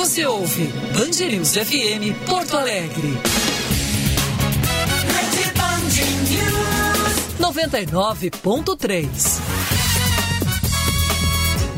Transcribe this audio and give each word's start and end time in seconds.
Você 0.00 0.24
ouve 0.24 0.64
Band 0.94 1.26
News 1.28 1.52
FM 1.52 2.24
Porto 2.26 2.56
Alegre. 2.56 3.18
99.3 7.38 9.06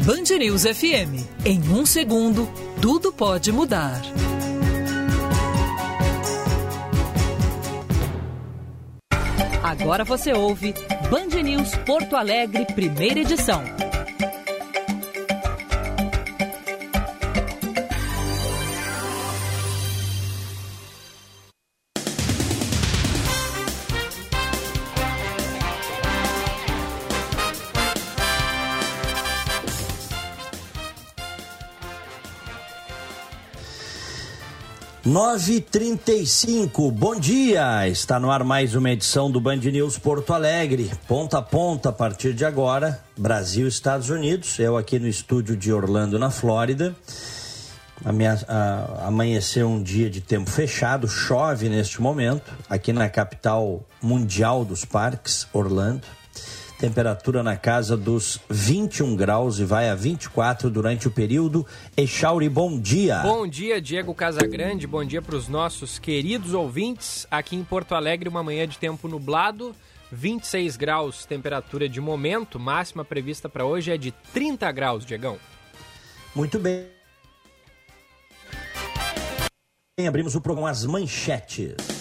Band 0.07 0.39
News 0.39 0.63
FM. 0.63 1.27
Em 1.45 1.61
um 1.69 1.85
segundo, 1.85 2.49
tudo 2.81 3.13
pode 3.13 3.51
mudar. 3.51 4.01
Agora 9.65 10.05
você 10.05 10.33
ouve 10.33 10.73
Band 11.11 11.43
News 11.43 11.75
Porto 11.85 12.15
Alegre, 12.15 12.67
primeira 12.67 13.19
edição. 13.19 13.65
Nove 35.13 35.61
trinta 35.61 36.11
e 36.11 36.27
cinco, 36.27 36.91
bom 36.91 37.15
dia! 37.15 37.87
Está 37.87 38.19
no 38.19 38.31
ar 38.31 38.43
mais 38.43 38.75
uma 38.75 38.91
edição 38.91 39.31
do 39.31 39.43
Band 39.43 39.57
News 39.57 39.99
Porto 39.99 40.33
Alegre, 40.33 40.91
ponta 41.07 41.37
a 41.37 41.43
ponta 41.43 41.91
a 41.91 41.93
partir 41.93 42.33
de 42.33 42.47
agora, 42.47 42.99
Brasil 43.15 43.69
Estados 43.69 44.09
Unidos. 44.09 44.59
Eu 44.59 44.75
aqui 44.75 44.99
no 44.99 45.07
estúdio 45.07 45.55
de 45.55 45.71
Orlando, 45.71 46.19
na 46.19 46.31
Flórida. 46.31 46.97
Amanheceu 49.07 49.69
um 49.69 49.83
dia 49.83 50.09
de 50.09 50.23
tempo 50.23 50.49
fechado, 50.49 51.07
chove 51.07 51.69
neste 51.69 52.01
momento, 52.01 52.51
aqui 52.67 52.91
na 52.91 53.07
capital 53.11 53.85
mundial 54.01 54.65
dos 54.65 54.83
parques, 54.83 55.47
Orlando 55.53 56.07
temperatura 56.83 57.45
na 57.45 57.57
casa 57.57 57.97
dos 57.97 58.41
21 58.51 59.15
graus 59.15 59.61
e 59.61 59.65
vai 59.65 59.89
a 59.89 59.95
24 59.95 60.69
durante 60.69 61.07
o 61.07 61.13
período. 61.13 61.65
Echauri, 61.97 62.49
bom 62.49 62.77
dia. 62.77 63.21
Bom 63.21 63.47
dia, 63.47 63.81
Diego 63.81 64.13
Casagrande. 64.13 64.85
Bom 64.85 65.05
dia 65.05 65.23
para 65.23 65.37
os 65.37 65.47
nossos 65.47 66.01
queridos 66.01 66.55
ouvintes. 66.55 67.25
Aqui 67.31 67.55
em 67.55 67.63
Porto 67.63 67.95
Alegre, 67.95 68.29
uma 68.29 68.43
manhã 68.43 68.67
de 68.67 68.79
tempo 68.79 69.07
nublado. 69.07 69.73
26 70.11 70.77
graus, 70.77 71.25
temperatura 71.25 71.89
de 71.89 72.01
momento. 72.01 72.59
Máxima 72.59 73.05
prevista 73.05 73.49
para 73.49 73.65
hoje 73.65 73.93
é 73.93 73.97
de 73.97 74.11
30 74.33 74.73
graus, 74.73 75.07
Diegão. 75.07 75.39
Muito 76.35 76.59
bem. 76.59 76.89
Abrimos 80.05 80.35
o 80.35 80.41
programa 80.41 80.71
As 80.71 80.85
Manchetes. 80.85 81.92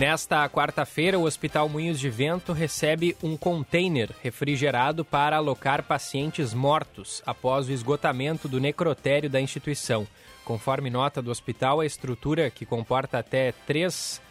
Nesta 0.00 0.48
quarta-feira, 0.48 1.18
o 1.18 1.24
Hospital 1.24 1.68
Moinhos 1.68 2.00
de 2.00 2.08
Vento 2.08 2.54
recebe 2.54 3.14
um 3.22 3.36
container 3.36 4.08
refrigerado 4.22 5.04
para 5.04 5.36
alocar 5.36 5.82
pacientes 5.82 6.54
mortos 6.54 7.22
após 7.26 7.68
o 7.68 7.70
esgotamento 7.70 8.48
do 8.48 8.58
necrotério 8.58 9.28
da 9.28 9.42
instituição. 9.42 10.08
Conforme 10.42 10.88
nota 10.88 11.20
do 11.20 11.30
hospital, 11.30 11.80
a 11.80 11.84
estrutura, 11.84 12.48
que 12.48 12.64
comporta 12.64 13.18
até 13.18 13.52
três 13.66 14.22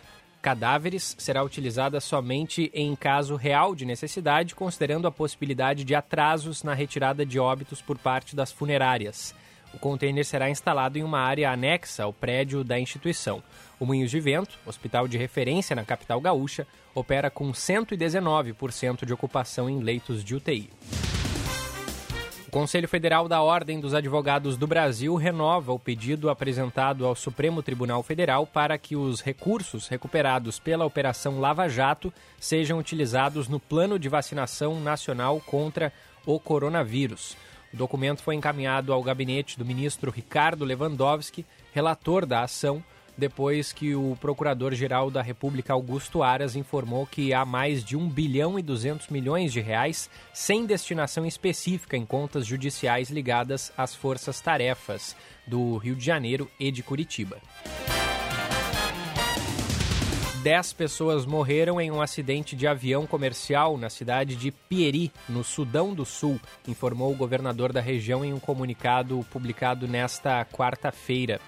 cadáveres, 0.42 1.16
será 1.20 1.44
utilizada 1.44 2.00
somente 2.00 2.72
em 2.74 2.96
caso 2.96 3.36
real 3.36 3.76
de 3.76 3.86
necessidade, 3.86 4.56
considerando 4.56 5.08
a 5.08 5.12
possibilidade 5.12 5.84
de 5.84 5.94
atrasos 5.94 6.64
na 6.64 6.74
retirada 6.74 7.24
de 7.24 7.40
óbitos 7.40 7.80
por 7.80 8.00
parte 8.00 8.36
das 8.36 8.52
funerárias. 8.52 9.36
O 9.72 9.78
container 9.78 10.26
será 10.26 10.50
instalado 10.50 10.98
em 10.98 11.04
uma 11.04 11.20
área 11.20 11.52
anexa 11.52 12.04
ao 12.04 12.12
prédio 12.12 12.64
da 12.64 12.80
instituição. 12.80 13.44
O 13.80 13.86
Moinhos 13.86 14.12
de 14.12 14.20
Vento, 14.20 14.60
hospital 14.66 15.08
de 15.08 15.18
referência 15.18 15.74
na 15.76 15.86
capital 15.86 16.20
gaúcha, 16.20 16.68
opera 16.94 17.30
com 17.30 17.52
119% 17.52 19.06
de 19.06 19.14
ocupação 19.14 19.70
em 19.70 19.80
leitos 19.80 20.22
de 20.22 20.36
UTI. 20.36 20.70
O 22.50 22.52
Conselho 22.52 22.90
Federal 22.90 23.28
da 23.30 23.42
Ordem 23.42 23.80
dos 23.80 23.94
Advogados 23.94 24.58
do 24.58 24.66
Brasil 24.66 25.16
renova 25.16 25.72
o 25.72 25.78
pedido 25.78 26.32
apresentado 26.32 27.06
ao 27.06 27.16
Supremo 27.16 27.62
Tribunal 27.62 28.02
Federal 28.02 28.46
para 28.46 28.76
que 28.76 28.96
os 28.96 29.22
recursos 29.22 29.88
recuperados 29.88 30.60
pela 30.60 30.84
Operação 30.84 31.40
Lava 31.40 31.70
Jato 31.70 32.12
sejam 32.40 32.80
utilizados 32.80 33.48
no 33.48 33.60
Plano 33.60 34.00
de 34.00 34.10
Vacinação 34.10 34.80
Nacional 34.82 35.40
contra 35.40 35.94
o 36.26 36.40
Coronavírus. 36.40 37.38
O 37.72 37.78
documento 37.78 38.24
foi 38.24 38.34
encaminhado 38.34 38.92
ao 38.92 39.04
gabinete 39.04 39.58
do 39.58 39.64
ministro 39.64 40.10
Ricardo 40.12 40.66
Lewandowski, 40.66 41.46
relator 41.72 42.26
da 42.26 42.42
ação, 42.42 42.84
depois 43.20 43.72
que 43.72 43.94
o 43.94 44.18
Procurador-Geral 44.20 45.12
da 45.12 45.22
República 45.22 45.74
Augusto 45.74 46.24
Aras 46.24 46.56
informou 46.56 47.06
que 47.06 47.34
há 47.34 47.46
mais 47.46 47.84
de 47.84 47.96
1 47.96 48.10
bilhão 48.10 48.58
e 48.58 48.64
200 48.64 49.10
milhões 49.10 49.54
de 49.54 49.60
reais 49.60 50.10
sem 50.34 50.66
destinação 50.66 51.26
específica 51.26 51.96
em 51.96 52.06
contas 52.06 52.48
judiciais 52.48 53.10
ligadas 53.10 53.72
às 53.78 53.94
forças-tarefas 53.94 55.16
do 55.46 55.78
Rio 55.78 55.96
de 55.96 56.06
Janeiro 56.06 56.50
e 56.60 56.72
de 56.72 56.82
Curitiba. 56.82 57.38
Dez 60.42 60.72
pessoas 60.72 61.26
morreram 61.26 61.82
em 61.82 61.92
um 61.92 62.02
acidente 62.02 62.56
de 62.56 62.66
avião 62.66 63.06
comercial 63.06 63.78
na 63.78 63.90
cidade 63.90 64.38
de 64.38 64.52
Pieri, 64.52 65.12
no 65.28 65.44
Sudão 65.44 65.94
do 65.94 66.06
Sul, 66.06 66.40
informou 66.66 67.12
o 67.12 67.16
governador 67.16 67.74
da 67.74 67.82
região 67.82 68.24
em 68.24 68.34
um 68.34 68.40
comunicado 68.40 69.26
publicado 69.30 69.86
nesta 69.86 70.46
quarta-feira. 70.46 71.42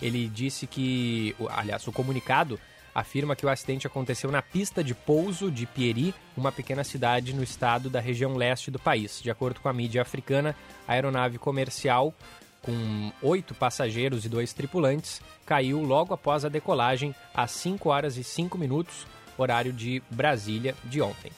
Ele 0.00 0.28
disse 0.28 0.66
que, 0.66 1.34
aliás, 1.50 1.86
o 1.86 1.92
comunicado 1.92 2.58
afirma 2.94 3.36
que 3.36 3.46
o 3.46 3.48
acidente 3.48 3.86
aconteceu 3.86 4.30
na 4.30 4.42
pista 4.42 4.82
de 4.82 4.94
pouso 4.94 5.50
de 5.50 5.66
Pieri, 5.66 6.14
uma 6.36 6.50
pequena 6.50 6.82
cidade 6.82 7.32
no 7.32 7.42
estado 7.42 7.88
da 7.88 8.00
região 8.00 8.34
leste 8.36 8.70
do 8.70 8.78
país. 8.78 9.20
De 9.22 9.30
acordo 9.30 9.60
com 9.60 9.68
a 9.68 9.72
mídia 9.72 10.02
africana, 10.02 10.56
a 10.86 10.92
aeronave 10.92 11.38
comercial 11.38 12.14
com 12.62 13.12
oito 13.22 13.54
passageiros 13.54 14.24
e 14.24 14.28
dois 14.28 14.52
tripulantes, 14.52 15.22
caiu 15.46 15.80
logo 15.82 16.12
após 16.12 16.44
a 16.44 16.48
decolagem 16.48 17.14
às 17.34 17.52
5 17.52 17.88
horas 17.88 18.16
e 18.16 18.24
5 18.24 18.58
minutos, 18.58 19.06
horário 19.36 19.72
de 19.72 20.02
Brasília 20.10 20.74
de 20.84 21.00
ontem. 21.00 21.32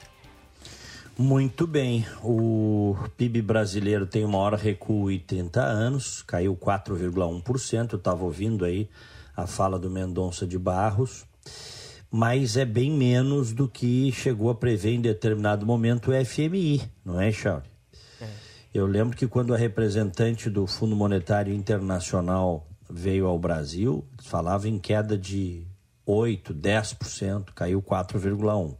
Muito 1.17 1.67
bem. 1.67 2.05
O 2.23 2.95
PIB 3.17 3.41
brasileiro 3.41 4.05
tem 4.05 4.23
uma 4.23 4.37
hora 4.37 4.55
recuo 4.55 5.11
e 5.11 5.19
30 5.19 5.61
anos, 5.61 6.23
caiu 6.23 6.55
4,1%. 6.55 7.93
Eu 7.93 7.97
estava 7.97 8.23
ouvindo 8.23 8.63
aí 8.63 8.87
a 9.35 9.45
fala 9.45 9.77
do 9.77 9.89
Mendonça 9.89 10.47
de 10.47 10.57
Barros 10.57 11.27
mas 12.09 12.55
é 12.55 12.65
bem 12.65 12.91
menos 12.91 13.51
do 13.51 13.67
que 13.67 14.11
chegou 14.11 14.49
a 14.49 14.55
prever 14.55 14.93
em 14.93 15.01
determinado 15.01 15.65
momento 15.65 16.11
o 16.11 16.25
FMI, 16.25 16.81
não 17.03 17.19
é, 17.19 17.31
Chauri? 17.31 17.76
Eu 18.77 18.85
lembro 18.85 19.17
que 19.17 19.27
quando 19.27 19.55
a 19.55 19.57
representante 19.57 20.51
do 20.51 20.67
Fundo 20.67 20.95
Monetário 20.95 21.51
Internacional 21.51 22.67
veio 22.87 23.25
ao 23.25 23.39
Brasil, 23.39 24.07
falava 24.21 24.69
em 24.69 24.77
queda 24.77 25.17
de 25.17 25.65
8, 26.05 26.53
10%, 26.53 27.53
caiu 27.55 27.81
4,1%. 27.81 28.77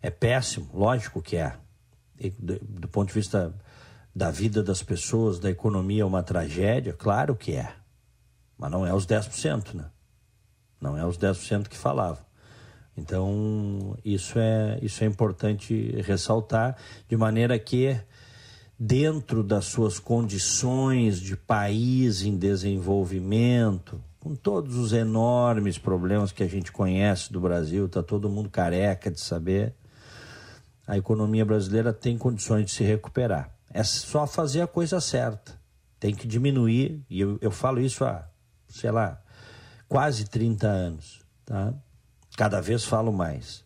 É 0.00 0.08
péssimo, 0.08 0.70
lógico 0.72 1.20
que 1.20 1.36
é. 1.36 1.56
Do, 2.38 2.86
ponto 2.86 3.08
de 3.08 3.14
vista 3.14 3.52
da 4.14 4.30
vida 4.30 4.62
das 4.62 4.84
pessoas, 4.84 5.40
da 5.40 5.50
economia, 5.50 6.02
é 6.02 6.06
uma 6.06 6.22
tragédia, 6.22 6.92
claro 6.92 7.34
que 7.34 7.56
é. 7.56 7.74
Mas 8.56 8.70
não 8.70 8.86
é 8.86 8.94
os 8.94 9.04
10%, 9.04 9.74
né? 9.74 9.86
Não 10.80 10.96
é 10.96 11.04
os 11.04 11.18
10% 11.18 11.66
que 11.66 11.76
falava. 11.76 12.24
Então, 12.96 13.98
isso 14.04 14.38
é, 14.38 14.78
isso 14.80 15.02
é 15.02 15.08
importante 15.08 16.00
ressaltar, 16.02 16.76
de 17.08 17.16
maneira 17.16 17.58
que, 17.58 18.00
dentro 18.78 19.42
das 19.42 19.66
suas 19.66 19.98
condições 19.98 21.20
de 21.20 21.36
país 21.36 22.22
em 22.22 22.36
desenvolvimento, 22.36 24.02
com 24.20 24.34
todos 24.34 24.76
os 24.76 24.92
enormes 24.92 25.78
problemas 25.78 26.32
que 26.32 26.42
a 26.42 26.48
gente 26.48 26.72
conhece 26.72 27.32
do 27.32 27.40
Brasil, 27.40 27.86
está 27.86 28.02
todo 28.02 28.28
mundo 28.28 28.48
careca 28.48 29.10
de 29.10 29.20
saber, 29.20 29.74
a 30.86 30.98
economia 30.98 31.44
brasileira 31.44 31.92
tem 31.92 32.18
condições 32.18 32.66
de 32.66 32.72
se 32.72 32.84
recuperar. 32.84 33.50
É 33.70 33.82
só 33.82 34.26
fazer 34.26 34.60
a 34.60 34.66
coisa 34.66 35.00
certa. 35.00 35.58
Tem 35.98 36.14
que 36.14 36.26
diminuir, 36.26 37.02
e 37.08 37.20
eu, 37.20 37.38
eu 37.40 37.50
falo 37.50 37.80
isso 37.80 38.04
há, 38.04 38.26
sei 38.68 38.90
lá, 38.90 39.20
quase 39.88 40.26
30 40.26 40.66
anos. 40.66 41.20
Tá? 41.46 41.74
cada 42.36 42.60
vez 42.60 42.84
falo 42.84 43.12
mais, 43.12 43.63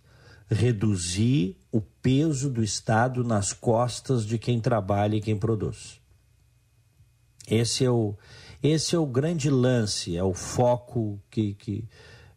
reduzir 0.50 1.56
o 1.70 1.80
peso 1.80 2.50
do 2.50 2.62
Estado 2.62 3.22
nas 3.22 3.52
costas 3.52 4.24
de 4.24 4.38
quem 4.38 4.60
trabalha 4.60 5.16
e 5.16 5.20
quem 5.20 5.36
produz. 5.36 6.00
Esse 7.46 7.84
é 7.84 7.90
o, 7.90 8.14
Esse 8.62 8.94
é 8.94 8.98
o 8.98 9.06
grande 9.06 9.50
lance, 9.50 10.16
é 10.16 10.22
o 10.22 10.34
foco 10.34 11.20
que, 11.30 11.54
que, 11.54 11.84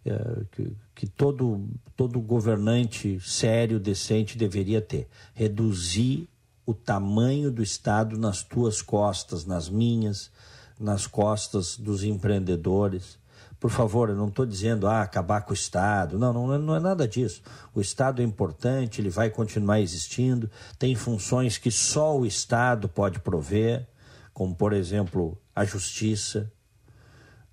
é, 0.06 0.44
que, 0.52 0.76
que 0.96 1.08
todo, 1.08 1.70
todo 1.96 2.20
governante 2.20 3.20
sério, 3.20 3.80
decente 3.80 4.38
deveria 4.38 4.82
ter. 4.82 5.08
Reduzir 5.34 6.28
o 6.66 6.74
tamanho 6.74 7.52
do 7.52 7.64
Estado 7.64 8.18
nas 8.18 8.44
tuas 8.44 8.82
costas, 8.82 9.46
nas 9.46 9.70
minhas, 9.70 10.32
nas 10.80 11.08
costas 11.08 11.78
dos 11.78 12.04
empreendedores. 12.04 13.21
Por 13.62 13.70
favor, 13.70 14.10
eu 14.10 14.16
não 14.16 14.28
estou 14.28 14.44
dizendo 14.44 14.88
ah, 14.88 15.04
acabar 15.04 15.42
com 15.42 15.52
o 15.52 15.54
Estado. 15.54 16.18
Não, 16.18 16.34
não, 16.34 16.58
não 16.58 16.76
é 16.76 16.80
nada 16.80 17.08
disso. 17.08 17.44
O 17.76 17.80
Estado 17.80 18.20
é 18.20 18.26
importante, 18.26 19.00
ele 19.00 19.12
vai 19.12 19.30
continuar 19.30 19.80
existindo. 19.80 20.50
Tem 20.80 20.96
funções 20.96 21.60
que 21.60 21.70
só 21.70 22.18
o 22.18 22.26
Estado 22.26 22.90
pode 22.90 23.20
prover, 23.20 23.88
como, 24.34 24.56
por 24.56 24.74
exemplo, 24.74 25.38
a 25.56 25.64
justiça. 25.64 26.52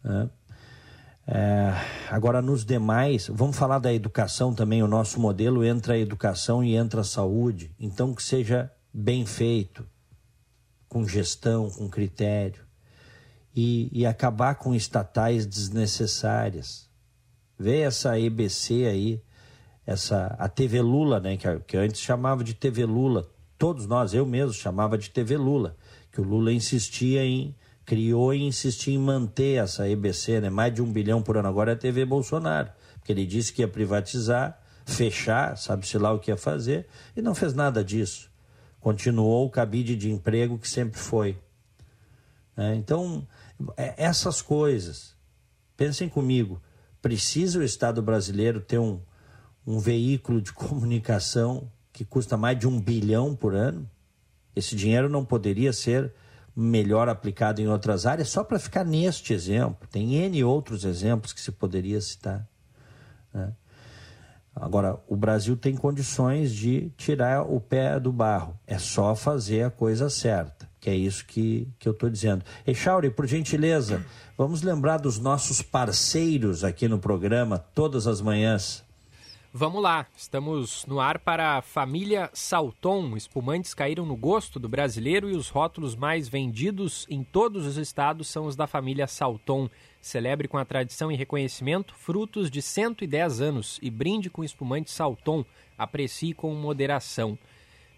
Né? 0.02 0.30
É, 1.26 1.74
agora, 2.08 2.40
nos 2.40 2.64
demais, 2.64 3.28
vamos 3.28 3.58
falar 3.58 3.78
da 3.78 3.92
educação 3.92 4.54
também. 4.54 4.82
O 4.82 4.88
nosso 4.88 5.20
modelo 5.20 5.62
entra 5.62 5.92
a 5.92 5.98
educação 5.98 6.64
e 6.64 6.74
entra 6.74 7.02
a 7.02 7.04
saúde. 7.04 7.70
Então, 7.78 8.14
que 8.14 8.22
seja 8.22 8.72
bem 8.94 9.26
feito, 9.26 9.86
com 10.88 11.06
gestão, 11.06 11.68
com 11.68 11.86
critério, 11.86 12.66
e, 13.60 13.88
e 13.90 14.06
acabar 14.06 14.54
com 14.54 14.72
estatais 14.72 15.44
desnecessárias. 15.44 16.88
Vê 17.58 17.80
essa 17.80 18.16
EBC 18.16 18.86
aí, 18.86 19.20
essa, 19.84 20.36
a 20.38 20.48
TV 20.48 20.80
Lula, 20.80 21.18
né, 21.18 21.36
que, 21.36 21.58
que 21.66 21.76
antes 21.76 22.00
chamava 22.00 22.44
de 22.44 22.54
TV 22.54 22.84
Lula, 22.84 23.28
todos 23.58 23.84
nós, 23.84 24.14
eu 24.14 24.24
mesmo 24.24 24.52
chamava 24.52 24.96
de 24.96 25.10
TV 25.10 25.36
Lula, 25.36 25.76
que 26.12 26.20
o 26.20 26.24
Lula 26.24 26.52
insistia 26.52 27.24
em, 27.24 27.52
criou 27.84 28.32
e 28.32 28.44
insistia 28.44 28.94
em 28.94 28.98
manter 28.98 29.60
essa 29.60 29.88
EBC, 29.88 30.40
né, 30.40 30.50
mais 30.50 30.72
de 30.72 30.80
um 30.80 30.92
bilhão 30.92 31.20
por 31.20 31.36
ano, 31.36 31.48
agora 31.48 31.72
é 31.72 31.74
a 31.74 31.76
TV 31.76 32.04
Bolsonaro, 32.04 32.70
porque 32.94 33.10
ele 33.10 33.26
disse 33.26 33.52
que 33.52 33.62
ia 33.62 33.66
privatizar, 33.66 34.56
fechar, 34.86 35.58
sabe-se 35.58 35.98
lá 35.98 36.12
o 36.12 36.20
que 36.20 36.30
ia 36.30 36.36
fazer, 36.36 36.86
e 37.16 37.20
não 37.20 37.34
fez 37.34 37.54
nada 37.54 37.82
disso 37.82 38.30
continuou 38.80 39.44
o 39.44 39.50
cabide 39.50 39.96
de 39.96 40.08
emprego 40.08 40.56
que 40.56 40.68
sempre 40.68 41.00
foi. 41.00 41.36
É, 42.58 42.74
então, 42.74 43.24
essas 43.76 44.40
coisas, 44.42 45.14
pensem 45.76 46.08
comigo, 46.08 46.60
precisa 47.00 47.58
o 47.58 47.62
Estado 47.62 48.02
brasileiro 48.02 48.60
ter 48.60 48.78
um, 48.78 49.00
um 49.66 49.78
veículo 49.78 50.40
de 50.40 50.52
comunicação 50.54 51.70
que 51.92 52.04
custa 52.04 52.36
mais 52.36 52.58
de 52.58 52.68
um 52.68 52.80
bilhão 52.80 53.34
por 53.34 53.54
ano? 53.54 53.88
Esse 54.54 54.74
dinheiro 54.74 55.08
não 55.08 55.24
poderia 55.24 55.72
ser 55.72 56.12
melhor 56.54 57.08
aplicado 57.08 57.60
em 57.60 57.68
outras 57.68 58.04
áreas, 58.04 58.28
só 58.28 58.42
para 58.42 58.58
ficar 58.58 58.84
neste 58.84 59.32
exemplo. 59.32 59.88
Tem 59.88 60.14
N 60.14 60.42
outros 60.42 60.84
exemplos 60.84 61.32
que 61.32 61.40
se 61.40 61.52
poderia 61.52 62.00
citar. 62.00 62.48
Né? 63.32 63.52
Agora, 64.54 64.98
o 65.06 65.16
Brasil 65.16 65.56
tem 65.56 65.76
condições 65.76 66.52
de 66.52 66.90
tirar 66.96 67.42
o 67.42 67.60
pé 67.60 68.00
do 68.00 68.12
barro. 68.12 68.58
É 68.66 68.76
só 68.76 69.14
fazer 69.14 69.62
a 69.62 69.70
coisa 69.70 70.10
certa, 70.10 70.67
que 70.80 70.88
é 70.88 70.94
isso 70.94 71.24
que, 71.26 71.66
que 71.78 71.88
eu 71.88 71.92
estou 71.92 72.08
dizendo. 72.08 72.44
Echauri, 72.66 73.10
por 73.10 73.26
gentileza, 73.26 74.04
vamos 74.36 74.62
lembrar 74.62 74.98
dos 74.98 75.18
nossos 75.18 75.62
parceiros 75.62 76.64
aqui 76.64 76.88
no 76.88 76.98
programa, 76.98 77.58
todas 77.58 78.06
as 78.06 78.20
manhãs. 78.20 78.84
Vamos 79.52 79.82
lá, 79.82 80.06
estamos 80.14 80.84
no 80.86 81.00
ar 81.00 81.18
para 81.18 81.56
a 81.56 81.62
família 81.62 82.28
Salton. 82.34 83.16
Espumantes 83.16 83.72
caíram 83.72 84.04
no 84.04 84.14
gosto 84.14 84.60
do 84.60 84.68
brasileiro 84.68 85.30
e 85.30 85.34
os 85.34 85.48
rótulos 85.48 85.96
mais 85.96 86.28
vendidos 86.28 87.06
em 87.08 87.24
todos 87.24 87.64
os 87.66 87.78
estados 87.78 88.28
são 88.28 88.44
os 88.44 88.54
da 88.54 88.66
família 88.66 89.06
Salton. 89.06 89.70
Celebre 90.02 90.48
com 90.48 90.58
a 90.58 90.66
tradição 90.66 91.10
e 91.10 91.16
reconhecimento 91.16 91.94
frutos 91.94 92.50
de 92.50 92.60
110 92.60 93.40
anos 93.40 93.78
e 93.82 93.90
brinde 93.90 94.28
com 94.28 94.44
espumante 94.44 94.90
Salton. 94.90 95.44
Aprecie 95.78 96.34
com 96.34 96.54
moderação. 96.54 97.38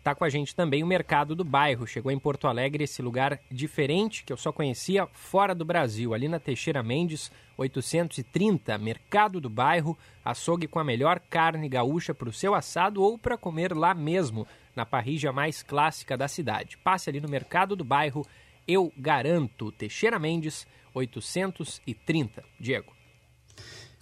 Está 0.01 0.15
com 0.15 0.25
a 0.25 0.31
gente 0.31 0.57
também 0.57 0.83
o 0.83 0.87
Mercado 0.87 1.37
do 1.37 1.45
Bairro. 1.45 1.87
Chegou 1.87 2.11
em 2.11 2.19
Porto 2.19 2.49
Alegre 2.49 2.85
esse 2.85 3.03
lugar 3.03 3.39
diferente 3.51 4.25
que 4.25 4.33
eu 4.33 4.37
só 4.39 4.51
conhecia 4.51 5.07
fora 5.13 5.55
do 5.55 5.63
Brasil, 5.63 6.15
ali 6.15 6.27
na 6.27 6.41
Teixeira 6.41 6.83
Mendes, 6.83 7.31
830. 7.59 8.79
Mercado 8.79 9.43
do 9.43 9.51
Bairro, 9.51 9.99
açougue 10.25 10.67
com 10.67 10.79
a 10.79 10.85
melhor 10.85 11.21
carne 11.29 11.69
gaúcha 11.69 12.15
para 12.15 12.31
o 12.31 12.33
seu 12.33 12.55
assado 12.55 13.03
ou 13.03 13.19
para 13.19 13.37
comer 13.37 13.77
lá 13.77 13.93
mesmo, 13.93 14.47
na 14.75 14.87
parrija 14.87 15.35
mais 15.35 15.63
clássica 15.63 16.17
da 16.17 16.29
cidade. 16.29 16.79
Passe 16.79 17.11
ali 17.11 17.21
no 17.21 17.29
Mercado 17.29 17.77
do 17.77 17.85
Bairro, 17.85 18.27
eu 18.67 18.91
garanto. 18.97 19.71
Teixeira 19.71 20.19
Mendes, 20.19 20.67
830. 20.95 22.43
Diego. 22.59 22.95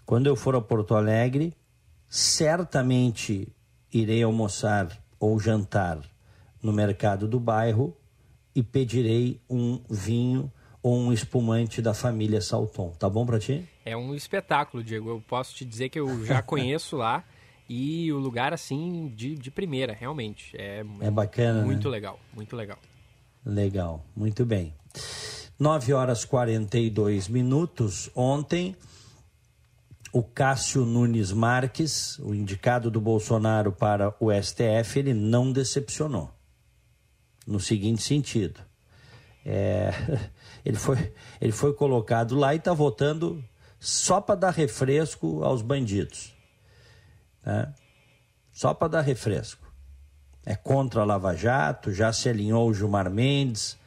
Quando 0.06 0.28
eu 0.28 0.36
for 0.36 0.54
a 0.54 0.60
Porto 0.60 0.94
Alegre, 0.94 1.52
certamente 2.08 3.48
irei 3.92 4.22
almoçar 4.22 5.07
ou 5.18 5.38
jantar 5.38 6.00
no 6.62 6.72
mercado 6.72 7.26
do 7.28 7.38
bairro 7.38 7.96
e 8.54 8.62
pedirei 8.62 9.40
um 9.48 9.80
vinho 9.88 10.50
ou 10.82 10.96
um 10.96 11.12
espumante 11.12 11.82
da 11.82 11.94
família 11.94 12.40
Salton. 12.40 12.90
Tá 12.98 13.08
bom 13.08 13.26
para 13.26 13.38
ti? 13.38 13.68
É 13.84 13.96
um 13.96 14.14
espetáculo, 14.14 14.82
Diego. 14.82 15.10
Eu 15.10 15.22
posso 15.26 15.54
te 15.54 15.64
dizer 15.64 15.88
que 15.88 15.98
eu 15.98 16.24
já 16.24 16.40
conheço 16.42 16.96
lá 16.96 17.24
e 17.68 18.12
o 18.12 18.18
lugar 18.18 18.52
assim 18.52 19.12
de, 19.14 19.34
de 19.34 19.50
primeira, 19.50 19.92
realmente. 19.92 20.56
É, 20.56 20.84
é 21.00 21.10
bacana. 21.10 21.62
Muito 21.62 21.88
né? 21.88 21.92
legal, 21.92 22.18
muito 22.34 22.56
legal. 22.56 22.78
Legal, 23.44 24.04
muito 24.16 24.44
bem. 24.44 24.74
9 25.58 25.92
horas 25.92 26.24
42 26.24 27.28
minutos. 27.28 28.10
Ontem 28.14 28.76
o 30.12 30.22
Cássio 30.22 30.84
Nunes 30.84 31.32
Marques, 31.32 32.18
o 32.20 32.34
indicado 32.34 32.90
do 32.90 33.00
Bolsonaro 33.00 33.72
para 33.72 34.14
o 34.20 34.32
STF, 34.32 34.98
ele 34.98 35.14
não 35.14 35.52
decepcionou. 35.52 36.30
No 37.46 37.60
seguinte 37.60 38.02
sentido, 38.02 38.60
é, 39.44 39.90
ele, 40.64 40.76
foi, 40.76 41.12
ele 41.40 41.52
foi 41.52 41.72
colocado 41.72 42.36
lá 42.36 42.54
e 42.54 42.58
está 42.58 42.72
votando 42.72 43.42
só 43.78 44.20
para 44.20 44.34
dar 44.34 44.50
refresco 44.50 45.42
aos 45.44 45.62
bandidos. 45.62 46.34
Né? 47.44 47.72
Só 48.52 48.74
para 48.74 48.88
dar 48.88 49.00
refresco. 49.02 49.66
É 50.44 50.56
contra 50.56 51.02
a 51.02 51.04
Lava 51.04 51.34
Jato, 51.34 51.92
já 51.92 52.12
se 52.12 52.28
alinhou 52.28 52.68
o 52.68 52.74
Gilmar 52.74 53.10
Mendes, 53.10 53.78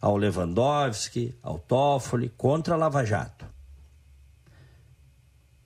ao 0.00 0.16
Lewandowski, 0.16 1.34
ao 1.42 1.58
Toffoli, 1.58 2.28
contra 2.28 2.74
a 2.74 2.76
Lava 2.76 3.04
Jato 3.04 3.50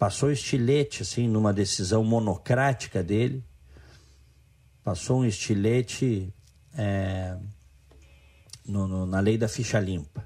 passou 0.05 0.31
estilete 0.31 1.01
assim 1.01 1.27
numa 1.27 1.51
decisão 1.51 2.05
monocrática 2.05 3.03
dele, 3.03 3.43
passou 4.83 5.21
um 5.21 5.25
estilete 5.25 6.31
é, 6.77 7.39
no, 8.67 8.87
no, 8.87 9.07
na 9.07 9.19
lei 9.19 9.39
da 9.39 9.49
ficha 9.49 9.81
limpa. 9.81 10.23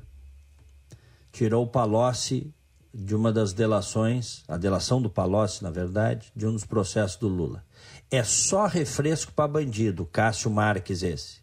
Tirou 1.31 1.63
o 1.65 1.69
Palocci 1.69 2.53
de 2.93 3.15
uma 3.15 3.33
das 3.33 3.53
delações, 3.53 4.43
a 4.49 4.57
delação 4.57 5.01
do 5.01 5.09
Palocci, 5.09 5.63
na 5.63 5.71
verdade, 5.71 6.33
de 6.35 6.45
um 6.45 6.53
dos 6.53 6.65
processos 6.65 7.17
do 7.17 7.29
Lula. 7.29 7.65
É 8.11 8.25
só 8.25 8.67
refresco 8.67 9.31
para 9.31 9.47
bandido, 9.47 10.05
Cássio 10.07 10.51
Marques 10.51 11.05
esse. 11.05 11.39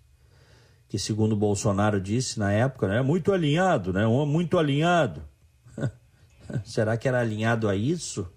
Que 0.89 1.00
segundo 1.00 1.38
Bolsonaro 1.38 2.01
disse 2.01 2.38
na 2.38 2.51
época, 2.51 2.89
né, 2.89 2.98
é 2.98 3.01
muito 3.01 3.32
alinhado, 3.32 3.94
né, 3.94 4.06
muito 4.06 4.60
alinhado. 4.60 5.24
Será 6.64 6.98
que 6.98 7.08
era 7.08 7.20
alinhado 7.20 7.68
a 7.68 7.75
isso? 7.75 8.28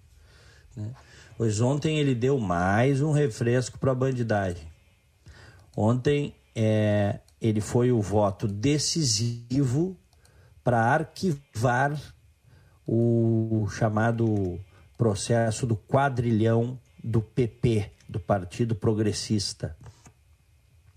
Né? 0.77 0.91
Pois 1.37 1.61
ontem 1.61 1.99
ele 1.99 2.15
deu 2.15 2.39
mais 2.39 3.01
um 3.01 3.13
refresco 3.13 3.79
para 3.79 3.93
a 3.93 3.95
bandidagem. 3.95 4.67
Ontem 5.77 6.35
é, 6.55 7.21
ele 7.41 7.61
foi 7.61 7.93
o 7.93 8.03
voto 8.03 8.49
decisivo 8.49 9.97
para 10.65 10.81
arquivar 10.81 11.97
o 12.87 13.69
chamado 13.71 14.59
processo 14.97 15.67
do 15.67 15.77
quadrilhão 15.77 16.79
do 17.03 17.23
PP, 17.23 17.93
do 18.09 18.19
Partido 18.19 18.75
Progressista. 18.75 19.77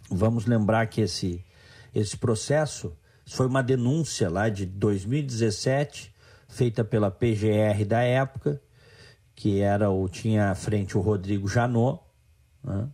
Vamos 0.10 0.46
lembrar 0.46 0.88
que 0.88 1.01
esse, 1.01 1.46
esse 1.94 2.18
processo 2.18 2.98
foi 3.27 3.46
uma 3.46 3.62
denúncia 3.62 4.30
lá 4.30 4.50
de 4.50 4.65
2017 4.65 6.11
feita 6.51 6.84
pela 6.84 7.10
PGR 7.10 7.86
da 7.88 8.01
época, 8.01 8.62
que 9.34 9.62
era 9.62 9.89
o 9.89 10.08
tinha 10.08 10.51
à 10.51 10.55
frente 10.55 10.98
o 10.98 11.01
Rodrigo 11.01 11.48
Janot. 11.48 12.01
Né? 12.63 12.88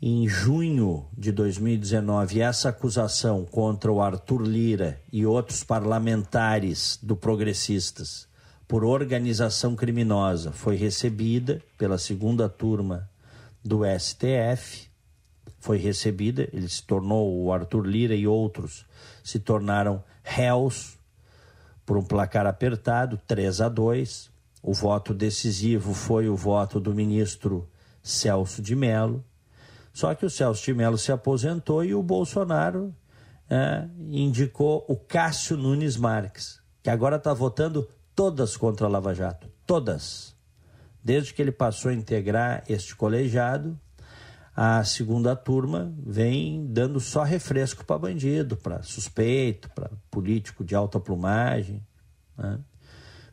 Em 0.00 0.28
junho 0.28 1.06
de 1.16 1.32
2019, 1.32 2.40
essa 2.40 2.68
acusação 2.68 3.44
contra 3.44 3.90
o 3.90 4.00
Arthur 4.00 4.42
Lira 4.42 5.00
e 5.12 5.26
outros 5.26 5.64
parlamentares 5.64 6.98
do 7.02 7.16
Progressistas 7.16 8.28
por 8.68 8.84
organização 8.84 9.74
criminosa 9.74 10.52
foi 10.52 10.76
recebida 10.76 11.60
pela 11.76 11.98
segunda 11.98 12.48
turma 12.48 13.10
do 13.64 13.80
STF. 13.98 14.88
Foi 15.58 15.76
recebida, 15.76 16.48
ele 16.52 16.68
se 16.68 16.82
tornou, 16.82 17.42
o 17.42 17.52
Arthur 17.52 17.86
Lira 17.86 18.14
e 18.14 18.26
outros 18.26 18.86
se 19.24 19.38
tornaram 19.38 20.02
réus 20.22 20.99
por 21.90 21.96
um 21.96 22.04
placar 22.04 22.46
apertado, 22.46 23.18
3 23.26 23.62
a 23.62 23.68
2. 23.68 24.30
O 24.62 24.72
voto 24.72 25.12
decisivo 25.12 25.92
foi 25.92 26.28
o 26.28 26.36
voto 26.36 26.78
do 26.78 26.94
ministro 26.94 27.68
Celso 28.00 28.62
de 28.62 28.76
Mello. 28.76 29.24
Só 29.92 30.14
que 30.14 30.24
o 30.24 30.30
Celso 30.30 30.64
de 30.64 30.72
Mello 30.72 30.96
se 30.96 31.10
aposentou 31.10 31.84
e 31.84 31.92
o 31.92 32.00
Bolsonaro 32.00 32.94
é, 33.50 33.88
indicou 34.08 34.84
o 34.86 34.94
Cássio 34.94 35.56
Nunes 35.56 35.96
Marques, 35.96 36.60
que 36.80 36.90
agora 36.90 37.16
está 37.16 37.34
votando 37.34 37.88
todas 38.14 38.56
contra 38.56 38.86
a 38.86 38.88
Lava 38.88 39.12
Jato. 39.12 39.50
Todas. 39.66 40.36
Desde 41.02 41.34
que 41.34 41.42
ele 41.42 41.50
passou 41.50 41.90
a 41.90 41.94
integrar 41.94 42.62
este 42.68 42.94
colegiado, 42.94 43.76
a 44.62 44.84
segunda 44.84 45.34
turma 45.34 45.90
vem 45.96 46.66
dando 46.66 47.00
só 47.00 47.22
refresco 47.22 47.82
para 47.82 47.96
bandido, 47.96 48.58
para 48.58 48.82
suspeito, 48.82 49.70
para 49.70 49.90
político 50.10 50.62
de 50.62 50.74
alta 50.74 51.00
plumagem. 51.00 51.82
Né? 52.36 52.60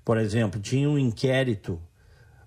Por 0.05 0.17
exemplo, 0.17 0.57
tinha 0.62 0.89
um 0.89 0.98
inquérito 0.98 1.81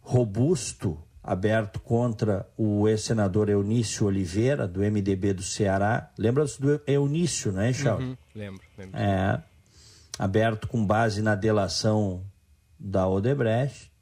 robusto 0.00 0.98
aberto 1.22 1.78
contra 1.78 2.48
o 2.56 2.88
ex-senador 2.88 3.50
Eunício 3.50 4.06
Oliveira, 4.06 4.66
do 4.66 4.80
MDB 4.80 5.34
do 5.34 5.42
Ceará. 5.42 6.10
Lembra-se 6.16 6.58
do 6.58 6.80
Eunício, 6.86 7.52
não 7.52 7.60
é, 7.60 7.74
Charles? 7.74 8.08
Uhum, 8.08 8.16
lembro, 8.34 8.62
lembro. 8.78 8.98
É, 8.98 9.42
aberto 10.18 10.66
com 10.66 10.86
base 10.86 11.20
na 11.20 11.34
delação 11.34 12.24
da 12.78 13.06
Odebrecht. 13.06 13.92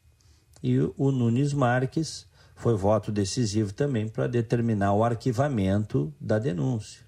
E 0.63 0.79
o 0.97 1.11
Nunes 1.11 1.53
Marques 1.53 2.28
foi 2.59 2.75
voto 2.75 3.13
decisivo 3.13 3.73
também 3.73 4.09
para 4.09 4.27
determinar 4.27 4.93
o 4.93 5.05
arquivamento 5.05 6.13
da 6.21 6.41
denúncia. 6.41 7.07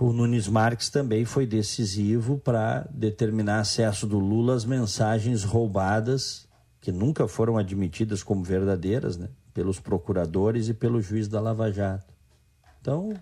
O 0.00 0.12
Nunes 0.12 0.48
Marques 0.48 0.88
também 0.88 1.26
foi 1.26 1.46
decisivo 1.46 2.38
para 2.38 2.88
determinar 2.90 3.60
acesso 3.60 4.06
do 4.06 4.18
Lula 4.18 4.54
às 4.54 4.64
mensagens 4.64 5.44
roubadas, 5.44 6.48
que 6.80 6.90
nunca 6.90 7.28
foram 7.28 7.58
admitidas 7.58 8.22
como 8.22 8.42
verdadeiras, 8.42 9.18
né, 9.18 9.28
pelos 9.52 9.78
procuradores 9.78 10.68
e 10.68 10.74
pelo 10.74 11.02
juiz 11.02 11.28
da 11.28 11.40
Lava 11.40 11.70
Jato. 11.70 12.14
Então, 12.80 13.12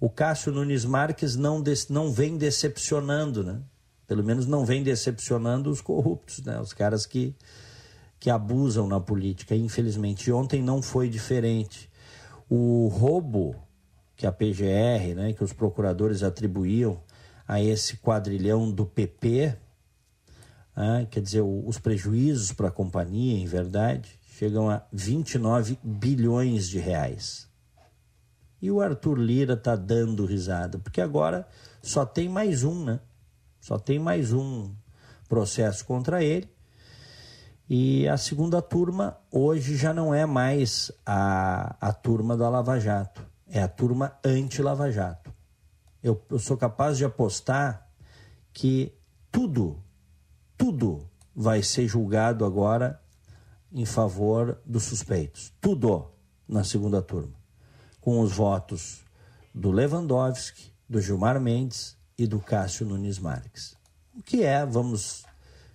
o 0.00 0.08
Cássio 0.08 0.50
Nunes 0.50 0.84
Marques 0.86 1.36
não, 1.36 1.62
não 1.90 2.10
vem 2.10 2.38
decepcionando, 2.38 3.44
né? 3.44 3.60
Pelo 4.06 4.24
menos 4.24 4.46
não 4.46 4.64
vem 4.64 4.82
decepcionando 4.82 5.68
os 5.68 5.80
corruptos, 5.80 6.42
né? 6.42 6.60
Os 6.60 6.72
caras 6.72 7.04
que 7.04 7.34
que 8.18 8.30
abusam 8.30 8.86
na 8.86 9.00
política, 9.00 9.54
infelizmente. 9.54 10.32
Ontem 10.32 10.62
não 10.62 10.82
foi 10.82 11.08
diferente. 11.08 11.90
O 12.48 12.88
roubo 12.88 13.56
que 14.16 14.26
a 14.26 14.32
PGR, 14.32 15.14
né, 15.14 15.32
que 15.32 15.44
os 15.44 15.52
procuradores 15.52 16.22
atribuíam 16.22 17.02
a 17.46 17.60
esse 17.60 17.98
quadrilhão 17.98 18.70
do 18.70 18.86
PP, 18.86 19.56
né, 20.74 21.06
quer 21.10 21.20
dizer, 21.20 21.42
os 21.42 21.78
prejuízos 21.78 22.52
para 22.52 22.68
a 22.68 22.72
companhia, 22.72 23.38
em 23.38 23.46
verdade, 23.46 24.18
chegam 24.38 24.70
a 24.70 24.82
29 24.92 25.78
bilhões 25.82 26.68
de 26.68 26.78
reais. 26.78 27.46
E 28.60 28.70
o 28.70 28.80
Arthur 28.80 29.18
Lira 29.18 29.54
está 29.54 29.76
dando 29.76 30.24
risada, 30.24 30.78
porque 30.78 31.00
agora 31.00 31.46
só 31.82 32.06
tem 32.06 32.28
mais 32.28 32.64
um, 32.64 32.84
né? 32.84 33.00
Só 33.60 33.78
tem 33.78 33.98
mais 33.98 34.32
um 34.32 34.74
processo 35.28 35.84
contra 35.84 36.22
ele. 36.22 36.48
E 37.68 38.06
a 38.08 38.16
segunda 38.16 38.62
turma 38.62 39.18
hoje 39.30 39.76
já 39.76 39.92
não 39.92 40.14
é 40.14 40.24
mais 40.24 40.92
a, 41.04 41.76
a 41.80 41.92
turma 41.92 42.36
da 42.36 42.48
Lava 42.48 42.78
Jato, 42.78 43.26
é 43.48 43.60
a 43.60 43.66
turma 43.66 44.16
anti-Lava 44.24 44.90
Jato. 44.92 45.34
Eu, 46.00 46.22
eu 46.30 46.38
sou 46.38 46.56
capaz 46.56 46.96
de 46.96 47.04
apostar 47.04 47.88
que 48.52 48.92
tudo, 49.32 49.82
tudo 50.56 51.10
vai 51.34 51.62
ser 51.62 51.88
julgado 51.88 52.44
agora 52.44 53.00
em 53.72 53.84
favor 53.84 54.60
dos 54.64 54.84
suspeitos. 54.84 55.52
Tudo 55.60 56.10
na 56.48 56.62
segunda 56.62 57.02
turma. 57.02 57.34
Com 58.00 58.20
os 58.20 58.32
votos 58.32 59.04
do 59.52 59.72
Lewandowski, 59.72 60.72
do 60.88 61.00
Gilmar 61.00 61.40
Mendes 61.40 61.96
e 62.16 62.26
do 62.26 62.38
Cássio 62.38 62.86
Nunes 62.86 63.18
Marques. 63.18 63.76
O 64.14 64.22
que 64.22 64.44
é, 64.44 64.64
vamos 64.64 65.26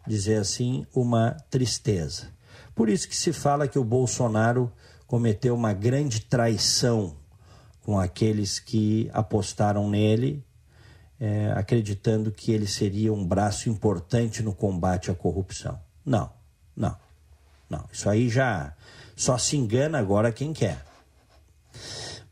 dizer 0.07 0.37
assim, 0.37 0.85
uma 0.93 1.37
tristeza. 1.49 2.27
Por 2.73 2.89
isso 2.89 3.07
que 3.07 3.15
se 3.15 3.31
fala 3.33 3.67
que 3.67 3.79
o 3.79 3.83
Bolsonaro 3.83 4.71
cometeu 5.07 5.53
uma 5.53 5.73
grande 5.73 6.21
traição 6.21 7.15
com 7.83 7.99
aqueles 7.99 8.59
que 8.59 9.09
apostaram 9.13 9.89
nele, 9.89 10.43
é, 11.19 11.51
acreditando 11.55 12.31
que 12.31 12.51
ele 12.51 12.67
seria 12.67 13.13
um 13.13 13.25
braço 13.25 13.69
importante 13.69 14.41
no 14.41 14.53
combate 14.53 15.11
à 15.11 15.15
corrupção. 15.15 15.79
Não, 16.05 16.31
não, 16.75 16.95
não. 17.69 17.85
Isso 17.91 18.09
aí 18.09 18.29
já 18.29 18.73
só 19.15 19.37
se 19.37 19.57
engana 19.57 19.99
agora 19.99 20.31
quem 20.31 20.53
quer. 20.53 20.83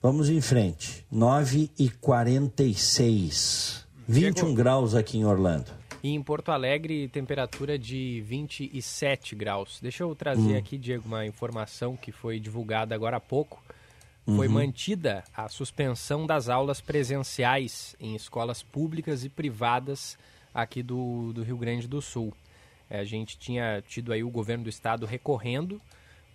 Vamos 0.02 0.30
em 0.30 0.40
frente. 0.40 1.06
9 1.12 1.70
e 1.78 1.90
46. 1.90 3.86
21 4.08 4.34
Chegou. 4.34 4.56
graus 4.56 4.96
aqui 4.96 5.18
em 5.18 5.26
Orlando. 5.26 5.79
E 6.02 6.14
em 6.14 6.24
Porto 6.24 6.50
Alegre, 6.50 7.10
temperatura 7.10 7.78
de 7.78 8.22
27 8.26 9.36
graus. 9.36 9.80
Deixa 9.82 10.04
eu 10.04 10.16
trazer 10.16 10.56
hum. 10.56 10.58
aqui, 10.58 10.78
Diego, 10.78 11.06
uma 11.06 11.26
informação 11.26 11.98
que 11.98 12.12
foi 12.12 12.40
divulgada 12.40 12.96
agora 12.96 13.18
há 13.18 13.20
pouco. 13.20 13.62
Foi 14.26 14.48
uhum. 14.48 14.54
mantida 14.54 15.24
a 15.36 15.50
suspensão 15.50 16.26
das 16.26 16.50
aulas 16.50 16.80
presenciais 16.80 17.96
em 18.00 18.16
escolas 18.16 18.62
públicas 18.62 19.26
e 19.26 19.30
privadas 19.30 20.18
aqui 20.54 20.84
do, 20.84 21.34
do 21.34 21.42
Rio 21.42 21.58
Grande 21.58 21.88
do 21.88 22.02
Sul. 22.02 22.34
É, 22.90 23.00
a 23.00 23.04
gente 23.04 23.38
tinha 23.38 23.84
tido 23.88 24.14
aí 24.14 24.24
o 24.24 24.30
governo 24.30 24.66
do 24.66 24.70
estado 24.70 25.06
recorrendo 25.06 25.82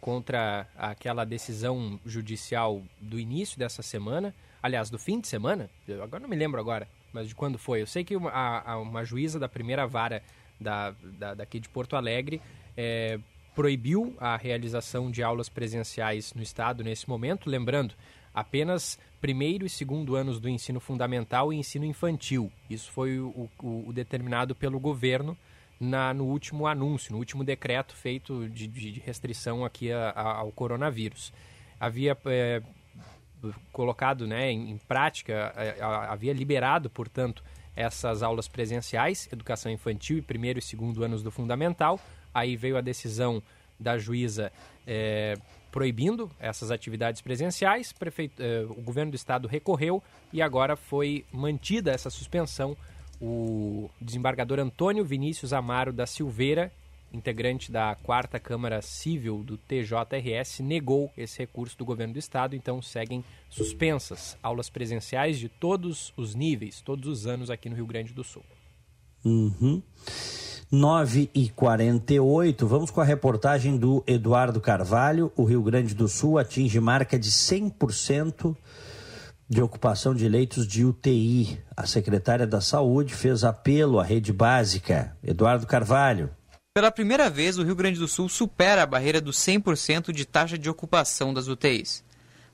contra 0.00 0.66
aquela 0.76 1.25
decisão 1.25 1.99
judicial 2.04 2.83
do 3.00 3.18
início 3.18 3.59
dessa 3.59 3.83
semana, 3.83 4.35
aliás, 4.62 4.90
do 4.90 4.99
fim 4.99 5.18
de 5.18 5.26
semana, 5.26 5.71
agora 6.02 6.21
não 6.21 6.28
me 6.28 6.37
lembro 6.37 6.61
agora, 6.61 6.87
mas 7.14 7.28
de 7.28 7.35
quando 7.35 7.56
foi. 7.56 7.80
Eu 7.80 7.87
sei 7.87 8.04
que 8.04 8.16
uma, 8.16 8.30
a, 8.30 8.78
uma 8.78 9.04
juíza 9.04 9.38
da 9.38 9.49
primeira 9.49 9.87
vara 9.87 10.23
da, 10.61 10.90
da, 10.90 11.35
daqui 11.35 11.61
de 11.61 11.68
Porto 11.68 11.97
Alegre 11.97 12.42
é, 12.76 13.18
proibiu 13.54 14.14
a 14.18 14.37
realização 14.37 15.11
de 15.11 15.23
aulas 15.23 15.49
presenciais 15.49 16.35
no 16.35 16.42
estado 16.42 16.83
nesse 16.83 17.09
momento, 17.09 17.49
lembrando 17.49 17.94
apenas 18.35 18.99
primeiro 19.21 19.64
e 19.64 19.71
segundo 19.71 20.16
anos 20.16 20.40
do 20.40 20.49
ensino 20.49 20.80
fundamental 20.80 21.52
e 21.52 21.56
ensino 21.56 21.85
infantil. 21.85 22.50
Isso 22.68 22.90
foi 22.90 23.21
o, 23.21 23.49
o, 23.62 23.88
o 23.88 23.92
determinado 23.92 24.54
pelo 24.54 24.80
governo 24.80 25.38
na, 25.78 26.12
no 26.12 26.25
último 26.25 26.66
anúncio, 26.66 27.12
no 27.12 27.18
último 27.18 27.44
decreto 27.44 27.94
feito 27.94 28.49
de, 28.49 28.66
de 28.66 29.00
restrição 29.00 29.64
aqui 29.64 29.92
a, 29.92 30.11
a, 30.11 30.38
ao 30.38 30.50
coronavírus. 30.50 31.33
Havia 31.78 32.16
é, 32.26 32.61
colocado 33.73 34.26
né, 34.26 34.50
em, 34.50 34.71
em 34.71 34.79
prática, 34.79 35.53
é, 35.57 35.76
havia 35.83 36.33
liberado, 36.33 36.88
portanto, 36.88 37.43
essas 37.76 38.23
aulas 38.23 38.49
presenciais, 38.49 39.29
educação 39.33 39.71
infantil 39.71 40.19
e 40.19 40.23
primeiro 40.23 40.59
e 40.59 40.62
segundo 40.62 41.03
anos 41.03 41.23
do 41.23 41.31
fundamental. 41.31 42.00
Aí 42.33 42.57
veio 42.57 42.76
a 42.76 42.81
decisão 42.81 43.43
da 43.79 43.99
juíza 43.99 44.53
é, 44.87 45.35
proibindo 45.71 46.31
essas 46.38 46.71
atividades 46.71 47.21
presenciais. 47.21 47.93
Prefeito, 47.93 48.43
é, 48.43 48.62
o 48.62 48.81
governo 48.81 49.11
do 49.11 49.17
estado 49.17 49.49
recorreu 49.49 50.03
e 50.33 50.41
agora 50.41 50.76
foi 50.76 51.25
mantida 51.33 51.91
essa 51.91 52.11
suspensão. 52.11 52.76
O 53.21 53.91
desembargador 54.00 54.59
Antônio 54.59 55.05
Vinícius 55.05 55.53
Amaro 55.53 55.93
da 55.93 56.07
Silveira 56.07 56.73
integrante 57.14 57.71
da 57.71 57.94
quarta 57.94 58.40
Câmara 58.40 58.83
Civil 58.83 59.42
do 59.44 59.56
TJRS, 59.56 60.62
negou 60.62 61.11
esse 61.16 61.38
recurso 61.38 61.78
do 61.78 61.85
governo 61.85 62.14
do 62.14 62.18
estado, 62.18 62.56
então 62.56 62.83
seguem 62.83 63.25
suspensas 63.49 64.37
aulas 64.42 64.68
presenciais 64.68 65.38
de 65.38 65.49
todos 65.49 66.12
os 66.16 66.35
níveis, 66.35 66.80
todos 66.80 67.09
os 67.09 67.26
anos 67.26 67.50
aqui 67.50 67.68
no 67.68 67.76
Rio 67.76 67.87
Grande 67.87 68.12
do 68.12 68.25
Sul. 68.25 68.42
Uhum. 69.25 69.80
9 70.71 71.30
e 71.35 71.49
48 71.50 72.66
vamos 72.66 72.90
com 72.90 73.00
a 73.00 73.04
reportagem 73.04 73.76
do 73.76 74.02
Eduardo 74.06 74.61
Carvalho. 74.61 75.30
O 75.37 75.44
Rio 75.44 75.62
Grande 75.62 75.94
do 75.94 76.09
Sul 76.09 76.37
atinge 76.37 76.80
marca 76.80 77.18
de 77.18 77.30
100% 77.30 78.56
de 79.49 79.62
ocupação 79.62 80.14
de 80.14 80.28
leitos 80.28 80.66
de 80.66 80.85
UTI. 80.85 81.61
A 81.76 81.87
secretária 81.87 82.47
da 82.47 82.61
Saúde 82.61 83.14
fez 83.14 83.44
apelo 83.44 84.00
à 84.00 84.02
rede 84.02 84.33
básica. 84.33 85.16
Eduardo 85.23 85.66
Carvalho. 85.66 86.30
Pela 86.75 86.90
primeira 86.90 87.31
vez, 87.31 87.57
o 87.57 87.62
Rio 87.62 87.76
Grande 87.76 88.00
do 88.00 88.09
Sul 88.09 88.28
supera 88.28 88.83
a 88.83 88.87
barreira 88.87 89.21
dos 89.21 89.37
100% 89.38 90.11
de 90.11 90.25
taxa 90.25 90.59
de 90.59 90.69
ocupação 90.69 91.33
das 91.33 91.47
UTIs. 91.47 92.02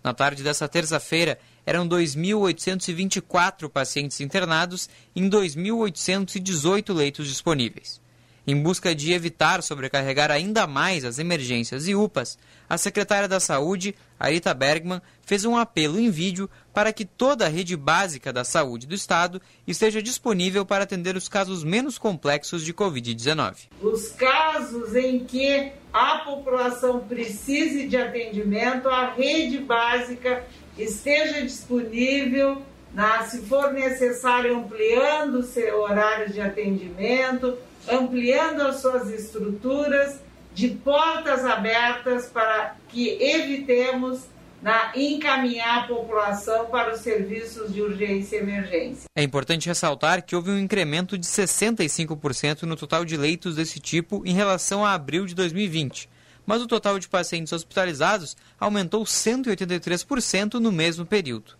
Na 0.04 0.12
tarde 0.12 0.42
dessa 0.42 0.68
terça-feira, 0.68 1.38
eram 1.64 1.88
2.824 1.88 3.70
pacientes 3.70 4.20
internados 4.20 4.90
em 5.16 5.26
2.818 5.30 6.92
leitos 6.92 7.28
disponíveis. 7.28 7.98
Em 8.46 8.60
busca 8.60 8.94
de 8.94 9.12
evitar 9.12 9.62
sobrecarregar 9.62 10.30
ainda 10.30 10.66
mais 10.66 11.04
as 11.04 11.18
emergências 11.18 11.86
e 11.86 11.94
UPAs, 11.94 12.38
a 12.68 12.78
secretária 12.78 13.28
da 13.28 13.38
Saúde, 13.38 13.94
Arita 14.18 14.54
Bergman, 14.54 15.02
fez 15.22 15.44
um 15.44 15.56
apelo 15.56 15.98
em 15.98 16.10
vídeo 16.10 16.48
para 16.72 16.92
que 16.92 17.04
toda 17.04 17.46
a 17.46 17.48
rede 17.48 17.76
básica 17.76 18.32
da 18.32 18.44
saúde 18.44 18.86
do 18.86 18.94
Estado 18.94 19.40
esteja 19.66 20.02
disponível 20.02 20.64
para 20.64 20.84
atender 20.84 21.16
os 21.16 21.28
casos 21.28 21.62
menos 21.62 21.98
complexos 21.98 22.64
de 22.64 22.72
Covid-19. 22.72 23.68
Os 23.82 24.08
casos 24.10 24.94
em 24.94 25.24
que 25.24 25.72
a 25.92 26.18
população 26.18 27.00
precise 27.00 27.86
de 27.86 27.96
atendimento, 27.96 28.88
a 28.88 29.12
rede 29.12 29.58
básica 29.58 30.44
esteja 30.78 31.42
disponível, 31.42 32.62
na, 32.92 33.24
se 33.24 33.42
for 33.42 33.72
necessário, 33.72 34.56
ampliando 34.56 35.36
o 35.36 35.42
seu 35.42 35.80
horário 35.80 36.32
de 36.32 36.40
atendimento, 36.40 37.56
ampliando 37.88 38.62
as 38.62 38.76
suas 38.76 39.10
estruturas 39.10 40.20
de 40.54 40.68
portas 40.68 41.44
abertas 41.44 42.26
para 42.26 42.76
que 42.88 43.08
evitemos 43.22 44.24
na 44.62 44.92
encaminhar 44.94 45.84
a 45.84 45.86
população 45.86 46.66
para 46.66 46.92
os 46.94 47.00
serviços 47.00 47.72
de 47.72 47.80
urgência 47.80 48.36
e 48.36 48.40
emergência. 48.40 49.04
É 49.16 49.22
importante 49.22 49.66
ressaltar 49.66 50.22
que 50.22 50.36
houve 50.36 50.50
um 50.50 50.58
incremento 50.58 51.16
de 51.16 51.26
65% 51.26 52.62
no 52.62 52.76
total 52.76 53.04
de 53.04 53.16
leitos 53.16 53.56
desse 53.56 53.80
tipo 53.80 54.22
em 54.26 54.34
relação 54.34 54.84
a 54.84 54.92
abril 54.92 55.24
de 55.24 55.34
2020, 55.34 56.10
mas 56.44 56.60
o 56.60 56.66
total 56.66 56.98
de 56.98 57.08
pacientes 57.08 57.52
hospitalizados 57.52 58.36
aumentou 58.58 59.04
183% 59.04 60.54
no 60.54 60.70
mesmo 60.70 61.06
período. 61.06 61.58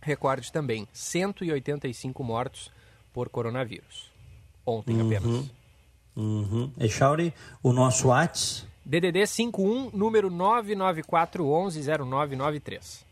recorde 0.00 0.50
também, 0.50 0.88
185 0.94 2.24
mortos 2.24 2.72
por 3.12 3.28
coronavírus. 3.28 4.10
Ontem 4.64 4.98
apenas. 4.98 5.50
Uhum. 6.16 6.72
Echauri, 6.80 7.34
o 7.62 7.70
nosso 7.70 8.08
WhatsApp? 8.08 8.75
DDD 8.86 9.26
51, 9.26 9.90
número 9.92 10.30
994110993. 10.30 13.04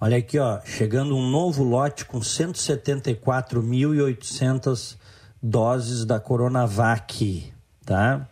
Olha 0.00 0.16
aqui, 0.16 0.40
ó, 0.40 0.60
chegando 0.64 1.16
um 1.16 1.30
novo 1.30 1.62
lote 1.62 2.04
com 2.04 2.18
174.800 2.18 4.96
doses 5.40 6.04
da 6.04 6.18
Coronavac, 6.18 7.52
tá? 7.86 8.28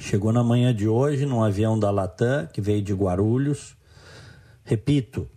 Chegou 0.00 0.32
na 0.32 0.44
manhã 0.44 0.72
de 0.72 0.86
hoje 0.86 1.26
num 1.26 1.42
avião 1.42 1.76
da 1.76 1.90
Latam, 1.90 2.46
que 2.52 2.60
veio 2.60 2.80
de 2.80 2.94
Guarulhos. 2.94 3.76
Repito, 4.62 5.28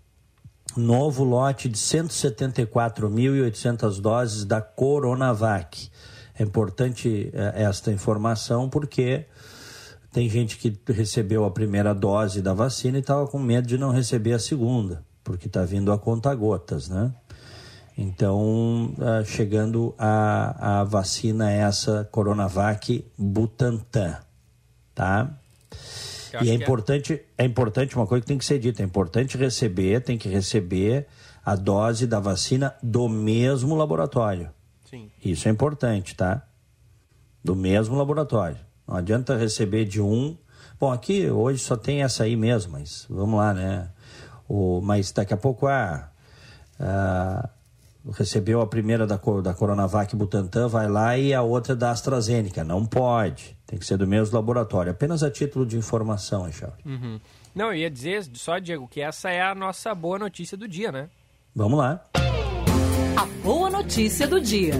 novo 0.77 1.23
lote 1.23 1.67
de 1.67 1.79
174.800 1.79 3.99
doses 3.99 4.45
da 4.45 4.61
Coronavac. 4.61 5.89
É 6.37 6.43
importante 6.43 7.31
eh, 7.33 7.63
esta 7.63 7.91
informação 7.91 8.69
porque 8.69 9.25
tem 10.11 10.29
gente 10.29 10.57
que 10.57 10.77
recebeu 10.91 11.45
a 11.45 11.51
primeira 11.51 11.93
dose 11.93 12.41
da 12.41 12.53
vacina 12.53 12.97
e 12.97 13.01
estava 13.01 13.27
com 13.27 13.37
medo 13.39 13.67
de 13.67 13.77
não 13.77 13.91
receber 13.91 14.33
a 14.33 14.39
segunda, 14.39 15.05
porque 15.23 15.47
está 15.47 15.63
vindo 15.63 15.91
a 15.91 15.97
conta 15.99 16.33
gotas, 16.33 16.89
né? 16.89 17.13
Então, 17.97 18.93
ah, 18.99 19.23
chegando 19.25 19.93
a, 19.97 20.79
a 20.79 20.83
vacina 20.85 21.51
essa 21.51 22.07
Coronavac 22.11 23.05
Butantan, 23.17 24.17
tá? 24.95 25.37
Eu 26.31 26.43
E 26.43 26.49
é 26.49 26.51
é- 26.51 26.55
importante, 26.55 27.21
é 27.37 27.43
importante 27.45 27.95
uma 27.95 28.07
coisa 28.07 28.21
que 28.21 28.27
tem 28.27 28.37
que 28.37 28.45
ser 28.45 28.57
dita, 28.57 28.81
é 28.81 28.85
importante 28.85 29.37
receber, 29.37 30.01
tem 30.01 30.17
que 30.17 30.29
receber 30.29 31.07
a 31.45 31.55
dose 31.55 32.07
da 32.07 32.19
vacina 32.19 32.73
do 32.81 33.09
mesmo 33.09 33.75
laboratório. 33.75 34.49
Sim. 34.89 35.11
Isso 35.23 35.47
é 35.47 35.51
importante, 35.51 36.15
tá? 36.15 36.45
Do 37.43 37.55
mesmo 37.55 37.95
laboratório. 37.97 38.68
Não 38.89 38.97
adianta 38.97 39.38
receber 39.38 39.86
de 39.86 40.02
um. 40.02 40.36
Bom, 40.80 40.91
aqui 40.91 41.30
hoje 41.30 41.60
só 41.60 41.78
tem 41.78 42.02
essa 42.02 42.23
aí 42.23 42.36
mesmo, 42.36 42.71
mas 42.71 43.06
vamos 43.08 43.38
lá, 43.38 43.54
né? 43.54 43.88
O, 44.47 44.82
mas 44.82 45.12
daqui 45.12 45.32
a 45.32 45.38
pouco, 45.38 45.67
ah, 45.67 46.10
ah, 46.80 47.49
recebeu 48.12 48.62
a 48.62 48.65
primeira 48.65 49.06
da, 49.06 49.19
da 49.43 49.54
Coronavac 49.54 50.15
Butantan, 50.15 50.67
vai 50.67 50.89
lá 50.89 51.15
e 51.15 51.36
a 51.36 51.43
outra 51.43 51.75
da 51.75 51.91
AstraZeneca. 51.91 52.63
Não 52.63 52.84
pode. 52.84 53.56
Tem 53.67 53.78
que 53.78 53.86
ser 53.86 53.95
do 53.95 54.08
mesmo 54.08 54.36
laboratório. 54.36 54.91
Apenas 54.91 55.21
a 55.21 55.30
título 55.30 55.67
de 55.67 55.78
informação, 55.78 56.47
Eixauri. 56.47 56.82
Uhum. 56.84 57.19
Não, 57.54 57.67
eu 57.67 57.75
ia 57.75 57.91
dizer 57.91 58.28
só, 58.34 58.58
Diego, 58.58 58.88
que 58.88 59.02
essa 59.02 59.30
é 59.30 59.39
a 59.39 59.54
nossa 59.54 59.93
boa 59.93 60.17
notícia 60.17 60.58
do 60.58 60.67
dia, 60.67 60.91
né? 60.91 61.10
Vamos 61.56 61.78
lá. 61.78 62.04
A 63.15 63.25
boa 63.43 63.69
notícia 63.69 64.28
do 64.28 64.41
dia. 64.41 64.73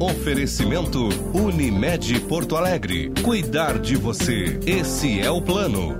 Oferecimento 0.00 1.08
Unimed 1.34 2.20
Porto 2.20 2.56
Alegre. 2.56 3.10
Cuidar 3.22 3.78
de 3.78 3.96
você. 3.96 4.58
Esse 4.66 5.20
é 5.20 5.30
o 5.30 5.42
plano. 5.42 5.94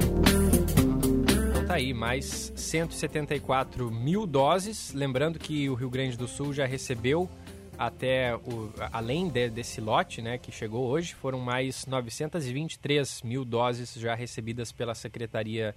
Então 1.50 1.66
tá 1.66 1.74
aí, 1.74 1.92
mais 1.92 2.50
174 2.56 3.90
mil 3.90 4.26
doses. 4.26 4.94
Lembrando 4.94 5.38
que 5.38 5.68
o 5.68 5.74
Rio 5.74 5.90
Grande 5.90 6.16
do 6.16 6.26
Sul 6.26 6.54
já 6.54 6.64
recebeu 6.64 7.28
até 7.78 8.34
o, 8.34 8.70
além 8.90 9.28
de- 9.28 9.50
desse 9.50 9.82
lote, 9.82 10.22
né, 10.22 10.38
que 10.38 10.50
chegou 10.50 10.86
hoje, 10.88 11.14
foram 11.14 11.38
mais 11.38 11.84
923 11.84 13.20
mil 13.22 13.44
doses 13.44 13.94
já 13.94 14.14
recebidas 14.14 14.72
pela 14.72 14.94
Secretaria 14.94 15.74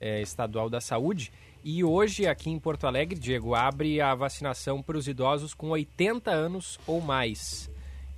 eh, 0.00 0.20
Estadual 0.22 0.70
da 0.70 0.80
Saúde. 0.80 1.32
E 1.66 1.82
hoje, 1.82 2.26
aqui 2.26 2.50
em 2.50 2.58
Porto 2.58 2.86
Alegre, 2.86 3.18
Diego, 3.18 3.54
abre 3.54 3.98
a 3.98 4.14
vacinação 4.14 4.82
para 4.82 4.98
os 4.98 5.08
idosos 5.08 5.54
com 5.54 5.70
80 5.70 6.30
anos 6.30 6.78
ou 6.86 7.00
mais. 7.00 7.70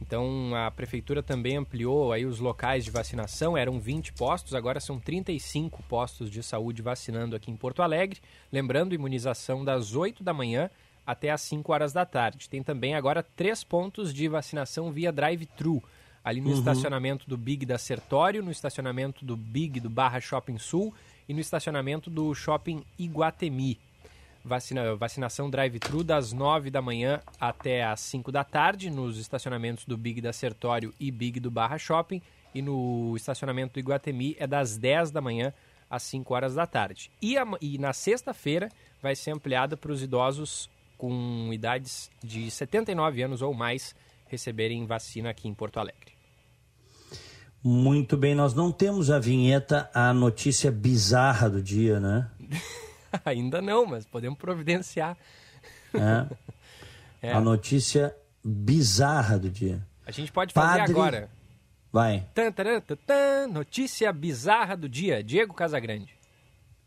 Então, 0.03 0.53
a 0.53 0.69
prefeitura 0.69 1.23
também 1.23 1.57
ampliou 1.57 2.13
aí 2.13 2.27
os 2.27 2.41
locais 2.41 2.85
de 2.85 2.91
vacinação, 2.91 3.57
eram 3.57 3.79
20 3.79 4.15
postos, 4.15 4.53
agora 4.53 4.81
são 4.81 4.99
35 4.99 5.81
postos 5.85 6.29
de 6.29 6.43
saúde 6.43 6.83
vacinando 6.83 7.37
aqui 7.37 7.49
em 7.49 7.57
Porto 7.57 7.83
Alegre. 7.83 8.21
Lembrando, 8.51 8.97
imunização 8.97 9.65
das 9.65 9.95
8 9.95 10.25
da 10.25 10.35
manhã 10.35 10.69
até 11.07 11.31
às 11.31 11.43
5 11.43 11.73
horas 11.73 11.93
da 11.93 12.05
tarde. 12.05 12.49
Tem 12.49 12.65
também 12.65 12.97
agora 12.97 13.23
três 13.23 13.63
pontos 13.63 14.13
de 14.13 14.27
vacinação 14.27 14.91
via 14.91 15.13
drive-thru. 15.13 15.81
ali 16.25 16.41
no 16.41 16.49
uhum. 16.49 16.59
estacionamento 16.59 17.29
do 17.29 17.37
Big 17.37 17.65
da 17.65 17.79
Sertório, 17.79 18.43
no 18.43 18.51
estacionamento 18.51 19.25
do 19.25 19.37
Big 19.37 19.79
do 19.79 19.89
Barra 19.89 20.21
Shopping 20.21 20.59
Sul 20.59 20.93
e 21.29 21.35
no 21.35 21.41
estacionamento 21.41 22.09
do 22.11 22.35
Shopping 22.35 22.85
Iguatemi. 22.99 23.79
Vacina, 24.45 24.95
vacinação 24.95 25.51
drive-thru 25.51 26.05
das 26.05 26.33
9 26.33 26.71
da 26.71 26.81
manhã 26.81 27.21
até 27.41 27.85
as 27.85 28.01
5 28.01 28.31
da 28.31 28.45
tarde 28.45 28.91
nos 28.91 29.19
estacionamentos 29.19 29.85
do 29.85 29.97
Big 29.97 30.21
da 30.21 30.33
Sertório 30.33 30.95
e 31.01 31.11
Big 31.11 31.41
do 31.41 31.51
Barra 31.51 31.79
Shopping 31.79 32.23
e 32.55 32.63
no 32.63 33.15
estacionamento 33.17 33.75
do 33.75 33.81
Iguatemi 33.81 34.37
é 34.39 34.47
das 34.47 34.77
10 34.77 35.11
da 35.11 35.21
manhã 35.21 35.53
às 35.91 36.05
5 36.05 36.33
horas 36.33 36.55
da 36.55 36.67
tarde. 36.67 37.11
E, 37.21 37.37
a, 37.37 37.45
e 37.61 37.77
na 37.77 37.93
sexta-feira 37.93 38.71
vai 39.03 39.17
ser 39.17 39.33
ampliada 39.33 39.77
para 39.77 39.93
os 39.93 40.03
idosos 40.03 40.71
com 40.97 41.51
idades 41.53 42.11
de 42.23 42.51
79 42.51 43.23
anos 43.23 43.43
ou 43.43 43.53
mais 43.53 43.95
receberem 44.29 44.87
vacina 44.87 45.31
aqui 45.31 45.49
em 45.49 45.55
Porto 45.55 45.79
Alegre. 45.79 46.16
Muito 47.69 48.17
bem, 48.17 48.33
nós 48.33 48.55
não 48.55 48.71
temos 48.71 49.11
a 49.11 49.19
vinheta, 49.19 49.91
a 49.93 50.15
notícia 50.15 50.71
bizarra 50.71 51.51
do 51.51 51.61
dia, 51.61 51.99
né? 51.99 52.31
Ainda 53.27 53.61
não, 53.61 53.85
mas 53.85 54.07
podemos 54.07 54.39
providenciar. 54.39 55.17
É. 55.93 56.37
é. 57.27 57.33
A 57.33 57.41
notícia 57.41 58.15
bizarra 58.45 59.37
do 59.37 59.51
dia. 59.51 59.85
A 60.07 60.13
gente 60.13 60.31
pode 60.31 60.55
fazer 60.55 60.79
Padre... 60.79 60.93
agora. 60.93 61.31
Vai. 61.93 62.25
Tan, 62.33 62.53
tan, 62.53 62.81
tan, 63.05 63.49
notícia 63.49 64.13
bizarra 64.13 64.77
do 64.77 64.89
dia. 64.89 65.21
Diego 65.21 65.53
Casagrande. 65.53 66.15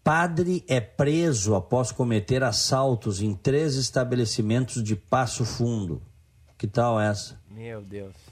Padre 0.01 0.63
é 0.65 0.79
preso 0.79 1.55
após 1.55 1.91
cometer 1.91 2.41
assaltos 2.41 3.21
em 3.21 3.35
três 3.35 3.75
estabelecimentos 3.75 4.81
de 4.81 4.95
Passo 4.95 5.43
Fundo. 5.43 6.01
Que 6.57 6.67
tal 6.67 6.97
essa? 6.97 7.37
Meu 7.51 7.81
Deus. 7.81 8.28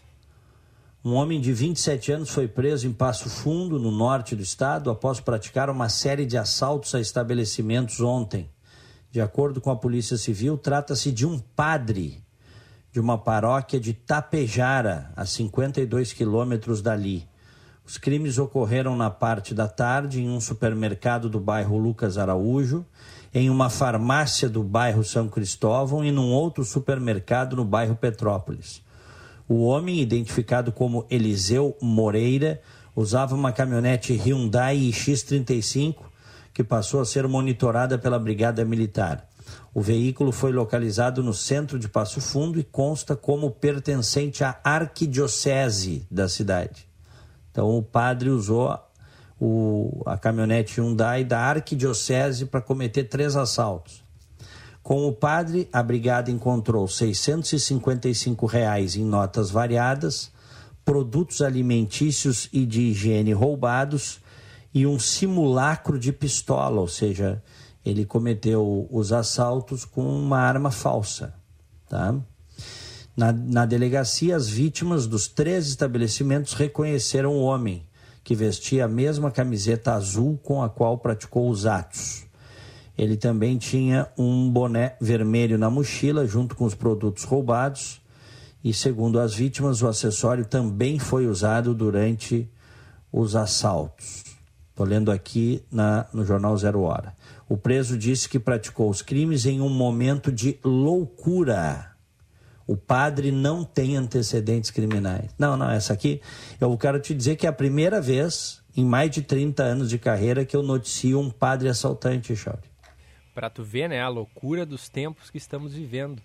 Um 1.08 1.14
homem 1.14 1.40
de 1.40 1.54
27 1.54 2.12
anos 2.12 2.32
foi 2.32 2.50
preso 2.50 2.86
em 2.86 2.92
Passo 2.92 3.30
Fundo, 3.30 3.80
no 3.80 3.92
norte 3.92 4.36
do 4.36 4.44
estado, 4.44 4.90
após 4.90 5.22
praticar 5.22 5.70
uma 5.70 5.88
série 5.88 6.26
de 6.26 6.38
assaltos 6.38 6.94
a 6.94 7.00
estabelecimentos 7.00 8.02
ontem. 8.02 8.50
De 9.10 9.22
acordo 9.22 9.62
com 9.62 9.72
a 9.72 9.76
Polícia 9.78 10.18
Civil, 10.18 10.58
trata-se 10.58 11.10
de 11.14 11.26
um 11.26 11.40
padre 11.40 12.22
de 12.92 13.00
uma 13.00 13.18
paróquia 13.18 13.80
de 13.80 13.94
Tapejara, 13.94 15.10
a 15.16 15.26
52 15.26 16.12
quilômetros 16.12 16.82
dali. 16.82 17.26
Os 17.86 17.98
crimes 17.98 18.38
ocorreram 18.38 18.94
na 18.94 19.10
parte 19.10 19.54
da 19.54 19.70
tarde 19.70 20.22
em 20.22 20.30
um 20.30 20.42
supermercado 20.42 21.30
do 21.30 21.40
bairro 21.40 21.78
Lucas 21.78 22.18
Araújo, 22.18 22.86
em 23.34 23.50
uma 23.50 23.70
farmácia 23.70 24.50
do 24.50 24.62
bairro 24.62 25.06
São 25.06 25.30
Cristóvão 25.30 26.04
e 26.04 26.12
num 26.12 26.34
outro 26.34 26.66
supermercado 26.66 27.56
no 27.56 27.64
bairro 27.64 27.96
Petrópolis. 27.96 28.86
O 29.48 29.64
homem, 29.64 30.02
identificado 30.02 30.72
como 30.72 31.06
Eliseu 31.10 31.78
Moreira, 31.82 32.62
usava 32.96 33.36
uma 33.36 33.52
caminhonete 33.52 34.14
Hyundai 34.14 34.78
X35 34.92 35.96
que 36.54 36.64
passou 36.64 37.00
a 37.00 37.06
ser 37.06 37.28
monitorada 37.28 38.00
pela 38.00 38.18
Brigada 38.18 38.66
Militar. 38.66 39.30
O 39.74 39.80
veículo 39.80 40.32
foi 40.32 40.52
localizado 40.52 41.22
no 41.22 41.32
centro 41.32 41.78
de 41.78 41.88
Passo 41.88 42.20
Fundo 42.20 42.60
e 42.60 42.64
consta 42.64 43.16
como 43.16 43.52
pertencente 43.52 44.44
à 44.44 44.60
arquidiocese 44.64 46.08
da 46.10 46.28
cidade. 46.28 46.90
Então 47.52 47.78
o 47.78 47.84
padre 47.84 48.30
usou 48.30 48.76
o, 49.40 50.02
a 50.08 50.18
caminhonete 50.18 50.82
Hyundai 50.82 51.24
da 51.24 51.40
arquidiocese 51.40 52.48
para 52.48 52.60
cometer 52.60 53.04
três 53.04 53.36
assaltos. 53.36 54.04
Com 54.88 55.06
o 55.06 55.12
padre, 55.12 55.68
a 55.74 55.84
brigada 55.84 56.32
encontrou 56.32 56.88
655 56.88 58.46
reais 58.46 58.96
em 58.96 59.04
notas 59.04 59.52
variadas, 59.52 60.32
produtos 60.86 61.42
alimentícios 61.42 62.48
e 62.54 62.66
de 62.66 62.84
higiene 62.84 63.34
roubados 63.34 64.22
e 64.74 64.88
um 64.88 64.98
simulacro 64.98 66.00
de 66.00 66.14
pistola, 66.14 66.80
ou 66.80 66.88
seja, 66.88 67.44
ele 67.86 68.06
cometeu 68.06 68.88
os 68.90 69.12
assaltos 69.12 69.84
com 69.84 70.08
uma 70.08 70.40
arma 70.40 70.72
falsa. 70.72 71.34
Tá? 71.90 72.16
Na, 73.14 73.34
na 73.34 73.66
delegacia, 73.66 74.38
as 74.38 74.48
vítimas 74.48 75.06
dos 75.06 75.28
três 75.28 75.68
estabelecimentos 75.68 76.54
reconheceram 76.54 77.34
o 77.34 77.42
homem, 77.42 77.86
que 78.24 78.34
vestia 78.34 78.86
a 78.86 78.88
mesma 78.88 79.32
camiseta 79.32 79.96
azul 79.96 80.40
com 80.42 80.64
a 80.64 80.70
qual 80.70 80.98
praticou 80.98 81.50
os 81.50 81.66
atos. 81.66 82.27
Ele 82.98 83.16
também 83.16 83.58
tinha 83.58 84.08
um 84.18 84.50
boné 84.50 84.96
vermelho 85.00 85.58
na 85.58 85.70
mochila, 85.70 86.26
junto 86.26 86.56
com 86.56 86.66
os 86.66 86.74
produtos 86.74 87.24
roubados. 87.24 88.02
E, 88.64 88.74
segundo 88.74 89.20
as 89.20 89.36
vítimas, 89.36 89.82
o 89.82 89.88
acessório 89.88 90.46
também 90.46 90.98
foi 90.98 91.28
usado 91.28 91.76
durante 91.76 92.50
os 93.12 93.36
assaltos. 93.36 94.24
Estou 94.70 94.86
lendo 94.86 95.12
aqui 95.12 95.64
na, 95.72 96.08
no 96.12 96.26
jornal 96.26 96.58
Zero 96.58 96.82
Hora. 96.82 97.16
O 97.48 97.56
preso 97.56 97.98
disse 97.98 98.28
que 98.28 98.40
praticou 98.40 98.90
os 98.90 99.02
crimes 99.02 99.46
em 99.46 99.62
um 99.62 99.70
momento 99.70 100.32
de 100.32 100.60
loucura. 100.64 101.92
O 102.66 102.76
padre 102.76 103.32
não 103.32 103.64
tem 103.64 103.96
antecedentes 103.96 104.70
criminais. 104.70 105.30
Não, 105.38 105.56
não, 105.56 105.70
essa 105.70 105.94
aqui, 105.94 106.22
eu 106.60 106.78
quero 106.78 107.00
te 107.00 107.14
dizer 107.14 107.38
que 107.38 107.46
é 107.46 107.50
a 107.50 107.54
primeira 107.54 108.02
vez 108.02 108.62
em 108.76 108.84
mais 108.84 109.10
de 109.10 109.22
30 109.22 109.64
anos 109.64 109.90
de 109.90 109.98
carreira 109.98 110.46
que 110.46 110.56
eu 110.56 110.62
noticio 110.62 111.20
um 111.20 111.30
padre 111.30 111.70
assaltante, 111.70 112.36
Chauri. 112.36 112.67
Para 113.38 113.52
tu 113.52 113.64
ver, 113.64 113.88
né, 113.88 114.02
a 114.02 114.08
loucura 114.08 114.66
dos 114.66 114.90
tempos 114.90 115.30
que 115.30 115.38
estamos 115.38 115.72
vivendo. 115.72 116.20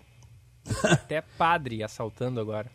Até 0.83 1.21
padre 1.21 1.83
assaltando 1.83 2.41
agora. 2.41 2.71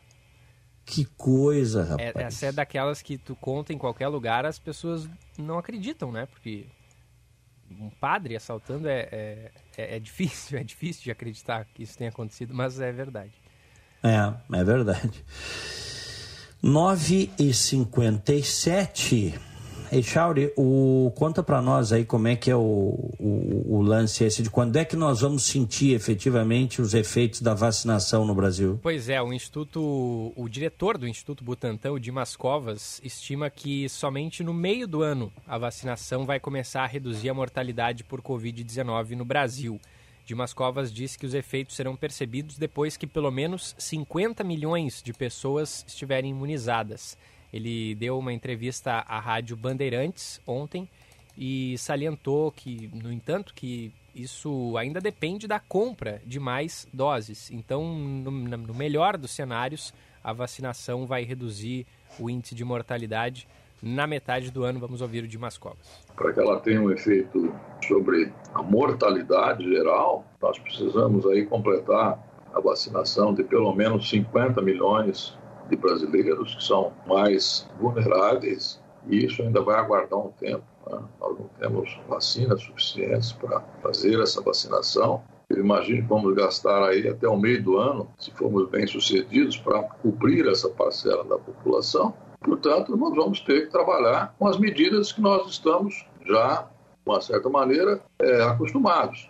Que 0.86 1.06
coisa, 1.06 1.97
é, 1.97 2.10
rapaz. 2.10 2.15
É, 2.15 2.21
essa 2.21 2.45
é 2.45 2.52
daquelas 2.52 3.02
que 3.02 3.17
tu 3.17 3.36
conta 3.36 3.73
em 3.73 3.80
qualquer 3.80 4.08
lugar, 4.10 4.45
as 4.45 4.60
pessoas 4.60 5.10
não 5.39 5.58
acreditam, 5.58 6.12
né? 6.12 6.28
Porque 6.28 6.67
um 7.71 7.89
padre 7.89 8.36
assaltando 8.36 8.88
é, 8.88 9.10
é, 9.12 9.52
é, 9.76 9.95
é 9.95 10.00
difícil, 10.00 10.60
é 10.62 10.63
difícil 10.63 11.06
de 11.06 11.10
acreditar 11.10 11.65
que 11.73 11.82
isso 11.82 11.97
tenha 11.97 12.12
acontecido, 12.12 12.54
mas 12.54 12.80
é 12.80 12.91
verdade. 12.91 13.34
É, 14.04 14.56
é 14.56 14.63
verdade. 14.63 15.26
9 16.62 17.32
e 17.39 17.52
57 17.52 19.34
Echauri, 19.91 20.52
o, 20.58 21.12
conta 21.15 21.41
para 21.41 21.62
nós 21.62 21.91
aí 21.91 22.04
como 22.04 22.28
é 22.28 22.36
que 22.36 22.52
é 22.52 22.56
o, 22.56 22.60
o, 23.19 23.78
o, 23.78 23.82
lance 23.82 24.23
esse 24.23 24.43
de 24.43 24.50
quando 24.50 24.76
é 24.76 24.86
que 24.86 24.95
nós 24.95 25.21
vamos 25.21 25.43
sentir 25.43 25.93
efetivamente 25.93 26.82
os 26.82 26.93
efeitos 26.93 27.41
da 27.41 27.54
vacinação 27.54 28.26
no 28.26 28.36
Brasil. 28.36 28.80
Pois 28.82 29.10
é, 29.10 29.21
o 29.21 29.32
Instituto, 29.32 30.34
o 30.36 30.50
diretor 30.50 30.97
do 30.97 31.08
Instituto 31.08 31.43
Butantan, 31.43 31.91
o 31.91 32.00
Dimas 32.00 32.36
Covas, 32.36 33.02
estima 33.04 33.50
que 33.50 33.88
somente 33.89 34.43
no 34.43 34.54
meio 34.54 34.88
do 34.88 35.02
ano 35.02 35.32
a 35.47 35.58
vacinação 35.58 36.26
vai 36.26 36.39
começar 36.39 36.84
a 36.84 36.88
reduzir 36.88 37.30
a 37.30 37.34
mortalidade 37.34 38.04
por 38.04 38.21
Covid-19 38.21 39.12
no 39.12 39.26
Brasil. 39.26 39.80
Dimas 40.28 40.54
Covas 40.54 40.91
disse 40.91 41.17
que 41.17 41.26
os 41.26 41.34
efeitos 41.34 41.76
serão 41.76 41.95
percebidos 41.95 42.58
depois 42.58 42.97
que 42.97 43.08
pelo 43.08 43.32
menos 43.32 43.73
50 43.78 44.43
milhões 44.43 45.02
de 45.02 45.13
pessoas 45.13 45.86
estiverem 45.88 46.32
imunizadas. 46.32 47.17
Ele 47.51 47.95
deu 47.95 48.17
uma 48.19 48.33
entrevista 48.33 49.05
à 49.07 49.19
Rádio 49.19 49.55
Bandeirantes 49.55 50.41
ontem 50.45 50.89
e 51.38 51.77
salientou 51.77 52.51
que, 52.51 52.89
no 52.93 53.12
entanto, 53.12 53.53
que 53.53 53.91
isso 54.13 54.75
ainda 54.77 54.99
depende 54.99 55.47
da 55.47 55.60
compra 55.60 56.21
de 56.25 56.39
mais 56.39 56.88
doses. 56.91 57.51
Então, 57.51 57.86
no, 57.88 58.31
no 58.31 58.73
melhor 58.73 59.17
dos 59.17 59.31
cenários, 59.31 59.93
a 60.23 60.33
vacinação 60.33 61.05
vai 61.05 61.23
reduzir 61.23 61.86
o 62.19 62.29
índice 62.29 62.55
de 62.55 62.65
mortalidade 62.65 63.47
na 63.81 64.07
metade 64.07 64.49
do 64.49 64.63
ano. 64.63 64.79
Vamos 64.79 65.01
ouvir 65.01 65.23
o 65.23 65.27
Dimas 65.27 65.57
Covas. 65.57 66.03
Para 66.15 66.33
que 66.33 66.39
ela 66.39 66.60
tenha 66.60 66.81
um 66.81 66.91
efeito 66.91 67.53
sobre 67.88 68.33
a 68.53 68.63
mortalidade 68.63 69.63
geral, 69.63 70.25
nós 70.41 70.57
precisamos 70.57 71.25
aí 71.27 71.45
completar 71.45 72.19
a 72.53 72.60
vacinação 72.60 73.33
de 73.33 73.43
pelo 73.43 73.73
menos 73.73 74.10
50 74.10 74.62
milhões 74.62 75.38
de 75.69 75.75
brasileiros 75.75 76.56
que 76.56 76.63
são 76.63 76.93
mais 77.06 77.69
vulneráveis 77.80 78.80
e 79.10 79.25
isso 79.25 79.41
ainda 79.41 79.62
vai 79.62 79.77
aguardar 79.77 80.19
um 80.19 80.32
tempo. 80.32 80.63
Né? 80.89 80.99
Nós 81.19 81.39
não 81.39 81.49
temos 81.60 81.99
vacinas 82.08 82.62
suficientes 82.62 83.32
para 83.32 83.62
fazer 83.82 84.19
essa 84.21 84.41
vacinação. 84.41 85.23
Eu 85.49 85.60
imagino 85.60 86.01
que 86.01 86.10
vamos 86.10 86.36
gastar 86.36 86.89
aí 86.89 87.08
até 87.08 87.27
o 87.27 87.38
meio 87.38 87.63
do 87.63 87.77
ano, 87.77 88.10
se 88.17 88.32
formos 88.32 88.69
bem 88.69 88.86
sucedidos, 88.86 89.58
para 89.58 89.82
cobrir 89.84 90.45
essa 90.47 90.69
parcela 90.69 91.23
da 91.23 91.38
população. 91.38 92.13
Portanto, 92.41 92.95
nós 92.97 93.15
vamos 93.15 93.39
ter 93.41 93.65
que 93.65 93.71
trabalhar 93.71 94.36
com 94.38 94.47
as 94.47 94.58
medidas 94.58 95.12
que 95.12 95.21
nós 95.21 95.49
estamos 95.49 96.06
já, 96.25 96.63
de 96.63 97.10
uma 97.10 97.21
certa 97.21 97.49
maneira, 97.49 98.01
é, 98.19 98.43
acostumados. 98.43 99.30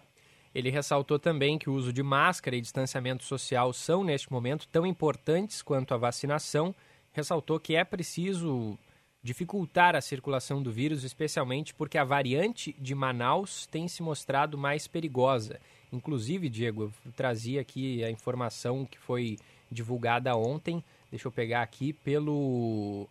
Ele 0.57 0.71
ressaltou 0.71 1.19
também 1.19 1.59
que 1.59 1.69
o 1.69 1.73
uso 1.73 1.93
de 1.93 2.01
máscara 2.01 2.55
e 2.55 2.61
distanciamento 2.61 3.23
social 3.23 3.71
são, 3.71 4.03
neste 4.03 4.31
momento, 4.31 4.67
tão 4.67 4.87
importantes 4.87 5.61
quanto 5.61 5.93
a 5.93 5.97
vacinação. 5.97 6.73
Ressaltou 7.13 7.59
que 7.59 7.75
é 7.75 7.83
preciso 7.83 8.75
dificultar 9.21 9.95
a 9.95 10.01
circulação 10.01 10.63
do 10.63 10.71
vírus, 10.71 11.03
especialmente 11.03 11.75
porque 11.75 11.97
a 11.97 12.03
variante 12.03 12.75
de 12.79 12.95
Manaus 12.95 13.67
tem 13.67 13.87
se 13.87 14.01
mostrado 14.01 14.57
mais 14.57 14.87
perigosa. 14.87 15.59
Inclusive, 15.93 16.49
Diego, 16.49 16.91
eu 17.05 17.11
trazia 17.11 17.61
aqui 17.61 18.03
a 18.03 18.09
informação 18.09 18.83
que 18.83 18.97
foi 18.97 19.37
divulgada 19.69 20.35
ontem 20.35 20.83
deixa 21.09 21.27
eu 21.27 21.31
pegar 21.31 21.61
aqui 21.61 21.93
pelo. 21.93 23.07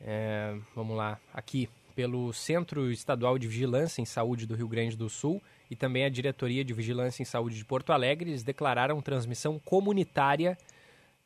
É, 0.00 0.56
vamos 0.74 0.96
lá, 0.96 1.18
aqui, 1.32 1.68
pelo 1.94 2.32
Centro 2.32 2.90
Estadual 2.90 3.38
de 3.38 3.48
Vigilância 3.48 4.02
em 4.02 4.04
Saúde 4.04 4.46
do 4.46 4.54
Rio 4.54 4.68
Grande 4.68 4.96
do 4.96 5.08
Sul 5.08 5.40
e 5.70 5.76
também 5.76 6.04
a 6.04 6.08
Diretoria 6.08 6.64
de 6.64 6.72
Vigilância 6.72 7.22
em 7.22 7.26
Saúde 7.26 7.56
de 7.56 7.64
Porto 7.64 7.92
Alegre, 7.92 8.30
eles 8.30 8.42
declararam 8.42 9.00
transmissão 9.00 9.58
comunitária 9.58 10.56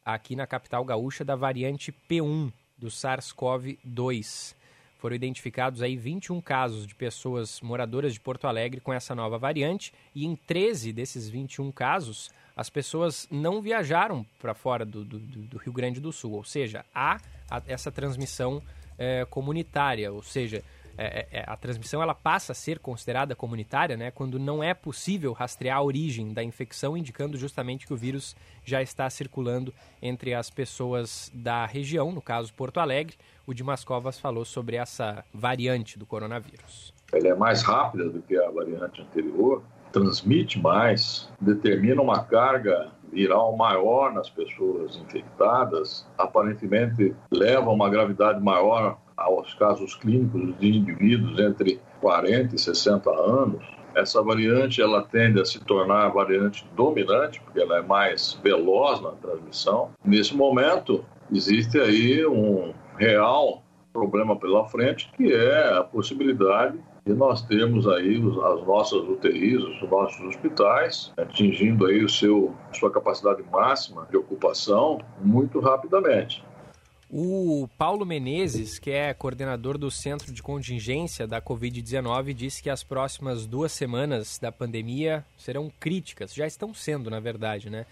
aqui 0.04 0.34
na 0.34 0.46
capital 0.46 0.84
gaúcha 0.84 1.24
da 1.24 1.36
variante 1.36 1.92
P1 2.08 2.52
do 2.76 2.88
SARS-CoV-2. 2.88 4.54
Foram 4.98 5.14
identificados 5.14 5.82
aí 5.82 5.96
21 5.96 6.40
casos 6.40 6.86
de 6.86 6.94
pessoas 6.94 7.60
moradoras 7.60 8.12
de 8.12 8.20
Porto 8.20 8.46
Alegre 8.46 8.80
com 8.80 8.92
essa 8.92 9.14
nova 9.14 9.38
variante 9.38 9.92
e 10.14 10.24
em 10.24 10.34
13 10.34 10.92
desses 10.92 11.28
21 11.28 11.70
casos 11.70 12.30
as 12.56 12.68
pessoas 12.68 13.28
não 13.30 13.62
viajaram 13.62 14.26
para 14.40 14.54
fora 14.54 14.84
do, 14.84 15.04
do, 15.04 15.20
do, 15.20 15.58
Rio 15.58 15.72
Grande 15.72 16.00
do 16.00 16.12
Sul, 16.12 16.32
ou 16.32 16.42
seja, 16.42 16.84
há 16.92 17.20
essa 17.68 17.92
transmissão 17.92 18.60
é, 18.98 19.24
comunitária, 19.26 20.12
ou 20.12 20.24
seja, 20.24 20.64
é, 20.98 21.04
é, 21.30 21.38
é, 21.38 21.44
a 21.46 21.56
transmissão 21.56 22.02
ela 22.02 22.14
passa 22.14 22.50
a 22.50 22.54
ser 22.54 22.80
considerada 22.80 23.36
comunitária 23.36 23.96
né, 23.96 24.10
quando 24.10 24.36
não 24.36 24.62
é 24.62 24.74
possível 24.74 25.32
rastrear 25.32 25.78
a 25.78 25.82
origem 25.82 26.32
da 26.32 26.42
infecção, 26.42 26.96
indicando 26.96 27.38
justamente 27.38 27.86
que 27.86 27.94
o 27.94 27.96
vírus 27.96 28.34
já 28.64 28.82
está 28.82 29.08
circulando 29.08 29.72
entre 30.02 30.34
as 30.34 30.50
pessoas 30.50 31.30
da 31.32 31.64
região, 31.66 32.10
no 32.10 32.20
caso 32.20 32.52
Porto 32.52 32.80
Alegre. 32.80 33.16
O 33.46 33.54
Dimas 33.54 33.84
Covas 33.84 34.18
falou 34.18 34.44
sobre 34.44 34.74
essa 34.74 35.24
variante 35.32 35.96
do 35.96 36.04
coronavírus. 36.04 36.92
Ela 37.12 37.28
é 37.28 37.34
mais 37.34 37.62
rápida 37.62 38.10
do 38.10 38.20
que 38.20 38.36
a 38.36 38.50
variante 38.50 39.00
anterior, 39.00 39.62
transmite 39.92 40.60
mais, 40.60 41.30
determina 41.40 42.02
uma 42.02 42.24
carga 42.24 42.90
viral 43.10 43.56
maior 43.56 44.12
nas 44.12 44.28
pessoas 44.28 44.96
infectadas, 44.96 46.06
aparentemente 46.18 47.14
leva 47.30 47.70
a 47.70 47.72
uma 47.72 47.88
gravidade 47.88 48.42
maior 48.42 48.98
aos 49.18 49.52
casos 49.54 49.94
clínicos 49.94 50.56
de 50.58 50.78
indivíduos 50.78 51.38
entre 51.38 51.80
40 52.00 52.54
e 52.54 52.58
60 52.58 53.10
anos. 53.10 53.64
Essa 53.94 54.22
variante 54.22 54.80
ela 54.80 55.02
tende 55.02 55.40
a 55.40 55.44
se 55.44 55.58
tornar 55.64 56.06
a 56.06 56.08
variante 56.08 56.64
dominante, 56.76 57.40
porque 57.40 57.60
ela 57.60 57.78
é 57.78 57.82
mais 57.82 58.38
veloz 58.42 59.00
na 59.00 59.10
transmissão. 59.12 59.90
Nesse 60.04 60.36
momento, 60.36 61.04
existe 61.32 61.80
aí 61.80 62.24
um 62.24 62.72
real 62.96 63.62
problema 63.92 64.36
pela 64.36 64.64
frente, 64.68 65.10
que 65.16 65.32
é 65.32 65.76
a 65.76 65.82
possibilidade 65.82 66.78
de 67.04 67.14
nós 67.14 67.40
termos 67.42 67.88
aí 67.88 68.16
as 68.16 68.66
nossas 68.66 69.00
UTIs, 69.08 69.62
os 69.62 69.90
nossos 69.90 70.20
hospitais, 70.26 71.12
atingindo 71.16 71.86
aí 71.86 72.04
o 72.04 72.08
seu, 72.08 72.54
sua 72.72 72.90
capacidade 72.90 73.42
máxima 73.50 74.06
de 74.10 74.16
ocupação 74.16 75.00
muito 75.20 75.58
rapidamente. 75.58 76.44
O 77.10 77.66
Paulo 77.78 78.04
Menezes, 78.04 78.78
que 78.78 78.90
é 78.90 79.14
coordenador 79.14 79.78
do 79.78 79.90
Centro 79.90 80.30
de 80.30 80.42
Contingência 80.42 81.26
da 81.26 81.40
Covid-19, 81.40 82.34
disse 82.34 82.62
que 82.62 82.68
as 82.68 82.82
próximas 82.82 83.46
duas 83.46 83.72
semanas 83.72 84.38
da 84.38 84.52
pandemia 84.52 85.24
serão 85.38 85.72
críticas, 85.80 86.34
já 86.34 86.46
estão 86.46 86.74
sendo, 86.74 87.08
na 87.08 87.18
verdade, 87.18 87.70
né? 87.70 87.86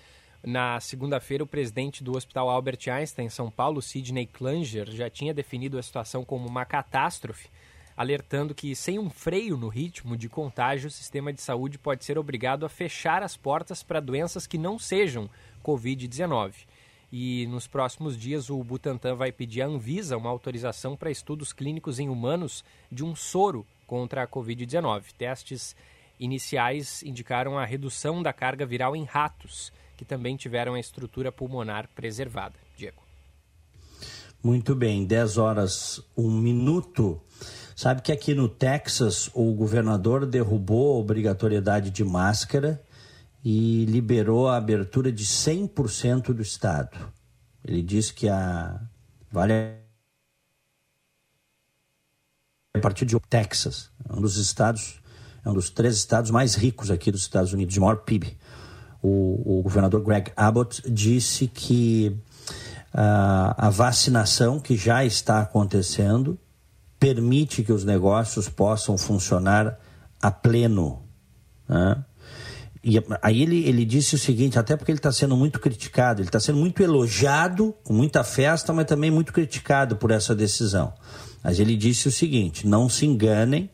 Na 0.45 0.79
segunda-feira, 0.81 1.43
o 1.43 1.47
presidente 1.47 2.05
do 2.05 2.15
Hospital 2.15 2.51
Albert 2.51 2.81
Einstein 2.91 3.25
em 3.25 3.31
São 3.31 3.51
Paulo, 3.51 3.81
Sidney 3.81 4.27
Klanger, 4.27 4.91
já 4.91 5.09
tinha 5.09 5.33
definido 5.33 5.79
a 5.79 5.83
situação 5.83 6.23
como 6.23 6.47
uma 6.47 6.67
catástrofe, 6.67 7.49
alertando 7.97 8.55
que, 8.55 8.77
sem 8.77 8.99
um 8.99 9.09
freio 9.09 9.57
no 9.57 9.69
ritmo 9.69 10.15
de 10.15 10.29
contágio, 10.29 10.89
o 10.89 10.91
sistema 10.91 11.33
de 11.33 11.41
saúde 11.41 11.79
pode 11.79 12.05
ser 12.05 12.19
obrigado 12.19 12.67
a 12.67 12.69
fechar 12.69 13.23
as 13.23 13.35
portas 13.35 13.83
para 13.83 13.99
doenças 13.99 14.47
que 14.47 14.59
não 14.59 14.79
sejam 14.79 15.31
Covid-19. 15.65 16.53
E 17.19 17.47
nos 17.47 17.67
próximos 17.67 18.15
dias 18.15 18.51
o 18.51 18.63
Butantan 18.63 19.15
vai 19.15 19.33
pedir 19.33 19.63
à 19.63 19.67
Anvisa 19.67 20.19
uma 20.19 20.29
autorização 20.29 20.95
para 20.95 21.11
estudos 21.11 21.51
clínicos 21.51 21.99
em 21.99 22.11
humanos 22.11 22.63
de 22.93 23.03
um 23.03 23.17
soro 23.17 23.67
contra 23.87 24.23
a 24.23 24.29
Covid-19. 24.29 25.03
Testes 25.17 25.75
iniciais 26.21 27.03
indicaram 27.03 27.59
a 27.59 27.65
redução 27.65 28.23
da 28.23 28.35
carga 28.35 28.67
viral 28.67 28.95
em 28.95 29.05
ratos, 29.05 29.73
que 29.97 30.05
também 30.05 30.37
tiveram 30.37 30.75
a 30.75 30.79
estrutura 30.79 31.33
pulmonar 31.33 31.89
preservada. 31.95 32.57
Diego. 32.77 33.03
Muito 34.43 34.75
bem, 34.75 35.07
10 35.07 35.39
horas, 35.39 36.03
1 36.19 36.31
minuto. 36.31 37.19
Sabe 37.75 38.03
que 38.03 38.13
aqui 38.13 38.35
no 38.35 38.47
Texas 38.47 39.31
o 39.33 39.55
governador 39.55 40.27
derrubou 40.27 40.95
a 40.95 41.01
obrigatoriedade 41.01 41.89
de 41.89 42.05
máscara 42.05 42.79
e 43.49 43.85
liberou 43.85 44.49
a 44.49 44.57
abertura 44.57 45.13
de 45.13 45.25
100% 45.25 46.35
do 46.35 46.43
estado. 46.43 46.99
Ele 47.65 47.81
disse 47.81 48.13
que 48.13 48.29
a 48.29 48.81
vale 49.31 49.53
a 52.75 52.81
partir 52.81 53.05
de 53.07 53.17
Texas, 53.31 53.89
um 54.11 54.21
dos 54.21 54.37
estados, 54.37 55.01
é 55.45 55.49
um 55.49 55.55
dos 55.55 55.71
três 55.71 55.95
estados 55.95 56.33
mais 56.33 56.57
ricos 56.57 56.91
aqui 56.91 57.13
dos 57.13 57.21
Estados 57.21 57.53
Unidos, 57.53 57.73
de 57.73 57.79
maior 57.79 57.99
PIB. 57.99 58.37
O, 59.01 59.59
o 59.59 59.63
governador 59.63 60.03
Greg 60.03 60.33
Abbott 60.37 60.83
disse 60.91 61.47
que 61.47 62.19
uh, 62.93 63.55
a 63.57 63.71
vacinação 63.71 64.59
que 64.59 64.77
já 64.77 65.05
está 65.05 65.41
acontecendo 65.41 66.37
permite 66.99 67.63
que 67.63 67.73
os 67.73 67.85
negócios 67.85 68.49
possam 68.49 68.99
funcionar 68.99 69.79
a 70.21 70.33
pleno. 70.33 71.05
Né? 71.69 72.05
E 72.89 73.03
aí 73.21 73.43
ele, 73.43 73.69
ele 73.69 73.85
disse 73.85 74.15
o 74.15 74.19
seguinte, 74.19 74.61
até 74.61 74.77
porque 74.77 74.93
ele 74.93 75.01
está 75.01 75.11
sendo 75.11 75.37
muito 75.37 75.59
criticado, 75.59 76.21
ele 76.21 76.29
está 76.29 76.39
sendo 76.39 76.59
muito 76.59 76.81
elogiado, 76.81 77.75
com 77.83 77.93
muita 77.93 78.23
festa, 78.23 78.73
mas 78.73 78.87
também 78.87 79.11
muito 79.11 79.33
criticado 79.33 79.97
por 79.97 80.13
essa 80.13 80.37
decisão. 80.37 80.95
Mas 81.43 81.59
ele 81.59 81.77
disse 81.77 82.07
o 82.07 82.13
seguinte: 82.13 82.65
não 82.65 82.89
se 82.89 83.05
enganem, 83.05 83.69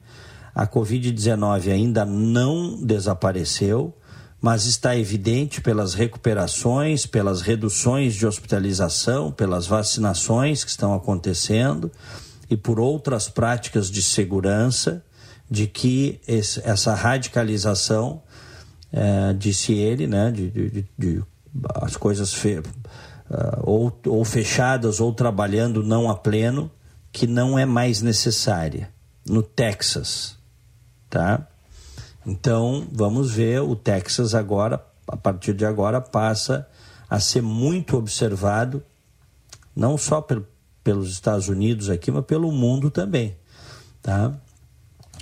a 0.54 0.66
Covid-19 0.66 1.70
ainda 1.70 2.06
não 2.06 2.82
desapareceu, 2.82 3.94
mas 4.40 4.64
está 4.64 4.96
evidente 4.96 5.60
pelas 5.60 5.92
recuperações, 5.92 7.04
pelas 7.04 7.42
reduções 7.42 8.14
de 8.14 8.26
hospitalização, 8.26 9.30
pelas 9.30 9.66
vacinações 9.66 10.64
que 10.64 10.70
estão 10.70 10.94
acontecendo 10.94 11.92
e 12.48 12.56
por 12.56 12.80
outras 12.80 13.28
práticas 13.28 13.90
de 13.90 14.02
segurança, 14.02 15.04
de 15.50 15.66
que 15.66 16.18
esse, 16.26 16.62
essa 16.64 16.94
radicalização 16.94 18.22
é, 18.92 19.32
disse 19.32 19.72
ele, 19.72 20.06
né, 20.06 20.30
de, 20.30 20.50
de, 20.50 20.86
de 20.98 21.24
as 21.76 21.96
coisas 21.96 22.32
fe, 22.32 22.58
uh, 22.58 22.64
ou, 23.62 24.00
ou 24.06 24.24
fechadas 24.24 25.00
ou 25.00 25.12
trabalhando 25.12 25.82
não 25.82 26.10
a 26.10 26.14
pleno, 26.14 26.70
que 27.10 27.26
não 27.26 27.58
é 27.58 27.66
mais 27.66 28.00
necessária 28.00 28.90
no 29.26 29.42
Texas, 29.42 30.36
tá? 31.10 31.46
Então 32.26 32.86
vamos 32.90 33.32
ver 33.32 33.60
o 33.60 33.76
Texas 33.76 34.34
agora, 34.34 34.84
a 35.06 35.16
partir 35.16 35.52
de 35.52 35.64
agora 35.64 36.00
passa 36.00 36.66
a 37.08 37.20
ser 37.20 37.42
muito 37.42 37.96
observado, 37.96 38.82
não 39.76 39.98
só 39.98 40.20
pelo, 40.20 40.46
pelos 40.82 41.10
Estados 41.10 41.48
Unidos 41.48 41.90
aqui, 41.90 42.10
mas 42.10 42.24
pelo 42.24 42.50
mundo 42.50 42.90
também, 42.90 43.36
tá? 44.00 44.32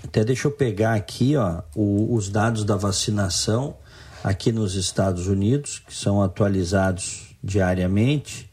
Até 0.05 0.25
deixa 0.25 0.49
eu 0.49 0.53
pegar 0.53 0.95
aqui 0.95 1.37
ó, 1.37 1.63
o, 1.75 2.15
os 2.15 2.29
dados 2.29 2.65
da 2.65 2.77
vacinação 2.77 3.77
aqui 4.23 4.53
nos 4.53 4.75
Estados 4.75 5.27
Unidos, 5.27 5.83
que 5.87 5.95
são 5.95 6.23
atualizados 6.23 7.35
diariamente. 7.43 8.51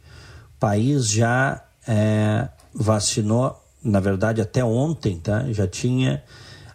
O 0.56 0.60
país 0.60 1.10
já 1.10 1.62
é, 1.88 2.48
vacinou, 2.74 3.62
na 3.84 4.00
verdade 4.00 4.42
até 4.42 4.64
ontem, 4.64 5.20
tá? 5.20 5.46
já 5.52 5.68
tinha 5.68 6.24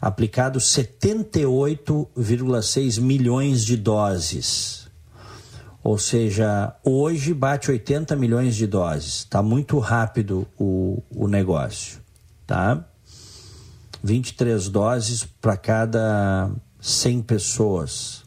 aplicado 0.01 0.59
78,6 0.59 3.01
milhões 3.01 3.65
de 3.65 3.77
doses. 3.77 4.83
Ou 5.85 5.99
seja, 5.99 6.75
hoje 6.85 7.35
bate 7.35 7.69
80 7.71 8.17
milhões 8.17 8.55
de 8.55 8.67
doses. 8.67 9.21
Está 9.21 9.43
muito 9.43 9.79
rápido 9.79 10.47
o, 10.59 11.03
o 11.11 11.27
negócio. 11.27 11.99
Tá? 12.47 12.85
23 14.03 14.69
doses 14.69 15.25
para 15.25 15.57
cada 15.57 16.51
100 16.81 17.23
pessoas. 17.23 18.25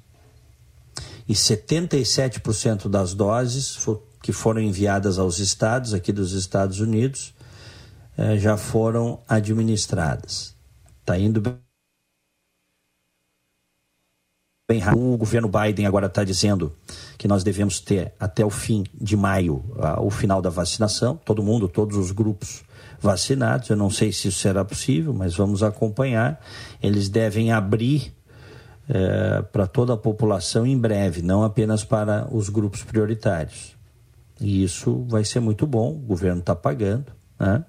E 1.28 1.34
77% 1.34 2.88
das 2.88 3.14
doses 3.14 3.78
que 4.22 4.32
foram 4.32 4.62
enviadas 4.62 5.20
aos 5.20 5.40
estados, 5.40 5.94
aqui 5.94 6.12
dos 6.12 6.34
Estados 6.34 6.80
Unidos, 6.80 7.34
eh, 8.18 8.38
já 8.38 8.58
foram 8.58 9.20
administradas. 9.28 10.56
Está 11.02 11.20
indo 11.20 11.42
bem 11.42 11.60
rápido. 14.80 15.14
O 15.14 15.18
governo 15.18 15.50
Biden 15.50 15.86
agora 15.86 16.08
está 16.08 16.24
dizendo 16.24 16.76
que 17.18 17.28
nós 17.28 17.44
devemos 17.44 17.80
ter 17.80 18.14
até 18.20 18.46
o 18.46 18.50
fim 18.50 18.84
de 18.94 19.16
maio 19.16 19.64
o 20.00 20.10
final 20.10 20.42
da 20.42 20.50
vacinação, 20.50 21.18
todo 21.18 21.44
mundo, 21.44 21.68
todos 21.68 21.98
os 21.98 22.12
grupos 22.12 22.65
vacinados. 23.00 23.70
Eu 23.70 23.76
não 23.76 23.90
sei 23.90 24.12
se 24.12 24.28
isso 24.28 24.40
será 24.40 24.64
possível, 24.64 25.14
mas 25.14 25.36
vamos 25.36 25.64
acompanhar. 25.64 26.40
Eles 26.82 27.10
devem 27.10 27.52
abrir 27.52 28.14
é, 28.88 29.42
para 29.42 29.68
toda 29.68 29.94
a 29.94 29.98
população 29.98 30.66
em 30.66 30.78
breve, 30.78 31.22
não 31.22 31.44
apenas 31.44 31.84
para 31.84 32.28
os 32.32 32.50
grupos 32.50 32.84
prioritários. 32.84 33.76
E 34.40 34.64
isso 34.64 35.06
vai 35.08 35.24
ser 35.24 35.40
muito 35.40 35.66
bom, 35.66 35.90
o 35.92 36.00
governo 36.00 36.40
está 36.40 36.56
pagando, 36.56 37.06
né? 37.40 37.64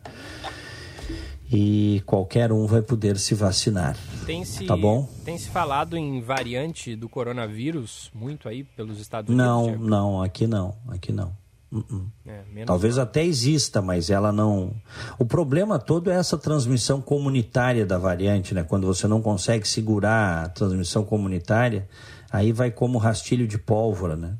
E 1.50 2.02
qualquer 2.04 2.50
um 2.50 2.66
vai 2.66 2.82
poder 2.82 3.18
se 3.18 3.32
vacinar. 3.32 3.96
Tem 4.26 4.44
se, 4.44 4.66
tá 4.66 4.76
bom? 4.76 5.08
Tem 5.24 5.38
se 5.38 5.48
falado 5.48 5.96
em 5.96 6.20
variante 6.20 6.96
do 6.96 7.08
coronavírus 7.08 8.10
muito 8.12 8.48
aí 8.48 8.64
pelos 8.64 8.98
Estados 8.98 9.32
Unidos? 9.32 9.46
Não, 9.46 9.78
não, 9.78 10.22
aqui 10.22 10.48
não, 10.48 10.74
aqui 10.88 11.12
não. 11.12 11.32
Uh 11.70 11.80
-uh. 11.80 12.06
É, 12.26 12.64
Talvez 12.64 12.96
até 12.98 13.24
exista, 13.24 13.82
mas 13.82 14.08
ela 14.08 14.30
não. 14.30 14.72
O 15.18 15.24
problema 15.24 15.78
todo 15.78 16.10
é 16.10 16.14
essa 16.14 16.38
transmissão 16.38 17.00
comunitária 17.00 17.84
da 17.84 17.98
variante, 17.98 18.54
né? 18.54 18.62
Quando 18.62 18.86
você 18.86 19.08
não 19.08 19.20
consegue 19.20 19.66
segurar 19.66 20.44
a 20.44 20.48
transmissão 20.48 21.04
comunitária, 21.04 21.88
aí 22.30 22.52
vai 22.52 22.70
como 22.70 22.98
rastilho 22.98 23.48
de 23.48 23.58
pólvora, 23.58 24.16
né? 24.16 24.36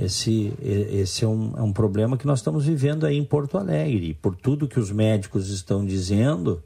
Esse, 0.00 0.54
esse 0.62 1.24
é, 1.26 1.28
um, 1.28 1.52
é 1.58 1.62
um 1.62 1.74
problema 1.74 2.16
que 2.16 2.26
nós 2.26 2.38
estamos 2.38 2.64
vivendo 2.64 3.04
aí 3.04 3.18
em 3.18 3.24
Porto 3.24 3.58
Alegre. 3.58 4.14
Por 4.14 4.34
tudo 4.34 4.66
que 4.66 4.80
os 4.80 4.90
médicos 4.90 5.50
estão 5.50 5.84
dizendo, 5.84 6.62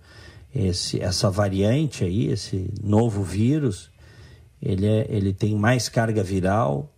esse, 0.55 1.01
essa 1.01 1.29
variante 1.29 2.05
aí, 2.05 2.29
esse 2.29 2.73
novo 2.81 3.25
vírus, 3.25 3.91
ele, 4.63 4.87
é, 4.87 5.07
ele 5.09 5.33
tem 5.33 5.57
mais 5.57 5.89
carga 5.89 6.23
viral, 6.23 6.94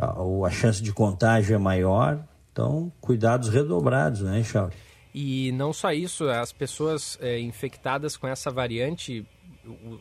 a, 0.00 0.46
a 0.46 0.50
chance 0.50 0.82
de 0.82 0.92
contágio 0.92 1.54
é 1.54 1.58
maior. 1.58 2.24
Então, 2.52 2.90
cuidados 3.00 3.48
redobrados, 3.48 4.22
né, 4.22 4.42
Chauri? 4.42 4.74
E 5.14 5.52
não 5.52 5.72
só 5.72 5.92
isso, 5.92 6.28
as 6.28 6.52
pessoas 6.52 7.18
é, 7.20 7.38
infectadas 7.38 8.16
com 8.16 8.26
essa 8.26 8.50
variante, 8.50 9.26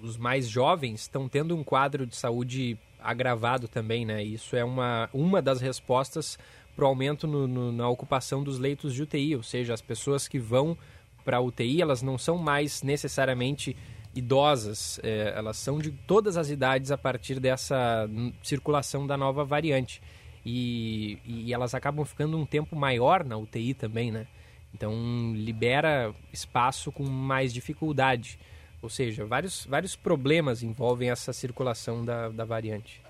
os 0.01 0.17
mais 0.17 0.47
jovens, 0.47 1.01
estão 1.01 1.27
tendo 1.27 1.55
um 1.55 1.63
quadro 1.63 2.05
de 2.05 2.15
saúde 2.15 2.77
agravado 3.01 3.67
também, 3.67 4.05
né? 4.05 4.23
Isso 4.23 4.55
é 4.55 4.63
uma, 4.63 5.09
uma 5.13 5.41
das 5.41 5.61
respostas 5.61 6.37
para 6.75 6.85
o 6.85 6.87
aumento 6.87 7.27
no, 7.27 7.47
no, 7.47 7.71
na 7.71 7.89
ocupação 7.89 8.43
dos 8.43 8.59
leitos 8.59 8.93
de 8.93 9.03
UTI, 9.03 9.35
ou 9.35 9.43
seja, 9.43 9.73
as 9.73 9.81
pessoas 9.81 10.27
que 10.27 10.39
vão 10.39 10.77
para 11.25 11.37
a 11.37 11.41
UTI, 11.41 11.81
elas 11.81 12.01
não 12.01 12.17
são 12.17 12.37
mais 12.37 12.81
necessariamente 12.83 13.75
idosas, 14.15 14.99
é, 15.03 15.33
elas 15.35 15.57
são 15.57 15.79
de 15.79 15.91
todas 15.91 16.37
as 16.37 16.49
idades 16.49 16.91
a 16.91 16.97
partir 16.97 17.39
dessa 17.39 18.09
circulação 18.43 19.05
da 19.05 19.15
nova 19.15 19.43
variante. 19.43 20.01
E, 20.45 21.19
e 21.25 21.53
elas 21.53 21.73
acabam 21.73 22.05
ficando 22.05 22.37
um 22.37 22.45
tempo 22.45 22.75
maior 22.75 23.23
na 23.23 23.37
UTI 23.37 23.73
também, 23.73 24.11
né? 24.11 24.25
Então 24.73 25.33
libera 25.35 26.13
espaço 26.31 26.91
com 26.91 27.03
mais 27.03 27.53
dificuldade. 27.53 28.39
Ou 28.81 28.89
seja, 28.89 29.25
vários, 29.25 29.65
vários 29.65 29.95
problemas 29.95 30.63
envolvem 30.63 31.09
essa 31.09 31.33
circulação 31.33 32.05
da, 32.05 32.29
da 32.29 32.45
variante. 32.45 33.01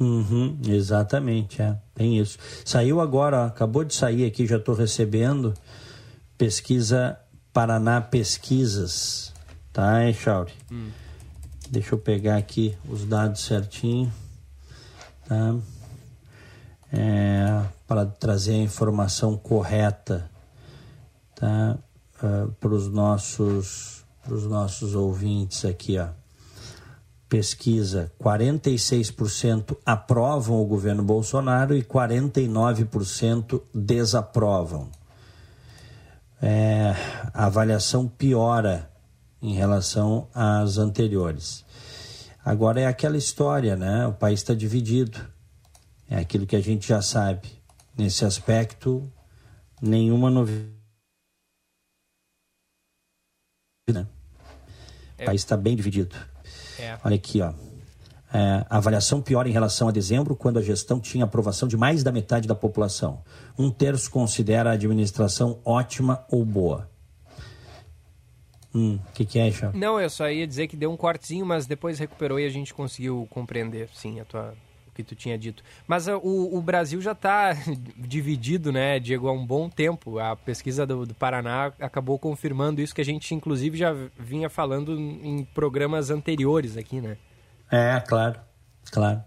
Uhum, 0.00 0.58
exatamente, 0.66 1.60
é. 1.60 1.76
Tem 1.94 2.18
isso. 2.18 2.38
Saiu 2.64 3.00
agora, 3.00 3.46
acabou 3.46 3.84
de 3.84 3.94
sair 3.94 4.24
aqui, 4.24 4.46
já 4.46 4.56
estou 4.56 4.74
recebendo 4.74 5.54
pesquisa 6.38 7.18
Paraná 7.52 8.00
Pesquisas, 8.00 9.31
tá, 9.72 10.08
Echauri? 10.08 10.52
Hum. 10.70 10.90
Deixa 11.70 11.94
eu 11.94 11.98
pegar 11.98 12.36
aqui 12.36 12.76
os 12.88 13.06
dados 13.06 13.44
certinho, 13.44 14.12
tá? 15.26 15.56
É, 16.92 17.64
para 17.86 18.04
trazer 18.04 18.52
a 18.52 18.58
informação 18.58 19.36
correta, 19.36 20.30
tá? 21.34 21.78
Uh, 22.22 22.52
para 22.52 22.74
os 22.74 22.88
nossos 22.88 24.04
nossos 24.28 24.94
ouvintes 24.94 25.64
aqui, 25.64 25.98
ó. 25.98 26.08
Pesquisa: 27.28 28.12
46% 28.22 29.76
aprovam 29.86 30.60
o 30.60 30.66
governo 30.66 31.02
Bolsonaro 31.02 31.74
e 31.74 31.82
49% 31.82 33.62
desaprovam. 33.74 34.90
É, 36.42 36.94
a 37.32 37.46
avaliação 37.46 38.06
piora 38.06 38.91
em 39.42 39.54
relação 39.54 40.28
às 40.32 40.78
anteriores. 40.78 41.64
Agora 42.44 42.80
é 42.80 42.86
aquela 42.86 43.16
história, 43.16 43.76
né? 43.76 44.06
O 44.06 44.12
país 44.12 44.40
está 44.40 44.54
dividido. 44.54 45.18
É 46.08 46.16
aquilo 46.16 46.46
que 46.46 46.56
a 46.56 46.60
gente 46.60 46.88
já 46.88 47.02
sabe. 47.02 47.48
Nesse 47.96 48.24
aspecto, 48.24 49.12
nenhuma 49.80 50.30
novidade 50.30 50.82
né? 53.90 54.06
É. 55.18 55.22
O 55.24 55.26
país 55.26 55.40
está 55.40 55.56
bem 55.56 55.74
dividido. 55.74 56.14
É. 56.78 56.96
Olha 57.04 57.16
aqui, 57.16 57.40
ó. 57.40 57.52
É, 58.34 58.64
a 58.70 58.78
avaliação 58.78 59.20
pior 59.20 59.46
em 59.46 59.52
relação 59.52 59.88
a 59.88 59.90
dezembro, 59.90 60.34
quando 60.34 60.58
a 60.58 60.62
gestão 60.62 60.98
tinha 60.98 61.24
aprovação 61.24 61.68
de 61.68 61.76
mais 61.76 62.02
da 62.02 62.10
metade 62.10 62.48
da 62.48 62.54
população. 62.54 63.22
Um 63.58 63.70
terço 63.70 64.10
considera 64.10 64.70
a 64.70 64.72
administração 64.72 65.60
ótima 65.64 66.24
ou 66.30 66.44
boa. 66.44 66.91
O 68.74 68.78
hum, 68.78 68.98
que, 69.12 69.24
que 69.24 69.38
é, 69.38 69.50
Chá? 69.50 69.70
Não, 69.74 70.00
eu 70.00 70.08
só 70.08 70.30
ia 70.30 70.46
dizer 70.46 70.66
que 70.66 70.76
deu 70.76 70.90
um 70.90 70.96
cortezinho, 70.96 71.44
mas 71.44 71.66
depois 71.66 71.98
recuperou 71.98 72.40
e 72.40 72.46
a 72.46 72.50
gente 72.50 72.72
conseguiu 72.72 73.26
compreender, 73.30 73.88
sim, 73.92 74.18
a 74.18 74.24
tua, 74.24 74.54
que 74.94 75.02
tu 75.02 75.14
tinha 75.14 75.38
dito. 75.38 75.62
Mas 75.86 76.06
uh, 76.06 76.16
o, 76.22 76.56
o, 76.56 76.62
Brasil 76.62 77.00
já 77.00 77.12
está 77.12 77.52
dividido, 77.96 78.72
né, 78.72 78.98
Diego, 78.98 79.28
há 79.28 79.32
um 79.32 79.44
bom 79.44 79.68
tempo. 79.68 80.18
A 80.18 80.36
pesquisa 80.36 80.86
do, 80.86 81.06
do, 81.06 81.14
Paraná 81.14 81.72
acabou 81.80 82.18
confirmando 82.18 82.80
isso 82.80 82.94
que 82.94 83.00
a 83.00 83.04
gente, 83.04 83.34
inclusive, 83.34 83.76
já 83.76 83.94
vinha 84.18 84.48
falando 84.48 84.98
em 84.98 85.44
programas 85.54 86.10
anteriores 86.10 86.76
aqui, 86.76 87.00
né? 87.00 87.16
É, 87.70 88.00
claro, 88.00 88.38
claro. 88.90 89.22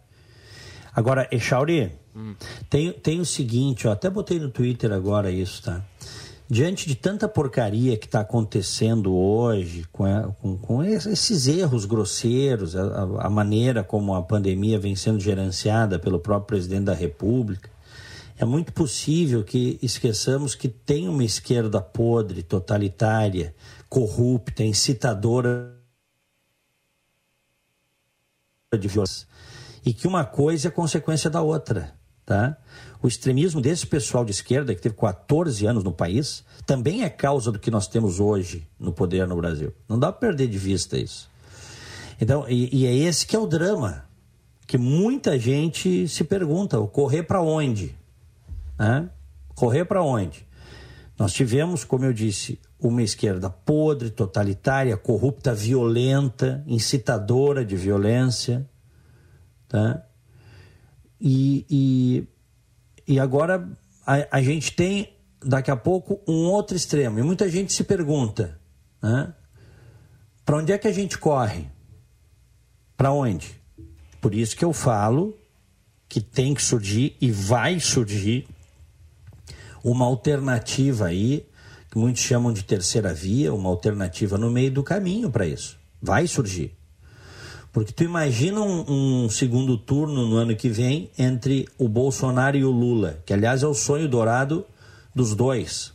Agora, 0.95 1.27
Echauri, 1.31 1.91
hum. 2.15 2.35
tem, 2.69 2.91
tem 2.93 3.19
o 3.19 3.25
seguinte, 3.25 3.87
ó, 3.87 3.91
até 3.91 4.09
botei 4.09 4.39
no 4.39 4.49
Twitter 4.49 4.91
agora 4.91 5.29
isso, 5.29 5.61
tá? 5.61 5.83
Diante 6.49 6.87
de 6.87 6.95
tanta 6.95 7.27
porcaria 7.27 7.97
que 7.97 8.05
está 8.05 8.19
acontecendo 8.19 9.15
hoje, 9.15 9.85
com, 9.91 10.05
com, 10.41 10.57
com, 10.57 10.83
esses 10.83 11.47
erros 11.47 11.85
grosseiros, 11.85 12.75
a, 12.75 13.25
a, 13.25 13.29
maneira 13.29 13.83
como 13.83 14.13
a 14.13 14.21
pandemia 14.21 14.79
vem 14.79 14.95
sendo 14.95 15.19
gerenciada 15.19 15.97
pelo 15.97 16.19
próprio 16.19 16.47
presidente 16.47 16.85
da 16.85 16.93
República, 16.93 17.69
é 18.37 18.45
muito 18.45 18.73
possível 18.73 19.43
que 19.43 19.79
esqueçamos 19.81 20.55
que 20.55 20.67
tem 20.67 21.07
uma 21.07 21.23
esquerda 21.23 21.81
podre, 21.81 22.43
totalitária, 22.43 23.55
corrupta, 23.87 24.63
incitadora 24.63 25.73
de 28.77 28.87
violência. 28.87 29.25
E 29.85 29.93
que 29.93 30.07
uma 30.07 30.25
coisa 30.25 30.67
é 30.67 30.71
consequência 30.71 31.29
da 31.29 31.41
outra, 31.41 31.95
tá? 32.25 32.57
O 33.05 33.07
extremismo 33.07 33.61
desse 33.61 33.85
pessoal 33.85 34.25
de 34.25 34.31
esquerda, 34.31 34.73
que 34.73 34.81
teve 34.81 34.95
14 34.95 35.63
anos 35.67 35.83
no 35.83 35.91
país, 35.91 36.43
também 36.65 37.03
é 37.03 37.09
causa 37.09 37.51
do 37.51 37.59
que 37.59 37.69
nós 37.69 37.87
temos 37.87 38.19
hoje 38.19 38.67
no 38.79 38.91
poder 38.91 39.27
no 39.27 39.35
Brasil. 39.35 39.71
Não 39.87 39.99
dá 39.99 40.11
para 40.11 40.29
perder 40.29 40.47
de 40.47 40.57
vista 40.57 40.97
isso. 40.97 41.29
Então, 42.19 42.49
e, 42.49 42.75
e 42.75 42.87
é 42.87 42.95
esse 42.95 43.27
que 43.27 43.35
é 43.35 43.39
o 43.39 43.45
drama, 43.45 44.05
que 44.65 44.75
muita 44.75 45.37
gente 45.37 46.07
se 46.07 46.23
pergunta: 46.23 46.79
correr 46.87 47.21
para 47.21 47.43
onde? 47.43 47.95
Né? 48.75 49.07
Correr 49.53 49.85
para 49.85 50.01
onde? 50.01 50.43
Nós 51.15 51.31
tivemos, 51.31 51.83
como 51.83 52.05
eu 52.05 52.11
disse, 52.11 52.59
uma 52.79 53.03
esquerda 53.03 53.51
podre, 53.51 54.09
totalitária, 54.09 54.97
corrupta, 54.97 55.53
violenta, 55.53 56.63
incitadora 56.65 57.63
de 57.63 57.75
violência. 57.75 58.67
Tá? 59.67 60.01
E, 61.21 61.67
e 61.69 62.27
e 63.07 63.19
agora 63.19 63.67
a, 64.05 64.37
a 64.37 64.41
gente 64.41 64.71
tem, 64.71 65.15
daqui 65.43 65.71
a 65.71 65.75
pouco, 65.75 66.21
um 66.27 66.45
outro 66.45 66.75
extremo. 66.75 67.19
E 67.19 67.23
muita 67.23 67.49
gente 67.49 67.73
se 67.73 67.83
pergunta: 67.83 68.59
né? 69.01 69.33
para 70.45 70.57
onde 70.57 70.71
é 70.71 70.77
que 70.77 70.87
a 70.87 70.93
gente 70.93 71.17
corre? 71.17 71.67
Para 72.97 73.11
onde? 73.11 73.59
Por 74.21 74.33
isso 74.33 74.55
que 74.55 74.65
eu 74.65 74.73
falo 74.73 75.37
que 76.07 76.21
tem 76.21 76.53
que 76.53 76.61
surgir 76.61 77.17
e 77.19 77.31
vai 77.31 77.79
surgir 77.79 78.47
uma 79.83 80.05
alternativa 80.05 81.07
aí, 81.07 81.47
que 81.91 81.97
muitos 81.97 82.23
chamam 82.23 82.51
de 82.51 82.63
terceira 82.63 83.13
via, 83.13 83.53
uma 83.53 83.69
alternativa 83.69 84.37
no 84.37 84.49
meio 84.49 84.71
do 84.71 84.83
caminho 84.83 85.29
para 85.29 85.45
isso. 85.45 85.77
Vai 86.01 86.27
surgir. 86.27 86.75
Porque 87.75 87.91
tu 87.91 88.05
imagina 88.05 88.61
um, 88.61 89.25
um, 89.25 89.29
segundo 89.29 89.77
turno 89.77 90.25
no 90.25 90.37
ano 90.37 90.55
que 90.55 90.69
vem 90.69 91.11
entre 91.17 91.67
o 91.77 91.89
Bolsonaro 91.89 92.55
e 92.55 92.63
o 92.63 92.71
Lula, 92.71 93.21
que 93.25 93.33
aliás 93.33 93.63
é 93.63 93.67
o 93.67 93.73
sonho 93.73 94.07
dourado 94.07 94.65
dos 95.13 95.35
dois. 95.35 95.91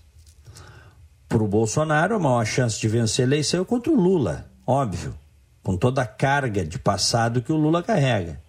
Para 1.26 1.42
o 1.42 1.48
Bolsonaro, 1.48 2.16
a 2.16 2.18
maior 2.18 2.44
chance 2.44 2.78
de 2.78 2.86
vencer 2.86 3.24
a 3.24 3.28
eleição 3.28 3.62
é 3.62 3.64
contra 3.64 3.90
o 3.90 3.96
Lula, 3.98 4.50
óbvio, 4.66 5.14
com 5.62 5.74
toda 5.74 6.02
a 6.02 6.06
carga 6.06 6.66
de 6.66 6.78
passado 6.78 7.40
que 7.40 7.50
o 7.50 7.56
Lula 7.56 7.82
carrega. 7.82 8.42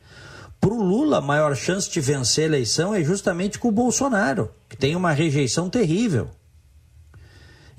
Para 0.60 0.74
o 0.74 0.84
Lula, 0.84 1.20
a 1.20 1.22
maior 1.22 1.56
chance 1.56 1.90
de 1.90 2.02
vencer 2.02 2.44
a 2.44 2.48
eleição 2.48 2.94
é 2.94 3.02
justamente 3.02 3.58
com 3.58 3.70
o 3.70 3.72
Bolsonaro, 3.72 4.52
que 4.68 4.76
tem 4.76 4.94
uma 4.94 5.14
rejeição 5.14 5.70
terrível. 5.70 6.28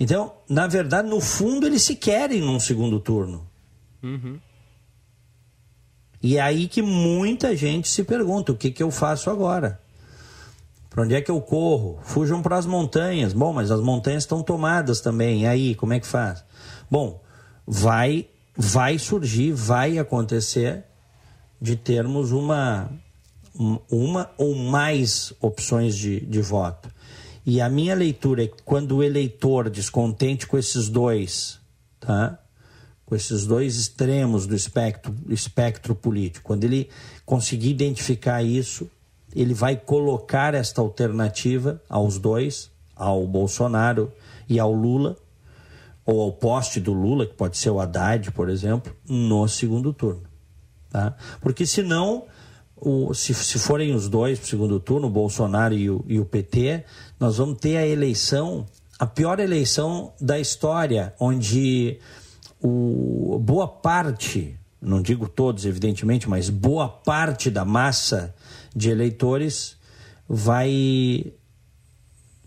Então, 0.01 0.33
na 0.49 0.67
verdade, 0.67 1.11
no 1.11 1.21
fundo, 1.21 1.67
eles 1.67 1.83
se 1.83 1.95
querem 1.95 2.41
num 2.41 2.59
segundo 2.59 2.99
turno. 2.99 3.47
Uhum. 4.03 4.41
E 6.23 6.37
é 6.37 6.41
aí 6.41 6.69
que 6.69 6.81
muita 6.81 7.57
gente 7.57 7.89
se 7.89 8.05
pergunta: 8.05 8.53
o 8.53 8.57
que, 8.57 8.71
que 8.71 8.83
eu 8.83 8.91
faço 8.91 9.29
agora? 9.29 9.81
Para 10.89 11.05
onde 11.05 11.15
é 11.15 11.23
que 11.23 11.31
eu 11.31 11.41
corro? 11.41 11.99
Fujam 12.03 12.43
para 12.43 12.57
as 12.57 12.67
montanhas. 12.67 13.33
Bom, 13.33 13.53
mas 13.53 13.71
as 13.71 13.81
montanhas 13.81 14.25
estão 14.25 14.43
tomadas 14.43 15.01
também. 15.01 15.43
E 15.43 15.47
aí, 15.47 15.75
como 15.75 15.95
é 15.95 16.01
que 16.01 16.07
faz? 16.07 16.45
Bom, 16.91 17.21
vai 17.67 18.29
vai 18.55 18.99
surgir, 18.99 19.53
vai 19.53 19.99
acontecer 19.99 20.85
de 21.61 21.75
termos 21.77 22.31
uma 22.31 22.91
uma 23.91 24.31
ou 24.39 24.55
mais 24.55 25.33
opções 25.41 25.97
de, 25.97 26.21
de 26.21 26.41
voto. 26.41 26.91
E 27.45 27.61
a 27.61 27.69
minha 27.69 27.95
leitura 27.95 28.45
é 28.45 28.47
que 28.47 28.63
quando 28.63 28.97
o 28.97 29.03
eleitor 29.03 29.69
descontente 29.69 30.47
com 30.47 30.57
esses 30.57 30.89
dois, 30.89 31.59
tá? 31.99 32.39
Com 33.13 33.17
esses 33.17 33.45
dois 33.45 33.77
extremos 33.77 34.47
do 34.47 34.57
espectro, 34.57 35.13
do 35.13 35.35
espectro 35.35 35.95
político, 35.95 36.47
quando 36.47 36.65
ele 36.65 36.89
conseguir 37.27 37.69
identificar 37.69 38.43
isso, 38.43 38.91
ele 39.37 39.53
vai 39.53 39.77
colocar 39.77 40.55
esta 40.55 40.81
alternativa 40.81 41.79
aos 41.91 42.17
dois, 42.17 42.71
ao 42.97 43.27
Bolsonaro 43.27 44.11
e 44.49 44.59
ao 44.59 44.73
Lula, 44.73 45.19
ou 46.07 46.23
ao 46.23 46.33
poste 46.33 46.81
do 46.81 46.95
Lula, 46.95 47.27
que 47.27 47.35
pode 47.35 47.59
ser 47.59 47.69
o 47.69 47.81
Haddad, 47.81 48.31
por 48.31 48.49
exemplo, 48.49 48.97
no 49.07 49.47
segundo 49.47 49.93
turno. 49.93 50.23
Tá? 50.89 51.15
Porque 51.43 51.67
senão, 51.67 52.25
o, 52.75 53.13
se, 53.13 53.35
se 53.35 53.59
forem 53.59 53.95
os 53.95 54.09
dois 54.09 54.39
para 54.39 54.47
o 54.47 54.49
segundo 54.49 54.81
turno, 54.81 55.09
o 55.09 55.11
Bolsonaro 55.11 55.75
e 55.75 55.91
o, 55.91 56.03
e 56.09 56.19
o 56.19 56.25
PT, 56.25 56.83
nós 57.21 57.37
vamos 57.37 57.59
ter 57.59 57.77
a 57.77 57.87
eleição, 57.87 58.65
a 58.99 59.05
pior 59.05 59.39
eleição 59.39 60.15
da 60.19 60.41
história, 60.41 61.13
onde 61.21 62.01
o, 62.63 63.39
boa 63.39 63.67
parte, 63.67 64.59
não 64.81 65.03
digo 65.03 65.29
todos, 65.29 65.67
evidentemente, 65.67 66.29
mas 66.29 66.49
boa 66.49 66.89
parte 66.89 67.51
da 67.51 67.65
massa 67.65 68.35
de 68.75 68.91
eleitores 68.91 69.77
vai 70.29 71.33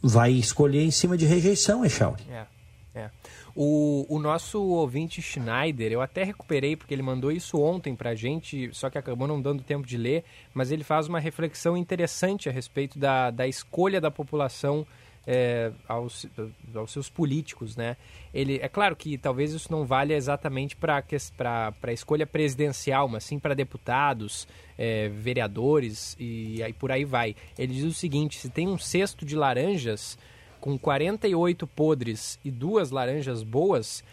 vai 0.02 0.32
escolher 0.32 0.84
em 0.84 0.92
cima 0.92 1.18
de 1.18 1.26
rejeição, 1.26 1.84
Echauri. 1.84 2.24
É, 2.30 2.46
é. 2.94 3.10
O, 3.56 4.06
o 4.08 4.20
nosso 4.20 4.62
ouvinte 4.62 5.22
Schneider, 5.22 5.92
eu 5.92 6.02
até 6.02 6.24
recuperei 6.24 6.76
porque 6.76 6.94
ele 6.94 7.02
mandou 7.02 7.32
isso 7.32 7.60
ontem 7.60 7.96
pra 7.96 8.14
gente, 8.14 8.70
só 8.74 8.90
que 8.90 8.98
acabou 8.98 9.28
não 9.28 9.42
dando 9.42 9.64
tempo 9.64 9.88
de 9.88 9.98
ler, 9.98 10.24
mas 10.54 10.72
ele 10.72 10.84
faz 10.84 11.08
uma 11.08 11.20
reflexão 11.20 11.76
interessante 11.76 12.48
a 12.48 12.52
respeito 12.52 13.00
da, 13.00 13.32
da 13.32 13.48
escolha 13.48 14.00
da 14.00 14.12
população 14.12 14.86
é, 15.28 15.72
aos, 15.88 16.26
aos 16.74 16.92
seus 16.92 17.10
políticos, 17.10 17.76
né? 17.76 17.98
Ele, 18.34 18.60
é 18.62 18.68
claro 18.68 18.96
que 18.96 19.18
talvez 19.18 19.54
isso 19.54 19.72
não 19.72 19.86
valha 19.86 20.14
exatamente 20.14 20.76
para 20.76 21.04
a 21.82 21.94
escolha 21.94 22.28
presidencial, 22.28 23.08
mas 23.08 23.24
sim 23.24 23.40
para 23.40 23.54
deputados, 23.54 24.48
é, 24.78 25.10
vereadores 25.10 26.16
e 26.20 26.62
aí 26.62 26.74
por 26.74 26.92
aí 26.92 27.06
vai. 27.06 27.36
Ele 27.58 27.74
diz 27.74 27.86
o 27.86 27.94
seguinte: 27.94 28.38
se 28.38 28.50
tem 28.50 28.68
um 28.68 28.78
cesto 28.78 29.26
de 29.26 29.36
laranjas 29.36 30.18
com 30.60 30.78
48 30.78 31.66
podres 31.68 32.40
e 32.44 32.52
duas 32.52 32.92
laranjas 32.92 33.42
boas, 33.42 34.04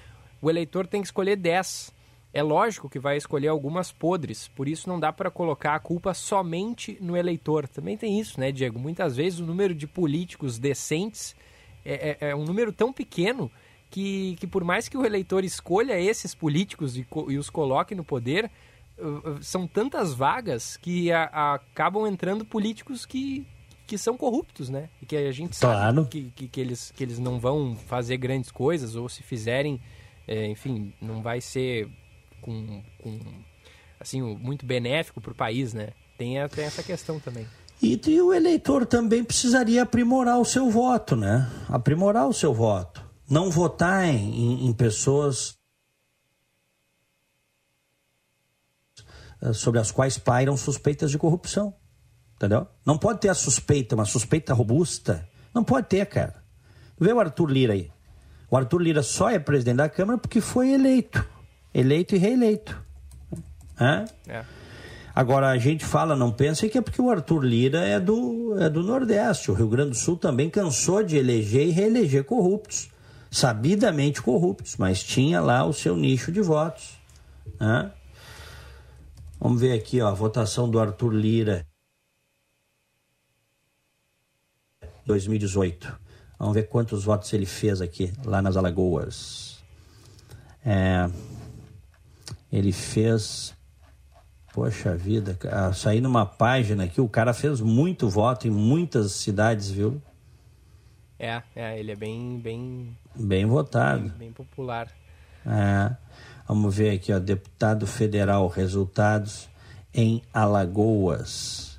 o 0.41 0.49
eleitor 0.49 0.87
tem 0.87 1.01
que 1.01 1.09
escolher 1.09 1.37
10 1.37 1.93
é 2.35 2.43
lógico 2.43 2.89
que 2.89 2.99
vai 2.99 3.16
escolher 3.16 3.49
algumas 3.49 3.93
podres, 3.93 4.49
por 4.49 4.66
isso 4.66 4.89
não 4.89 4.99
dá 4.99 5.12
para 5.12 5.30
colocar 5.30 5.74
a 5.74 5.78
culpa 5.78 6.14
somente 6.14 6.97
no 7.01 7.16
eleitor. 7.16 7.68
Também 7.68 7.97
tem 7.97 8.18
isso, 8.18 8.41
né, 8.41 8.51
Diego? 8.51 8.78
Muitas 8.78 9.16
vezes 9.16 9.39
o 9.39 9.47
número 9.47 9.74
de 9.74 9.87
políticos 9.87 10.59
decentes 10.59 11.37
é, 11.85 12.16
é, 12.20 12.30
é 12.30 12.37
um 12.37 12.45
número 12.45 12.72
tão 12.72 12.93
pequeno 12.93 13.51
que, 13.91 14.37
que, 14.41 14.47
por 14.47 14.64
mais 14.64 14.89
que 14.89 14.97
o 14.97 15.05
eleitor 15.05 15.45
escolha 15.45 16.01
esses 16.01 16.35
políticos 16.35 16.97
e, 16.97 17.07
e 17.28 17.37
os 17.37 17.51
coloque 17.51 17.95
no 17.95 18.03
poder, 18.03 18.51
uh, 18.99 19.30
uh, 19.33 19.43
são 19.43 19.66
tantas 19.66 20.14
vagas 20.14 20.78
que 20.78 21.12
a, 21.12 21.24
a, 21.24 21.55
acabam 21.57 22.07
entrando 22.07 22.47
políticos 22.47 23.05
que, 23.05 23.47
que 23.87 23.99
são 23.99 24.16
corruptos, 24.16 24.70
né? 24.70 24.89
E 25.03 25.05
que 25.05 25.14
a 25.14 25.33
gente 25.33 25.61
claro. 25.61 25.97
sabe 25.97 26.09
que, 26.09 26.30
que, 26.35 26.49
que, 26.49 26.61
eles, 26.62 26.91
que 26.91 27.05
eles 27.05 27.18
não 27.18 27.39
vão 27.39 27.76
fazer 27.76 28.16
grandes 28.16 28.51
coisas, 28.51 28.97
ou 28.97 29.07
se 29.11 29.22
fizerem, 29.22 29.78
é, 30.26 30.47
enfim, 30.47 30.95
não 30.99 31.20
vai 31.20 31.43
ser 31.43 31.91
com, 32.43 32.82
com 33.03 33.18
assim, 33.99 34.20
muito 34.20 34.66
benéfico 34.66 35.20
para 35.20 35.32
o 35.32 35.34
país, 35.34 35.72
né? 35.72 35.90
Tem, 36.18 36.36
tem 36.49 36.64
essa 36.64 36.82
questão 36.82 37.18
também. 37.18 37.47
E, 37.80 38.01
e, 38.07 38.20
o 38.20 38.34
eleitor 38.34 38.84
também 38.84 39.24
precisaria 39.24 39.82
aprimorar 39.82 40.38
o 40.38 40.45
seu 40.45 40.70
voto, 40.70 41.16
né? 41.16 41.51
Aprimorar 41.68 42.28
o 42.28 42.32
seu 42.32 42.53
voto. 42.53 43.03
Não 43.28 43.51
votar 43.51 44.05
em, 44.05 44.66
em 44.66 44.72
pessoas 44.72 45.57
sobre 49.55 49.80
as 49.80 49.90
quais 49.90 50.18
pairam 50.18 50.57
suspeitas 50.57 51.11
de 51.11 51.18
corrupção. 51.18 51.74
Entendeu? 52.36 52.66
Não 52.84 52.99
pode 52.99 53.20
ter 53.20 53.28
a 53.28 53.34
suspeita, 53.34 53.95
uma 53.95 54.05
suspeita 54.05 54.55
robusta. 54.55 55.28
Não 55.55 55.64
pode 55.64 55.88
ter, 55.88 56.07
cara. 56.07 56.43
Vê 56.99 57.12
o 57.12 57.20
Arthur 57.20 57.51
Lira 57.51 57.72
aí. 57.72 57.90
O 58.51 58.57
Arthur 58.57 58.82
Lira 58.82 59.03
só 59.03 59.30
é 59.30 59.38
presidente 59.38 59.76
da 59.76 59.88
Câmara 59.88 60.18
porque 60.18 60.40
foi 60.40 60.72
eleito 60.72 61.24
eleito 61.75 62.14
e 62.14 62.18
reeleito. 62.18 62.81
Hã? 63.81 64.05
É. 64.27 64.45
Agora, 65.14 65.51
a 65.51 65.59
gente 65.59 65.85
fala, 65.85 66.16
não 66.16 66.33
pensa 66.33 66.68
que 66.68 66.79
é 66.79 66.81
porque 66.81 67.01
o 67.01 67.11
Arthur 67.11 67.45
Lira 67.45 67.81
é 67.81 68.01
do, 68.01 68.57
é 68.59 68.68
do 68.70 68.83
Nordeste. 68.83 69.51
O 69.51 69.55
Rio 69.55 69.68
Grande 69.68 69.91
do 69.91 69.97
Sul 69.97 70.16
também 70.16 70.49
cansou 70.49 71.03
de 71.03 71.16
eleger 71.16 71.66
e 71.66 71.70
reeleger 71.70 72.25
corruptos. 72.25 72.91
Sabidamente 73.31 74.23
corruptos, 74.23 74.77
mas 74.77 75.03
tinha 75.03 75.41
lá 75.41 75.64
o 75.64 75.73
seu 75.73 75.97
nicho 75.97 76.31
de 76.33 76.41
votos. 76.41 76.99
Vamos 79.39 79.61
ver 79.61 79.73
aqui, 79.73 80.01
ó, 80.01 80.09
a 80.09 80.14
votação 80.14 80.68
do 80.70 80.79
Arthur 80.79 81.12
Lira. 81.12 81.66
2018. 85.05 86.01
Vamos 86.39 86.55
ver 86.55 86.68
quantos 86.68 87.05
votos 87.05 87.33
ele 87.33 87.47
fez 87.47 87.81
aqui, 87.81 88.12
lá 88.25 88.41
nas 88.41 88.57
Alagoas. 88.57 89.62
É, 90.64 91.09
ele 92.53 92.72
fez. 92.72 93.55
Poxa 94.53 94.94
vida, 94.94 95.38
sair 95.72 96.03
numa 96.03 96.26
página 96.26 96.84
aqui, 96.84 97.00
o 97.00 97.09
cara 97.09 97.32
fez 97.32 97.59
muito 97.59 98.07
voto 98.07 98.46
em 98.46 98.50
muitas 98.50 99.12
cidades, 99.12 99.70
viu? 99.70 100.03
É, 101.18 101.42
é 101.57 101.80
ele 101.80 101.92
é 101.92 101.96
bem. 101.96 102.38
Bem, 102.38 102.94
bem 103.16 103.46
votado. 103.46 104.03
Bem, 104.03 104.18
bem 104.18 104.32
popular. 104.32 104.88
É. 105.46 105.96
Vamos 106.46 106.76
ver 106.76 106.90
aqui, 106.90 107.14
ó, 107.14 107.18
deputado 107.18 107.86
federal, 107.86 108.46
resultados 108.46 109.48
em 109.94 110.20
Alagoas. 110.34 111.72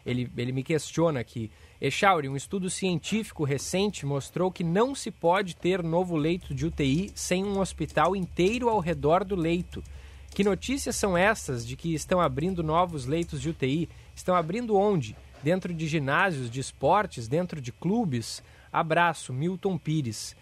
ele, 0.06 0.30
ele 0.36 0.52
me 0.52 0.64
questiona 0.64 1.22
aqui. 1.22 1.50
Echauri, 1.82 2.30
um 2.30 2.36
estudo 2.36 2.70
científico 2.70 3.44
recente 3.44 4.06
mostrou 4.06 4.52
que 4.52 4.64
não 4.64 4.94
se 4.94 5.10
pode 5.10 5.56
ter 5.56 5.82
novo 5.82 6.16
leito 6.16 6.54
de 6.54 6.68
UTI 6.68 7.12
sem 7.16 7.44
um 7.44 7.60
hospital 7.60 8.16
inteiro 8.16 8.70
ao 8.70 8.80
redor 8.80 9.24
do 9.24 9.36
leito. 9.36 9.84
Que 10.30 10.44
notícias 10.44 10.96
são 10.96 11.18
essas 11.18 11.66
de 11.66 11.76
que 11.76 11.96
estão 11.96 12.22
abrindo 12.22 12.62
novos 12.62 13.08
leitos 13.08 13.42
de 13.42 13.50
UTI? 13.50 13.90
Estão 14.16 14.36
abrindo 14.36 14.78
onde? 14.78 15.16
Dentro 15.42 15.74
de 15.74 15.88
ginásios 15.88 16.52
de 16.52 16.60
esportes, 16.60 17.28
dentro 17.28 17.60
de 17.60 17.72
clubes? 17.72 18.44
Abraço, 18.72 19.34
Milton 19.34 19.76
Pires. 19.76 20.36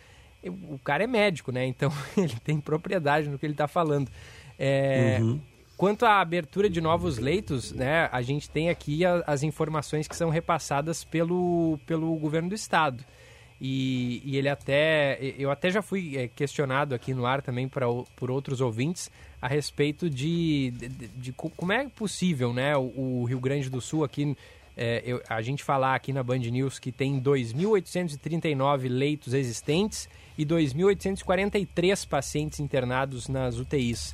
O 0.44 0.78
cara 0.78 1.06
é 1.06 1.08
médico, 1.08 1.54
né? 1.54 1.66
Então 1.66 1.90
ele 2.18 2.36
tem 2.44 2.60
propriedade 2.60 3.30
no 3.30 3.40
que 3.40 3.46
ele 3.46 3.54
está 3.54 3.68
falando. 3.68 4.12
É, 4.60 5.20
uhum. 5.22 5.40
Quanto 5.80 6.06
à 6.06 6.20
abertura 6.20 6.70
de 6.70 6.82
novos 6.82 7.20
leitos, 7.20 7.72
né, 7.72 8.10
a 8.12 8.22
gente 8.22 8.50
tem 8.50 8.70
aqui 8.70 9.06
a, 9.06 9.24
as 9.26 9.44
informações 9.44 10.10
que 10.10 10.16
são 10.18 10.30
repassadas 10.30 11.06
pelo, 11.06 11.80
pelo 11.86 12.14
governo 12.18 12.50
do 12.50 12.56
estado. 12.56 13.02
E, 13.62 14.22
e 14.26 14.36
ele 14.36 14.50
até. 14.50 15.18
Eu 15.38 15.50
até 15.50 15.72
já 15.72 15.82
fui 15.82 16.18
é, 16.18 16.28
questionado 16.28 16.94
aqui 16.94 17.14
no 17.14 17.26
ar 17.26 17.42
também 17.42 17.70
pra, 17.70 17.86
por 18.18 18.30
outros 18.30 18.60
ouvintes 18.60 19.10
a 19.42 19.48
respeito 19.48 20.10
de, 20.10 20.72
de, 20.72 20.90
de, 20.90 21.08
de 21.08 21.32
como 21.32 21.72
é 21.72 21.88
possível 21.88 22.52
né, 22.52 22.76
o, 22.76 22.92
o, 23.22 23.24
Rio 23.24 23.40
Grande 23.40 23.70
do 23.70 23.80
Sul 23.80 24.04
aqui. 24.04 24.36
É, 24.76 25.02
eu, 25.06 25.24
a 25.30 25.42
gente 25.42 25.64
falar 25.64 25.96
aqui 25.96 26.12
na 26.12 26.22
Band 26.22 26.40
News 26.40 26.78
que 26.78 26.92
tem 26.92 27.22
2.839 27.22 28.90
leitos 28.90 29.34
existentes 29.34 30.10
e 30.38 30.46
2.843 30.46 32.06
pacientes 32.06 32.60
internados 32.60 33.30
nas 33.30 33.58
UTIs. 33.58 34.14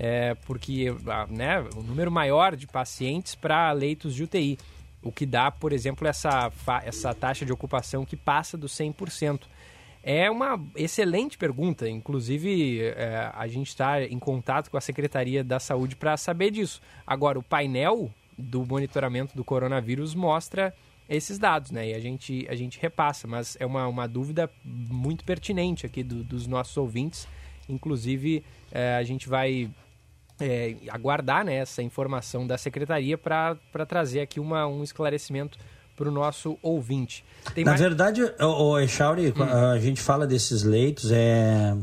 É, 0.00 0.36
porque 0.46 0.94
né, 1.28 1.60
número 1.74 2.08
maior 2.08 2.54
de 2.54 2.68
pacientes 2.68 3.34
para 3.34 3.72
leitos 3.72 4.14
de 4.14 4.22
UTI, 4.22 4.56
o 5.02 5.10
que 5.10 5.26
dá, 5.26 5.50
por 5.50 5.72
exemplo, 5.72 6.06
essa, 6.06 6.52
essa 6.84 7.12
taxa 7.12 7.44
de 7.44 7.52
ocupação 7.52 8.04
que 8.04 8.16
passa 8.16 8.56
dos 8.56 8.72
100%. 8.72 9.40
É 10.00 10.30
uma 10.30 10.64
excelente 10.76 11.36
pergunta, 11.36 11.88
inclusive 11.88 12.80
é, 12.80 13.28
a 13.34 13.48
gente 13.48 13.68
está 13.68 14.00
em 14.00 14.20
contato 14.20 14.70
com 14.70 14.76
a 14.76 14.80
Secretaria 14.80 15.42
da 15.42 15.58
Saúde 15.58 15.96
para 15.96 16.16
saber 16.16 16.52
disso. 16.52 16.80
Agora, 17.04 17.36
o 17.36 17.42
painel 17.42 18.08
do 18.38 18.64
monitoramento 18.64 19.36
do 19.36 19.42
coronavírus 19.42 20.14
mostra 20.14 20.72
esses 21.08 21.40
dados, 21.40 21.72
né? 21.72 21.88
E 21.88 21.94
a 21.94 21.98
gente, 21.98 22.46
a 22.48 22.54
gente 22.54 22.78
repassa, 22.78 23.26
mas 23.26 23.56
é 23.58 23.66
uma, 23.66 23.88
uma 23.88 24.06
dúvida 24.06 24.48
muito 24.64 25.24
pertinente 25.24 25.84
aqui 25.84 26.04
do, 26.04 26.22
dos 26.22 26.46
nossos 26.46 26.76
ouvintes. 26.76 27.26
Inclusive, 27.68 28.44
é, 28.70 28.94
a 28.94 29.02
gente 29.02 29.28
vai 29.28 29.68
é, 30.40 30.76
aguardar 30.90 31.44
né, 31.44 31.56
essa 31.56 31.82
informação 31.82 32.46
da 32.46 32.56
secretaria 32.56 33.18
para 33.18 33.56
trazer 33.86 34.20
aqui 34.20 34.40
uma, 34.40 34.66
um 34.66 34.82
esclarecimento 34.82 35.58
para 35.96 36.08
o 36.08 36.12
nosso 36.12 36.56
ouvinte. 36.62 37.24
Tem 37.54 37.64
Na 37.64 37.72
mais... 37.72 37.80
verdade, 37.80 38.22
o, 38.22 38.46
o 38.46 38.78
Echauri, 38.78 39.34
hum. 39.36 39.42
a 39.42 39.78
gente 39.80 40.00
fala 40.00 40.26
desses 40.26 40.62
leitos, 40.62 41.10
é, 41.10 41.76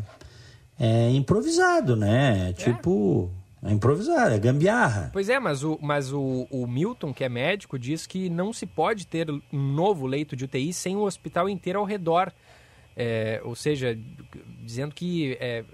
é 0.80 1.10
improvisado, 1.12 1.96
né? 1.96 2.50
É. 2.50 2.54
Tipo. 2.54 3.30
É 3.68 3.72
improvisado, 3.72 4.36
é 4.36 4.38
gambiarra. 4.38 5.10
Pois 5.12 5.28
é, 5.28 5.40
mas, 5.40 5.64
o, 5.64 5.80
mas 5.82 6.14
o, 6.14 6.46
o 6.52 6.68
Milton, 6.68 7.12
que 7.12 7.24
é 7.24 7.30
médico, 7.30 7.80
diz 7.80 8.06
que 8.06 8.30
não 8.30 8.54
se 8.54 8.68
pode 8.68 9.08
ter 9.08 9.28
um 9.28 9.42
novo 9.52 10.06
leito 10.06 10.36
de 10.36 10.46
UTI 10.46 10.72
sem 10.72 10.96
o 10.96 11.02
hospital 11.02 11.50
inteiro 11.50 11.80
ao 11.80 11.86
redor. 11.86 12.32
É, 12.96 13.42
ou 13.44 13.56
seja, 13.56 13.98
dizendo 14.64 14.94
que 14.94 15.36
é, 15.42 15.66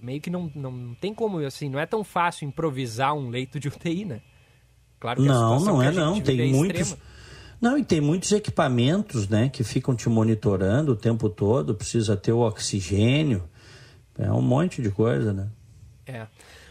meio 0.00 0.20
que 0.20 0.30
não, 0.30 0.50
não 0.54 0.94
tem 0.94 1.14
como, 1.14 1.38
assim, 1.38 1.68
não 1.68 1.78
é 1.78 1.86
tão 1.86 2.04
fácil 2.04 2.46
improvisar 2.46 3.14
um 3.14 3.28
leito 3.28 3.58
de 3.58 3.68
UTI, 3.68 4.04
né? 4.04 4.20
Claro 4.98 5.22
que 5.22 5.28
não, 5.28 5.60
não 5.60 5.82
é 5.82 5.90
não. 5.90 6.20
Tem 6.20 6.40
é 6.40 6.46
muitos. 6.46 6.80
Extrema. 6.80 7.10
Não, 7.60 7.76
e 7.76 7.84
tem 7.84 8.00
muitos 8.00 8.32
equipamentos, 8.32 9.28
né, 9.28 9.50
que 9.50 9.62
ficam 9.62 9.94
te 9.94 10.08
monitorando 10.08 10.92
o 10.92 10.96
tempo 10.96 11.28
todo. 11.28 11.74
Precisa 11.74 12.16
ter 12.16 12.32
o 12.32 12.38
oxigênio. 12.38 13.42
É 14.18 14.32
um 14.32 14.40
monte 14.40 14.80
de 14.80 14.90
coisa, 14.90 15.32
né? 15.32 15.48
É. 16.06 16.26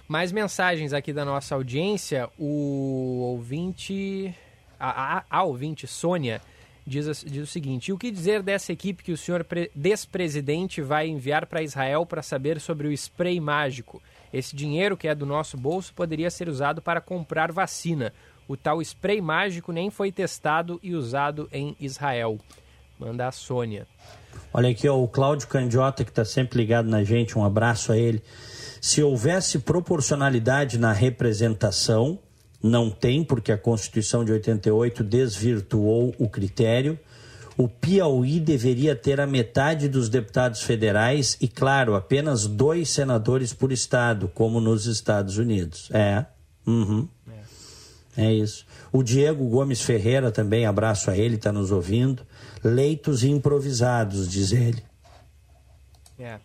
Mais 0.08 0.32
mensagens 0.32 0.93
aqui 0.93 1.14
da 1.14 1.24
nossa 1.24 1.56
audiência. 1.56 2.30
O 2.38 3.22
ouvinte. 3.32 4.34
A, 4.80 5.18
a, 5.18 5.24
a 5.30 5.43
ouvinte 5.43 5.86
Sônia 5.86 6.41
diz, 6.90 7.24
diz 7.24 7.44
o 7.44 7.52
seguinte: 7.52 7.94
o 7.94 7.98
que 7.98 8.12
dizer 8.12 8.42
dessa 8.42 8.74
equipe 8.74 9.04
que 9.04 9.12
o 9.12 9.18
senhor 9.18 9.46
despresidente 9.76 10.82
vai 10.82 11.08
enviar 11.08 11.46
para 11.46 11.62
Israel 11.62 12.06
para 12.06 12.22
saber 12.22 12.60
sobre 12.60 12.88
o 12.88 12.92
spray 12.92 13.40
mágico? 13.40 14.02
Esse 14.34 14.56
dinheiro 14.56 14.98
que 14.98 15.08
é 15.08 15.16
do 15.16 15.26
nosso 15.26 15.56
bolso 15.56 15.94
poderia 15.94 16.30
ser 16.30 16.50
usado 16.50 16.82
para 16.82 17.00
comprar 17.00 17.52
vacina. 17.52 18.12
O 18.48 18.58
tal 18.58 18.82
spray 18.82 19.22
mágico 19.22 19.72
nem 19.72 19.90
foi 19.90 20.12
testado 20.12 20.80
e 20.82 20.96
usado 20.96 21.48
em 21.52 21.76
Israel. 21.80 22.40
Manda 23.00 23.28
a 23.28 23.32
Sônia. 23.32 23.88
Olha 24.52 24.70
aqui, 24.70 24.90
ó, 24.90 24.98
o 24.98 25.08
Cláudio 25.08 25.48
Candiota, 25.48 26.04
que 26.04 26.10
está 26.10 26.26
sempre 26.26 26.58
ligado 26.58 26.90
na 26.90 27.04
gente, 27.04 27.38
um 27.38 27.46
abraço 27.46 27.92
a 27.92 27.98
ele. 27.98 28.22
Se 28.82 29.04
houvesse 29.04 29.60
proporcionalidade 29.60 30.78
na 30.78 30.92
representação, 30.92 32.20
não 32.62 32.89
tem, 32.89 33.24
porque 33.24 33.51
a 33.51 33.57
Constituição 33.57 34.26
de 34.26 34.32
88 34.32 35.03
desvirtuou 35.03 36.14
o 36.20 36.28
critério. 36.28 36.99
O 37.57 37.68
Piauí 37.68 38.39
deveria 38.39 38.95
ter 38.95 39.20
a 39.20 39.28
metade 39.28 39.89
dos 39.89 40.07
deputados 40.07 40.62
federais 40.62 41.38
e, 41.41 41.47
claro, 41.47 41.95
apenas 41.95 42.45
dois 42.47 42.89
senadores 42.89 43.53
por 43.53 43.72
estado, 43.72 44.30
como 44.34 44.62
nos 44.62 44.86
Estados 44.86 45.38
Unidos. 45.38 45.89
É. 45.91 46.26
Uhum. 46.66 47.07
É. 48.18 48.26
é 48.26 48.34
isso. 48.34 48.66
O 48.91 49.03
Diego 49.03 49.47
Gomes 49.47 49.82
Ferreira 49.82 50.32
também, 50.32 50.66
abraço 50.66 51.12
a 51.12 51.18
ele, 51.18 51.36
está 51.36 51.51
nos 51.51 51.72
ouvindo. 51.72 52.26
Leitos 52.64 53.24
improvisados, 53.24 54.30
diz 54.30 54.51
ele. 54.51 54.84
É. 56.18 56.39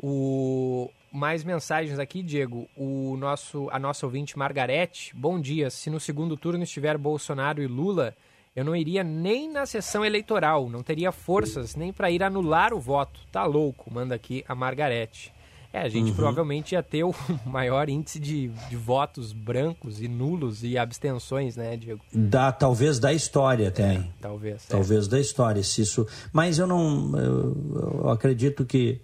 O, 0.00 0.90
mais 1.14 1.44
mensagens 1.44 2.00
aqui, 2.00 2.24
Diego. 2.24 2.68
O 2.76 3.16
nosso, 3.16 3.68
a 3.70 3.78
nossa 3.78 4.04
ouvinte 4.04 4.36
Margarete, 4.36 5.14
bom 5.14 5.40
dia. 5.40 5.70
Se 5.70 5.88
no 5.88 6.00
segundo 6.00 6.36
turno 6.36 6.64
estiver 6.64 6.98
Bolsonaro 6.98 7.62
e 7.62 7.68
Lula, 7.68 8.16
eu 8.54 8.64
não 8.64 8.74
iria 8.74 9.04
nem 9.04 9.48
na 9.48 9.64
sessão 9.64 10.04
eleitoral, 10.04 10.68
não 10.68 10.82
teria 10.82 11.12
forças 11.12 11.76
nem 11.76 11.92
para 11.92 12.10
ir 12.10 12.20
anular 12.20 12.74
o 12.74 12.80
voto. 12.80 13.20
Tá 13.30 13.44
louco, 13.44 13.94
manda 13.94 14.16
aqui 14.16 14.44
a 14.48 14.56
Margarete. 14.56 15.32
É, 15.72 15.82
a 15.82 15.88
gente 15.88 16.10
uhum. 16.10 16.16
provavelmente 16.16 16.72
ia 16.72 16.82
ter 16.82 17.04
o 17.04 17.14
maior 17.46 17.88
índice 17.88 18.18
de, 18.18 18.48
de, 18.48 18.76
votos 18.76 19.32
brancos 19.32 20.00
e 20.00 20.06
nulos 20.06 20.62
e 20.62 20.76
abstenções, 20.78 21.56
né, 21.56 21.76
Diego? 21.76 22.00
Da, 22.12 22.50
talvez 22.52 22.98
da 22.98 23.12
história 23.12 23.70
tem. 23.70 23.98
É, 23.98 24.04
talvez. 24.20 24.64
É. 24.68 24.70
Talvez 24.70 25.06
é. 25.06 25.10
da 25.10 25.20
história, 25.20 25.62
se 25.62 25.82
isso. 25.82 26.06
Mas 26.32 26.58
eu 26.58 26.66
não. 26.66 27.18
Eu, 27.18 27.56
eu 28.02 28.08
acredito 28.08 28.64
que 28.64 29.00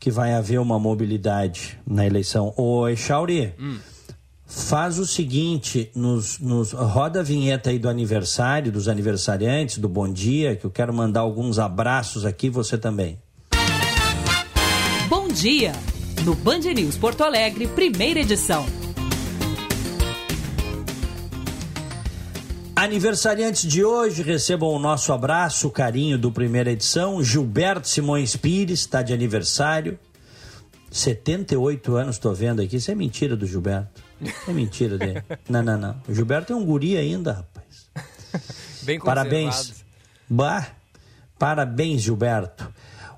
que 0.00 0.10
vai 0.10 0.32
haver 0.32 0.58
uma 0.58 0.78
mobilidade 0.78 1.78
na 1.86 2.06
eleição. 2.06 2.54
Ô, 2.56 2.88
Echauri, 2.88 3.54
hum. 3.60 3.78
faz 4.46 4.98
o 4.98 5.06
seguinte, 5.06 5.90
nos, 5.94 6.38
nos, 6.38 6.72
roda 6.72 7.20
a 7.20 7.22
vinheta 7.22 7.68
aí 7.68 7.78
do 7.78 7.88
aniversário, 7.88 8.72
dos 8.72 8.88
aniversariantes, 8.88 9.76
do 9.76 9.90
Bom 9.90 10.10
Dia, 10.10 10.56
que 10.56 10.64
eu 10.64 10.70
quero 10.70 10.94
mandar 10.94 11.20
alguns 11.20 11.58
abraços 11.58 12.24
aqui, 12.24 12.48
você 12.48 12.78
também. 12.78 13.18
Bom 15.06 15.28
Dia, 15.28 15.72
no 16.24 16.34
Band 16.34 16.60
News 16.74 16.96
Porto 16.96 17.22
Alegre, 17.22 17.68
primeira 17.68 18.20
edição. 18.20 18.79
Aniversariantes 22.80 23.70
de 23.70 23.84
hoje, 23.84 24.22
recebam 24.22 24.70
o 24.70 24.78
nosso 24.78 25.12
abraço, 25.12 25.68
o 25.68 25.70
carinho 25.70 26.16
do 26.16 26.32
primeira 26.32 26.72
edição. 26.72 27.22
Gilberto 27.22 27.86
Simões 27.86 28.36
Pires 28.36 28.80
está 28.80 29.02
de 29.02 29.12
aniversário. 29.12 29.98
78 30.90 31.94
anos, 31.94 32.16
estou 32.16 32.34
vendo 32.34 32.62
aqui. 32.62 32.76
Isso 32.76 32.90
é 32.90 32.94
mentira 32.94 33.36
do 33.36 33.46
Gilberto. 33.46 34.02
É 34.48 34.50
mentira 34.50 34.96
dele. 34.96 35.22
não, 35.46 35.62
não, 35.62 35.76
não. 35.76 36.02
O 36.08 36.14
Gilberto 36.14 36.54
é 36.54 36.56
um 36.56 36.64
guri 36.64 36.96
ainda, 36.96 37.32
rapaz. 37.34 37.90
Bem 38.80 38.98
Parabéns. 38.98 39.84
Bah, 40.26 40.66
parabéns, 41.38 42.00
Gilberto. 42.00 42.66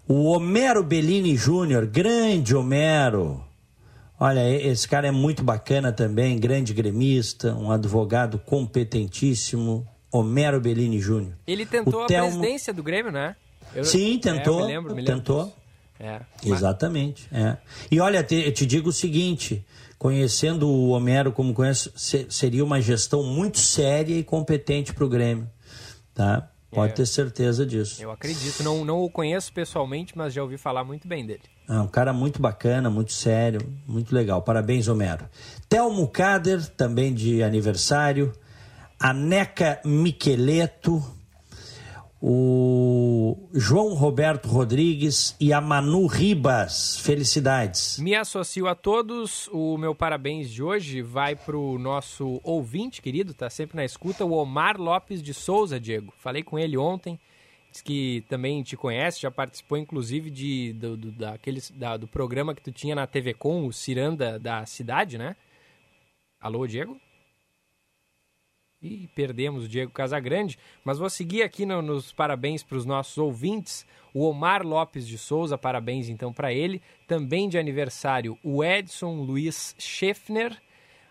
O 0.08 0.24
Homero 0.24 0.82
Bellini 0.82 1.36
Júnior, 1.36 1.86
grande 1.86 2.56
Homero. 2.56 3.44
Olha, 4.18 4.48
esse 4.48 4.86
cara 4.86 5.08
é 5.08 5.10
muito 5.10 5.42
bacana 5.42 5.92
também, 5.92 6.38
grande 6.38 6.72
gremista, 6.72 7.54
um 7.54 7.70
advogado 7.70 8.38
competentíssimo, 8.38 9.86
Homero 10.12 10.60
Bellini 10.60 11.00
Júnior. 11.00 11.34
Ele 11.46 11.66
tentou 11.66 12.02
o 12.02 12.04
a 12.04 12.06
Telmo... 12.06 12.38
presidência 12.38 12.72
do 12.72 12.82
Grêmio, 12.82 13.10
né? 13.10 13.34
Eu... 13.74 13.84
Sim, 13.84 14.18
tentou. 14.18 14.60
É, 14.60 14.62
me 14.62 14.68
lembro, 14.68 14.94
me 14.94 15.02
lembro 15.02 15.16
tentou. 15.16 15.52
É. 15.98 16.20
Exatamente. 16.44 17.28
É. 17.32 17.56
E 17.90 18.00
olha, 18.00 18.22
te, 18.22 18.34
eu 18.34 18.52
te 18.52 18.66
digo 18.66 18.90
o 18.90 18.92
seguinte: 18.92 19.64
conhecendo 19.98 20.68
o 20.68 20.90
Homero 20.90 21.32
como 21.32 21.54
conheço, 21.54 21.92
seria 21.96 22.64
uma 22.64 22.80
gestão 22.80 23.22
muito 23.22 23.58
séria 23.58 24.14
e 24.14 24.24
competente 24.24 24.92
para 24.92 25.04
o 25.04 25.08
Grêmio. 25.08 25.48
Tá? 26.14 26.50
Pode 26.72 26.92
é, 26.92 26.94
ter 26.96 27.06
certeza 27.06 27.66
disso. 27.66 28.02
Eu 28.02 28.10
acredito. 28.10 28.62
Não, 28.62 28.82
não 28.84 29.00
o 29.00 29.10
conheço 29.10 29.52
pessoalmente, 29.52 30.16
mas 30.16 30.32
já 30.32 30.42
ouvi 30.42 30.56
falar 30.56 30.82
muito 30.82 31.06
bem 31.06 31.26
dele. 31.26 31.42
É 31.68 31.78
um 31.78 31.86
cara 31.86 32.12
muito 32.12 32.40
bacana, 32.40 32.88
muito 32.88 33.12
sério, 33.12 33.60
muito 33.86 34.14
legal. 34.14 34.40
Parabéns, 34.42 34.88
Homero. 34.88 35.26
Telmo 35.68 36.08
Kader, 36.08 36.66
também 36.70 37.12
de 37.12 37.42
aniversário. 37.42 38.32
Aneca 38.98 39.80
Miqueleto. 39.84 41.04
O 42.24 43.48
João 43.52 43.94
Roberto 43.94 44.46
Rodrigues 44.46 45.36
e 45.40 45.52
a 45.52 45.60
Manu 45.60 46.06
Ribas. 46.06 47.00
Felicidades. 47.00 47.98
Me 47.98 48.14
associo 48.14 48.68
a 48.68 48.76
todos. 48.76 49.48
O 49.52 49.76
meu 49.76 49.92
parabéns 49.92 50.48
de 50.48 50.62
hoje 50.62 51.02
vai 51.02 51.34
para 51.34 51.56
o 51.56 51.80
nosso 51.80 52.40
ouvinte 52.44 53.02
querido, 53.02 53.34
tá 53.34 53.50
sempre 53.50 53.76
na 53.76 53.84
escuta, 53.84 54.24
o 54.24 54.34
Omar 54.34 54.80
Lopes 54.80 55.20
de 55.20 55.34
Souza, 55.34 55.80
Diego. 55.80 56.14
Falei 56.16 56.44
com 56.44 56.56
ele 56.56 56.76
ontem, 56.76 57.18
disse 57.72 57.82
que 57.82 58.24
também 58.28 58.62
te 58.62 58.76
conhece, 58.76 59.20
já 59.20 59.30
participou 59.30 59.76
inclusive 59.76 60.30
de, 60.30 60.74
do, 60.74 60.96
do, 60.96 61.10
daqueles, 61.10 61.72
da, 61.72 61.96
do 61.96 62.06
programa 62.06 62.54
que 62.54 62.62
tu 62.62 62.70
tinha 62.70 62.94
na 62.94 63.04
TV 63.04 63.34
Com, 63.34 63.66
o 63.66 63.72
Ciranda 63.72 64.38
da 64.38 64.64
Cidade, 64.64 65.18
né? 65.18 65.34
Alô, 66.40 66.68
Diego? 66.68 66.96
E 68.82 69.08
perdemos 69.14 69.64
o 69.64 69.68
Diego 69.68 69.92
Casagrande, 69.92 70.58
mas 70.84 70.98
vou 70.98 71.08
seguir 71.08 71.42
aqui 71.42 71.64
no, 71.64 71.80
nos 71.80 72.12
parabéns 72.12 72.64
para 72.64 72.76
os 72.76 72.84
nossos 72.84 73.16
ouvintes. 73.16 73.86
O 74.12 74.28
Omar 74.28 74.66
Lopes 74.66 75.06
de 75.06 75.16
Souza, 75.16 75.56
parabéns 75.56 76.08
então 76.08 76.32
para 76.32 76.52
ele. 76.52 76.82
Também 77.06 77.48
de 77.48 77.56
aniversário, 77.56 78.36
o 78.42 78.64
Edson 78.64 79.22
Luiz 79.22 79.76
Schaeffner, 79.78 80.60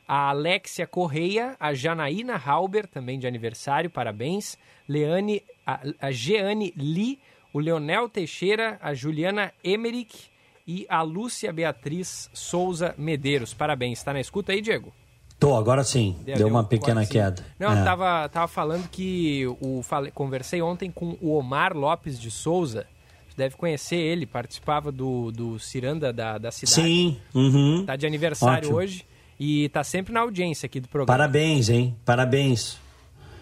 a 0.06 0.30
Alexia 0.30 0.86
Correia, 0.86 1.56
a 1.58 1.74
Janaína 1.74 2.36
Halber, 2.36 2.86
também 2.88 3.18
de 3.18 3.26
aniversário, 3.26 3.90
parabéns. 3.90 4.58
Leane, 4.86 5.42
a, 5.66 5.82
a 6.02 6.12
Jeane 6.12 6.74
Lee, 6.76 7.18
o 7.54 7.60
Leonel 7.60 8.10
Teixeira, 8.10 8.78
a 8.82 8.94
Juliana 8.94 9.54
Emerick 9.64 10.26
e 10.68 10.86
a 10.90 11.02
Lúcia 11.02 11.54
Beatriz 11.54 12.30
Souza 12.34 12.94
Medeiros. 12.98 13.54
Parabéns. 13.54 14.00
Está 14.00 14.12
na 14.12 14.20
escuta 14.20 14.52
aí, 14.52 14.60
Diego? 14.60 14.94
Tô, 15.42 15.56
agora 15.56 15.84
sim. 15.84 16.16
Deu, 16.24 16.38
deu 16.38 16.48
uma 16.48 16.64
pequena 16.64 17.04
queda. 17.04 17.44
Não, 17.58 17.72
é. 17.72 17.84
tava, 17.84 18.30
tava 18.30 18.48
falando 18.48 18.88
que 18.88 19.48
o 19.60 19.82
falei, 19.82 20.12
conversei 20.12 20.62
ontem 20.62 20.92
com 20.92 21.18
o 21.20 21.36
Omar 21.36 21.76
Lopes 21.76 22.20
de 22.20 22.30
Souza. 22.30 22.86
Você 23.28 23.36
deve 23.36 23.56
conhecer 23.56 23.96
ele, 23.96 24.28
participava 24.28 24.92
do, 24.92 25.32
do 25.32 25.58
Ciranda 25.58 26.14
da, 26.14 26.38
da 26.38 26.52
cidade. 26.52 26.76
Sim. 26.76 27.18
Uhum. 27.34 27.84
Tá 27.88 27.96
de 27.96 28.06
aniversário 28.06 28.68
Ótimo. 28.68 28.78
hoje 28.78 29.04
e 29.40 29.68
tá 29.70 29.84
sempre 29.84 30.14
na 30.14 30.20
audiência 30.20 30.68
aqui 30.68 30.80
do 30.80 30.88
programa. 30.88 31.18
Parabéns, 31.18 31.70
hein? 31.70 31.98
Parabéns. 32.06 32.78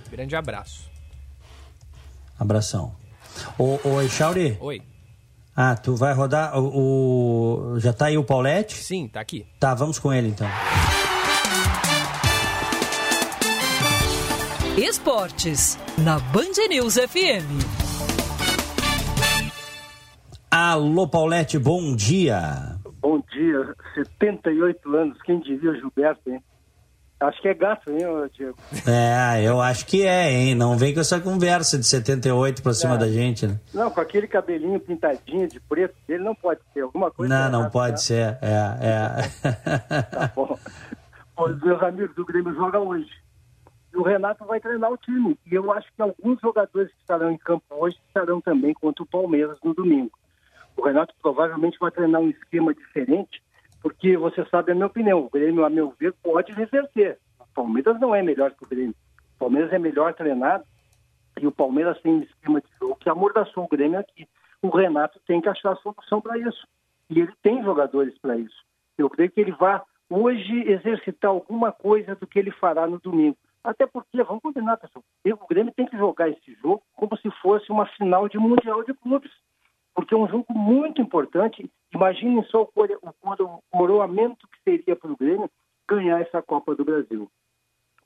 Grande 0.09 0.37
abraço. 0.37 0.89
Abração. 2.39 2.95
Ô, 3.57 3.77
ô 3.83 4.01
Echauri. 4.01 4.57
Oi. 4.61 4.81
Ah, 5.53 5.75
tu 5.75 5.97
vai 5.97 6.13
rodar 6.13 6.57
o, 6.57 7.73
o, 7.73 7.79
Já 7.81 7.91
tá 7.91 8.05
aí 8.05 8.17
o 8.17 8.23
Paulette? 8.23 8.77
Sim, 8.77 9.09
tá 9.09 9.19
aqui. 9.19 9.45
Tá, 9.59 9.73
vamos 9.73 9.99
com 9.99 10.13
ele 10.13 10.29
então. 10.29 10.47
Esportes, 14.79 15.77
na 15.97 16.19
Band 16.19 16.55
News 16.69 16.95
FM. 16.95 17.43
Alô, 20.49 21.05
Paulette, 21.05 21.59
bom 21.59 21.93
dia. 21.93 22.77
Bom 23.01 23.21
dia, 23.29 23.75
78 23.93 24.95
anos, 24.95 25.21
quem 25.23 25.41
diria 25.41 25.73
Gilberto, 25.73 26.29
hein? 26.29 26.41
Acho 27.19 27.41
que 27.41 27.49
é 27.49 27.53
gato, 27.53 27.91
hein, 27.91 27.99
Diego? 28.31 28.55
É, 28.87 29.43
eu 29.43 29.59
acho 29.59 29.85
que 29.85 30.05
é, 30.05 30.31
hein? 30.31 30.55
Não 30.55 30.77
vem 30.77 30.93
com 30.93 31.01
essa 31.01 31.19
conversa 31.19 31.77
de 31.77 31.85
78 31.85 32.63
pra 32.63 32.73
cima 32.73 32.95
é. 32.95 32.97
da 32.97 33.09
gente, 33.09 33.45
né? 33.45 33.59
Não, 33.73 33.91
com 33.91 33.99
aquele 33.99 34.27
cabelinho 34.27 34.79
pintadinho 34.79 35.45
de 35.45 35.59
preto 35.59 35.93
ele 36.07 36.23
não 36.23 36.33
pode 36.33 36.61
ser. 36.73 36.79
Alguma 36.79 37.11
coisa. 37.11 37.49
Não, 37.49 37.63
não 37.63 37.69
pode 37.69 37.95
tá? 37.95 37.97
ser. 37.97 38.37
É, 38.41 38.77
é. 38.81 40.01
tá 40.03 40.31
bom. 40.33 40.57
Os 41.37 41.61
meus 41.61 41.83
amigos 41.83 42.15
do 42.15 42.25
Grêmio 42.25 42.53
jogam 42.55 42.87
hoje. 42.87 43.09
E 43.93 43.97
o 43.97 44.03
Renato 44.03 44.45
vai 44.45 44.59
treinar 44.59 44.91
o 44.91 44.97
time. 44.97 45.37
E 45.49 45.55
eu 45.55 45.71
acho 45.71 45.91
que 45.93 46.01
alguns 46.01 46.39
jogadores 46.39 46.91
que 46.91 46.99
estarão 46.99 47.31
em 47.31 47.37
campo 47.37 47.63
hoje 47.69 47.97
estarão 48.07 48.39
também 48.39 48.73
contra 48.73 49.03
o 49.03 49.07
Palmeiras 49.07 49.57
no 49.63 49.73
domingo. 49.73 50.11
O 50.77 50.81
Renato 50.81 51.13
provavelmente 51.21 51.77
vai 51.79 51.91
treinar 51.91 52.21
um 52.21 52.29
esquema 52.29 52.73
diferente, 52.73 53.41
porque 53.81 54.15
você 54.15 54.45
sabe 54.45 54.71
a 54.71 54.75
minha 54.75 54.87
opinião. 54.87 55.19
O 55.19 55.29
Grêmio, 55.29 55.65
a 55.65 55.69
meu 55.69 55.93
ver, 55.99 56.13
pode 56.23 56.51
reverter. 56.53 57.17
O 57.39 57.45
Palmeiras 57.53 57.99
não 57.99 58.13
é 58.13 58.21
melhor 58.21 58.51
que 58.51 58.63
o 58.63 58.67
Grêmio. 58.67 58.95
O 59.35 59.39
Palmeiras 59.39 59.73
é 59.73 59.79
melhor 59.79 60.13
treinado 60.13 60.63
e 61.39 61.47
o 61.47 61.51
Palmeiras 61.51 61.99
tem 62.01 62.13
um 62.13 62.21
esquema 62.21 62.61
de 62.61 62.67
jogo 62.79 62.95
que 62.95 63.09
amordaçou 63.09 63.63
o 63.63 63.67
Grêmio 63.67 63.99
aqui. 63.99 64.27
O 64.61 64.69
Renato 64.69 65.19
tem 65.25 65.41
que 65.41 65.49
achar 65.49 65.71
a 65.71 65.77
solução 65.77 66.21
para 66.21 66.37
isso. 66.37 66.67
E 67.09 67.19
ele 67.19 67.33
tem 67.41 67.63
jogadores 67.63 68.17
para 68.19 68.37
isso. 68.37 68.63
Eu 68.97 69.09
creio 69.09 69.31
que 69.31 69.39
ele 69.39 69.53
vai 69.53 69.81
hoje 70.09 70.69
exercitar 70.69 71.31
alguma 71.31 71.71
coisa 71.71 72.15
do 72.15 72.27
que 72.27 72.39
ele 72.39 72.51
fará 72.51 72.85
no 72.85 72.99
domingo. 72.99 73.37
Até 73.63 73.85
porque, 73.85 74.23
vamos 74.23 74.41
combinar, 74.41 74.77
pessoal, 74.77 75.03
o 75.25 75.47
Grêmio 75.47 75.73
tem 75.73 75.85
que 75.85 75.97
jogar 75.97 76.29
esse 76.29 76.53
jogo 76.55 76.81
como 76.95 77.17
se 77.17 77.29
fosse 77.41 77.71
uma 77.71 77.85
final 77.85 78.27
de 78.29 78.37
Mundial 78.37 78.83
de 78.83 78.93
Clubes. 78.93 79.31
Porque 79.93 80.13
é 80.13 80.17
um 80.17 80.27
jogo 80.27 80.45
muito 80.49 81.01
importante. 81.01 81.69
Imaginem 81.93 82.43
só 82.45 82.61
o, 82.61 83.63
coroamento 83.69 84.47
que 84.47 84.63
seria 84.63 84.95
para 84.95 85.11
o 85.11 85.17
Grêmio 85.17 85.49
ganhar 85.87 86.21
essa 86.21 86.41
Copa 86.41 86.73
do 86.73 86.85
Brasil. 86.85 87.29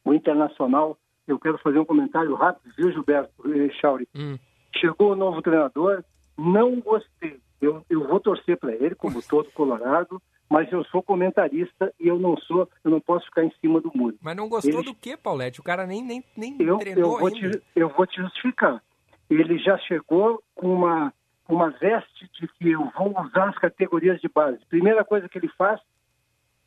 O 0.03 0.13
Internacional, 0.13 0.97
eu 1.27 1.39
quero 1.39 1.57
fazer 1.59 1.79
um 1.79 1.85
comentário 1.85 2.33
rápido, 2.33 2.73
viu, 2.75 2.91
Gilberto 2.91 3.31
Chauri? 3.79 4.07
Hum. 4.15 4.37
Chegou 4.75 5.11
o 5.11 5.15
novo 5.15 5.41
treinador, 5.41 6.03
não 6.37 6.79
gostei. 6.79 7.39
Eu, 7.61 7.85
eu 7.89 8.07
vou 8.07 8.19
torcer 8.19 8.57
para 8.57 8.73
ele, 8.73 8.95
como 8.95 9.21
todo 9.21 9.51
colorado 9.51 10.21
mas 10.49 10.71
eu 10.71 10.83
sou 10.85 11.01
comentarista 11.01 11.93
e 11.99 12.07
eu 12.07 12.19
não 12.19 12.37
sou, 12.37 12.69
eu 12.83 12.91
não 12.91 12.99
posso 12.99 13.25
ficar 13.25 13.43
em 13.43 13.51
cima 13.59 13.81
do 13.81 13.91
muro. 13.95 14.17
Mas 14.21 14.35
não 14.35 14.47
gostou 14.47 14.79
Ele... 14.79 14.83
do 14.83 14.95
que, 14.95 15.17
Paulette? 15.17 15.59
O 15.59 15.63
cara 15.63 15.87
nem, 15.87 16.03
nem, 16.03 16.23
nem 16.37 16.55
eu, 16.61 16.77
treinou 16.77 17.13
eu 17.13 17.19
vou 17.19 17.27
ainda. 17.27 17.51
Te, 17.51 17.63
eu 17.75 17.89
vou 17.89 18.05
te 18.05 18.21
justificar. 18.21 18.81
Ele 19.29 19.57
já 19.57 19.77
chegou 19.79 20.43
com 20.53 20.73
uma, 20.73 21.13
uma 21.47 21.69
veste 21.71 22.29
de 22.39 22.47
que 22.47 22.69
eu 22.71 22.91
vou 22.97 23.19
usar 23.19 23.49
as 23.49 23.57
categorias 23.57 24.19
de 24.21 24.29
base. 24.29 24.59
Primeira 24.69 25.03
coisa 25.03 25.27
que 25.27 25.37
ele 25.37 25.49
faz, 25.57 25.81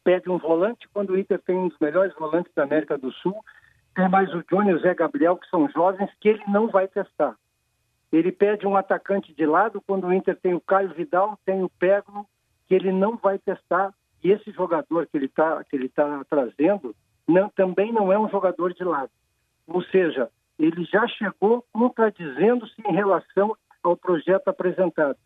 pede 0.03 0.31
um 0.31 0.39
volante, 0.39 0.89
quando 0.93 1.11
o 1.11 1.19
Inter 1.19 1.41
tem 1.43 1.57
um 1.57 1.69
dos 1.69 1.79
melhores 1.79 2.15
volantes 2.15 2.53
da 2.55 2.65
América 2.65 2.97
do 2.97 3.13
Sul, 3.13 3.37
tem 3.95 4.09
mais 4.09 4.33
o 4.35 4.45
Johnny 4.51 4.71
e 4.71 4.75
o 4.75 4.81
Zé 4.81 4.95
Gabriel, 4.95 5.37
que 5.37 5.49
são 5.49 5.69
jovens, 5.71 6.11
que 6.21 6.29
ele 6.29 6.43
não 6.49 6.69
vai 6.69 6.87
testar. 6.87 7.37
Ele 8.13 8.31
pede 8.31 8.67
um 8.67 8.77
atacante 8.77 9.35
de 9.35 9.47
lado, 9.47 9.83
quando 9.87 10.07
o 10.07 10.13
Inter 10.13 10.37
tem 10.41 10.55
o 10.55 10.61
Caio 10.61 10.95
Vidal, 10.95 11.39
tem 11.45 11.63
o 11.63 11.69
Peglo, 11.69 12.27
que 12.67 12.75
ele 12.75 12.93
não 12.93 13.17
vai 13.17 13.39
testar. 13.39 13.93
E 14.23 14.31
esse 14.31 14.51
jogador 14.51 15.07
que 15.07 15.17
ele 15.17 15.27
está 15.27 15.63
que 15.65 15.77
ele 15.77 15.89
tá 15.89 16.25
trazendo 16.29 16.95
não, 17.27 17.49
também 17.51 17.93
não 17.93 18.13
é 18.13 18.19
um 18.19 18.29
jogador 18.29 18.73
de 18.73 18.85
lado. 18.85 19.11
Ou 19.67 19.83
seja, 19.83 20.31
ele 20.59 20.85
já 20.85 21.07
chegou 21.09 21.65
contradizendo-se 21.73 22.75
em 22.87 22.93
relação 22.93 23.57
ao 23.83 23.97
projeto 23.97 24.49
apresentado. 24.49 25.17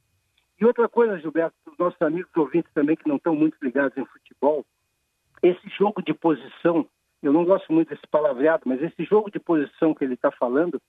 E 0.60 0.64
outra 0.64 0.88
coisa, 0.88 1.18
Gilberto, 1.18 1.56
os 1.66 1.78
nossos 1.78 2.00
amigos 2.02 2.30
ouvintes 2.36 2.70
também 2.74 2.96
que 2.96 3.08
não 3.08 3.16
estão 3.16 3.34
muito 3.34 3.56
ligados 3.62 3.96
em 3.96 4.04
futebol, 4.04 4.64
esse 5.42 5.68
jogo 5.70 6.02
de 6.02 6.12
posição, 6.12 6.86
eu 7.22 7.32
não 7.32 7.44
gosto 7.44 7.72
muito 7.72 7.88
desse 7.88 8.06
palavreado, 8.06 8.64
mas 8.66 8.82
esse 8.82 9.04
jogo 9.04 9.30
de 9.30 9.38
posição 9.38 9.94
que 9.94 10.04
ele 10.04 10.14
está 10.14 10.30
falando 10.30 10.80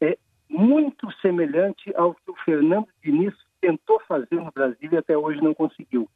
é 0.00 0.18
muito 0.48 1.10
semelhante 1.20 1.94
ao 1.94 2.14
que 2.14 2.30
o 2.30 2.34
Fernando 2.44 2.88
Diniz 3.04 3.34
tentou 3.60 4.00
fazer 4.08 4.36
no 4.36 4.50
Brasil 4.50 4.88
e 4.90 4.96
até 4.96 5.16
hoje 5.16 5.40
não 5.42 5.54
conseguiu. 5.54 6.08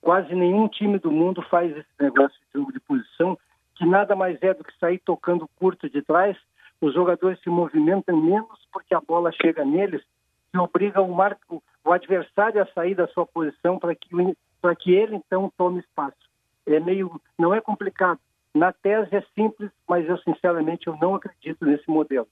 Quase 0.00 0.34
nenhum 0.34 0.68
time 0.68 0.98
do 0.98 1.10
mundo 1.10 1.42
faz 1.42 1.76
esse 1.76 1.88
negócio 1.98 2.38
de 2.40 2.58
jogo 2.58 2.72
de 2.72 2.80
posição, 2.80 3.36
que 3.74 3.84
nada 3.84 4.14
mais 4.14 4.40
é 4.42 4.54
do 4.54 4.64
que 4.64 4.76
sair 4.78 4.98
tocando 4.98 5.48
curto 5.56 5.88
de 5.90 6.02
trás. 6.02 6.36
Os 6.80 6.94
jogadores 6.94 7.40
se 7.40 7.50
movimentam 7.50 8.16
menos 8.16 8.66
porque 8.72 8.94
a 8.94 9.00
bola 9.00 9.32
chega 9.32 9.64
neles 9.64 10.02
e 10.54 10.58
obriga 10.58 11.02
o, 11.02 11.12
marco, 11.12 11.62
o 11.84 11.92
adversário 11.92 12.62
a 12.62 12.66
sair 12.66 12.94
da 12.94 13.08
sua 13.08 13.26
posição 13.26 13.78
para 13.78 13.94
que, 13.94 14.08
que 14.78 14.92
ele 14.92 15.16
então 15.16 15.52
tome 15.56 15.80
espaço. 15.80 16.16
É 16.66 16.78
meio, 16.78 17.20
não 17.38 17.52
é 17.52 17.60
complicado. 17.60 18.20
Na 18.54 18.72
tese 18.72 19.14
é 19.14 19.22
simples, 19.34 19.70
mas 19.88 20.08
eu 20.08 20.16
sinceramente 20.18 20.86
eu 20.86 20.96
não 20.96 21.14
acredito 21.14 21.64
nesse 21.64 21.88
modelo. 21.90 22.28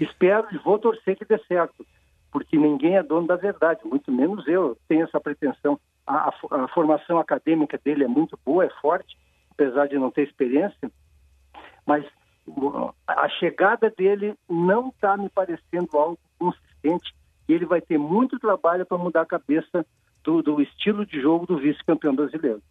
Espero 0.00 0.48
e 0.52 0.58
vou 0.58 0.78
torcer 0.78 1.16
que 1.16 1.24
dê 1.24 1.38
certo 1.46 1.86
porque 2.32 2.56
ninguém 2.56 2.96
é 2.96 3.02
dono 3.02 3.26
da 3.26 3.36
verdade, 3.36 3.80
muito 3.84 4.10
menos 4.10 4.48
eu 4.48 4.76
tenho 4.88 5.04
essa 5.04 5.20
pretensão. 5.20 5.78
A, 6.06 6.30
a, 6.30 6.64
a, 6.64 6.68
formação 6.68 7.18
acadêmica 7.18 7.78
dele 7.84 8.04
é 8.04 8.08
muito 8.08 8.38
boa, 8.44 8.64
é 8.64 8.70
forte, 8.80 9.16
apesar 9.50 9.86
de 9.86 9.98
não 9.98 10.10
ter 10.10 10.22
experiência, 10.26 10.90
mas 11.86 12.04
a 13.06 13.28
chegada 13.28 13.90
dele 13.90 14.34
não 14.48 14.88
está 14.88 15.16
me 15.16 15.28
parecendo 15.28 15.96
algo 15.96 16.18
consistente 16.38 17.14
e 17.48 17.52
ele 17.52 17.66
vai 17.66 17.80
ter 17.80 17.98
muito 17.98 18.38
trabalho 18.38 18.86
para 18.86 18.98
mudar 18.98 19.20
a 19.20 19.26
cabeça 19.26 19.86
do, 20.24 20.42
do, 20.42 20.60
estilo 20.60 21.04
de 21.04 21.20
jogo 21.20 21.46
do 21.46 21.58
vice-campeão 21.58 22.14
brasileiro. 22.14 22.62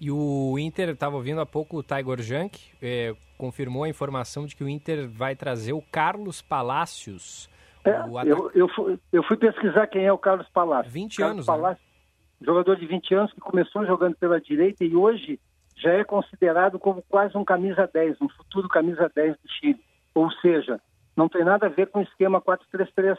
E 0.00 0.10
o 0.10 0.58
Inter, 0.58 0.90
estava 0.90 1.16
ouvindo 1.16 1.40
há 1.40 1.46
pouco 1.46 1.78
o 1.78 1.82
Tiger 1.82 2.20
Junk, 2.20 2.60
é, 2.82 3.14
confirmou 3.38 3.84
a 3.84 3.88
informação 3.88 4.44
de 4.44 4.56
que 4.56 4.64
o 4.64 4.68
Inter 4.68 5.08
vai 5.08 5.36
trazer 5.36 5.72
o 5.72 5.80
Carlos 5.80 6.42
Palácios 6.42 7.48
é, 7.84 8.30
eu, 8.30 8.50
eu, 8.54 8.68
fui, 8.68 8.98
eu 9.12 9.22
fui 9.22 9.36
pesquisar 9.36 9.86
quem 9.86 10.06
é 10.06 10.12
o 10.12 10.18
Carlos 10.18 10.48
Palácio. 10.48 10.90
20 10.90 11.16
Carlos 11.16 11.34
anos, 11.34 11.46
Palácio, 11.46 11.84
né? 11.84 12.46
jogador 12.46 12.76
de 12.76 12.86
20 12.86 13.14
anos 13.14 13.32
que 13.32 13.40
começou 13.40 13.84
jogando 13.86 14.16
pela 14.16 14.40
direita 14.40 14.84
e 14.84 14.96
hoje 14.96 15.38
já 15.76 15.92
é 15.92 16.04
considerado 16.04 16.78
como 16.78 17.02
quase 17.08 17.36
um 17.36 17.44
camisa 17.44 17.88
10, 17.92 18.20
um 18.20 18.28
futuro 18.28 18.68
camisa 18.68 19.10
10 19.14 19.32
do 19.32 19.48
Chile. 19.48 19.80
Ou 20.14 20.30
seja, 20.32 20.80
não 21.16 21.28
tem 21.28 21.44
nada 21.44 21.66
a 21.66 21.70
ver 21.70 21.88
com 21.88 21.98
o 21.98 22.02
esquema 22.02 22.40
4-3-3, 22.40 23.18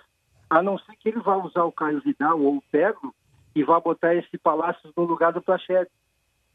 a 0.50 0.62
não 0.62 0.78
ser 0.80 0.96
que 0.98 1.10
ele 1.10 1.20
vá 1.20 1.36
usar 1.38 1.64
o 1.64 1.72
Caio 1.72 2.02
Vidal 2.02 2.40
ou 2.40 2.58
o 2.58 2.64
Pedro 2.72 3.14
e 3.56 3.64
vá 3.64 3.80
botar 3.80 4.16
esse 4.16 4.38
Palácio 4.38 4.92
no 4.96 5.04
lugar 5.04 5.34
do 5.34 5.42
Plachete. 5.42 5.92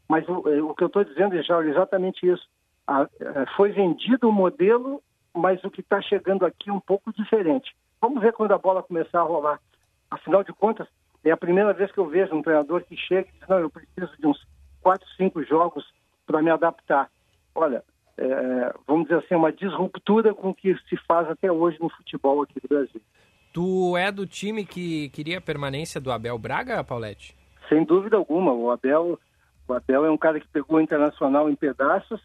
Mas 0.07 0.27
o, 0.27 0.47
é, 0.49 0.61
o, 0.61 0.73
que 0.73 0.83
eu 0.83 0.87
estou 0.87 1.03
dizendo, 1.03 1.35
é 1.35 1.69
exatamente 1.69 2.27
isso. 2.27 2.47
A, 2.87 3.07
é, 3.19 3.45
foi 3.55 3.71
vendido 3.71 4.27
o 4.27 4.33
modelo, 4.33 5.01
mas 5.33 5.63
o 5.63 5.71
que 5.71 5.81
está 5.81 6.01
chegando 6.01 6.45
aqui 6.45 6.69
é 6.69 6.73
um 6.73 6.79
pouco 6.79 7.13
diferente. 7.13 7.73
Vamos 8.01 8.21
ver 8.21 8.33
quando 8.33 8.53
a 8.53 8.57
bola 8.57 8.81
começar 8.81 9.19
a 9.19 9.23
rolar. 9.23 9.59
Afinal 10.09 10.43
de 10.43 10.51
contas, 10.51 10.87
é 11.23 11.31
a 11.31 11.37
primeira 11.37 11.71
vez 11.71 11.91
que 11.91 11.99
eu 11.99 12.07
vejo 12.07 12.33
um 12.33 12.41
treinador 12.41 12.83
que 12.83 12.97
chega 12.97 13.29
e 13.29 13.39
diz: 13.39 13.47
não, 13.47 13.59
eu 13.59 13.69
preciso 13.69 14.11
de 14.19 14.27
uns 14.27 14.43
4, 14.81 15.07
5 15.17 15.43
jogos 15.43 15.85
para 16.25 16.41
me 16.41 16.49
adaptar. 16.49 17.09
Olha, 17.53 17.83
é, 18.17 18.73
vamos 18.87 19.03
dizer 19.03 19.19
assim, 19.19 19.35
uma 19.35 19.51
disruptura 19.51 20.33
com 20.33 20.49
o 20.49 20.55
que 20.55 20.75
se 20.89 20.97
faz 21.07 21.29
até 21.29 21.51
hoje 21.51 21.77
no 21.79 21.89
futebol 21.89 22.41
aqui 22.41 22.59
do 22.59 22.67
Brasil. 22.67 23.01
Tu 23.53 23.97
é 23.97 24.11
do 24.11 24.25
time 24.25 24.65
que 24.65 25.09
queria 25.09 25.37
a 25.37 25.41
permanência 25.41 25.99
do 25.99 26.11
Abel 26.11 26.37
Braga, 26.37 26.83
Paulette? 26.83 27.35
Sem 27.67 27.83
dúvida 27.83 28.17
alguma. 28.17 28.53
O 28.53 28.71
Abel, 28.71 29.19
o 29.67 29.73
Abel 29.73 30.05
é 30.05 30.11
um 30.11 30.17
cara 30.17 30.39
que 30.39 30.47
pegou 30.47 30.77
o 30.77 30.81
Internacional 30.81 31.49
em 31.49 31.55
pedaços. 31.55 32.21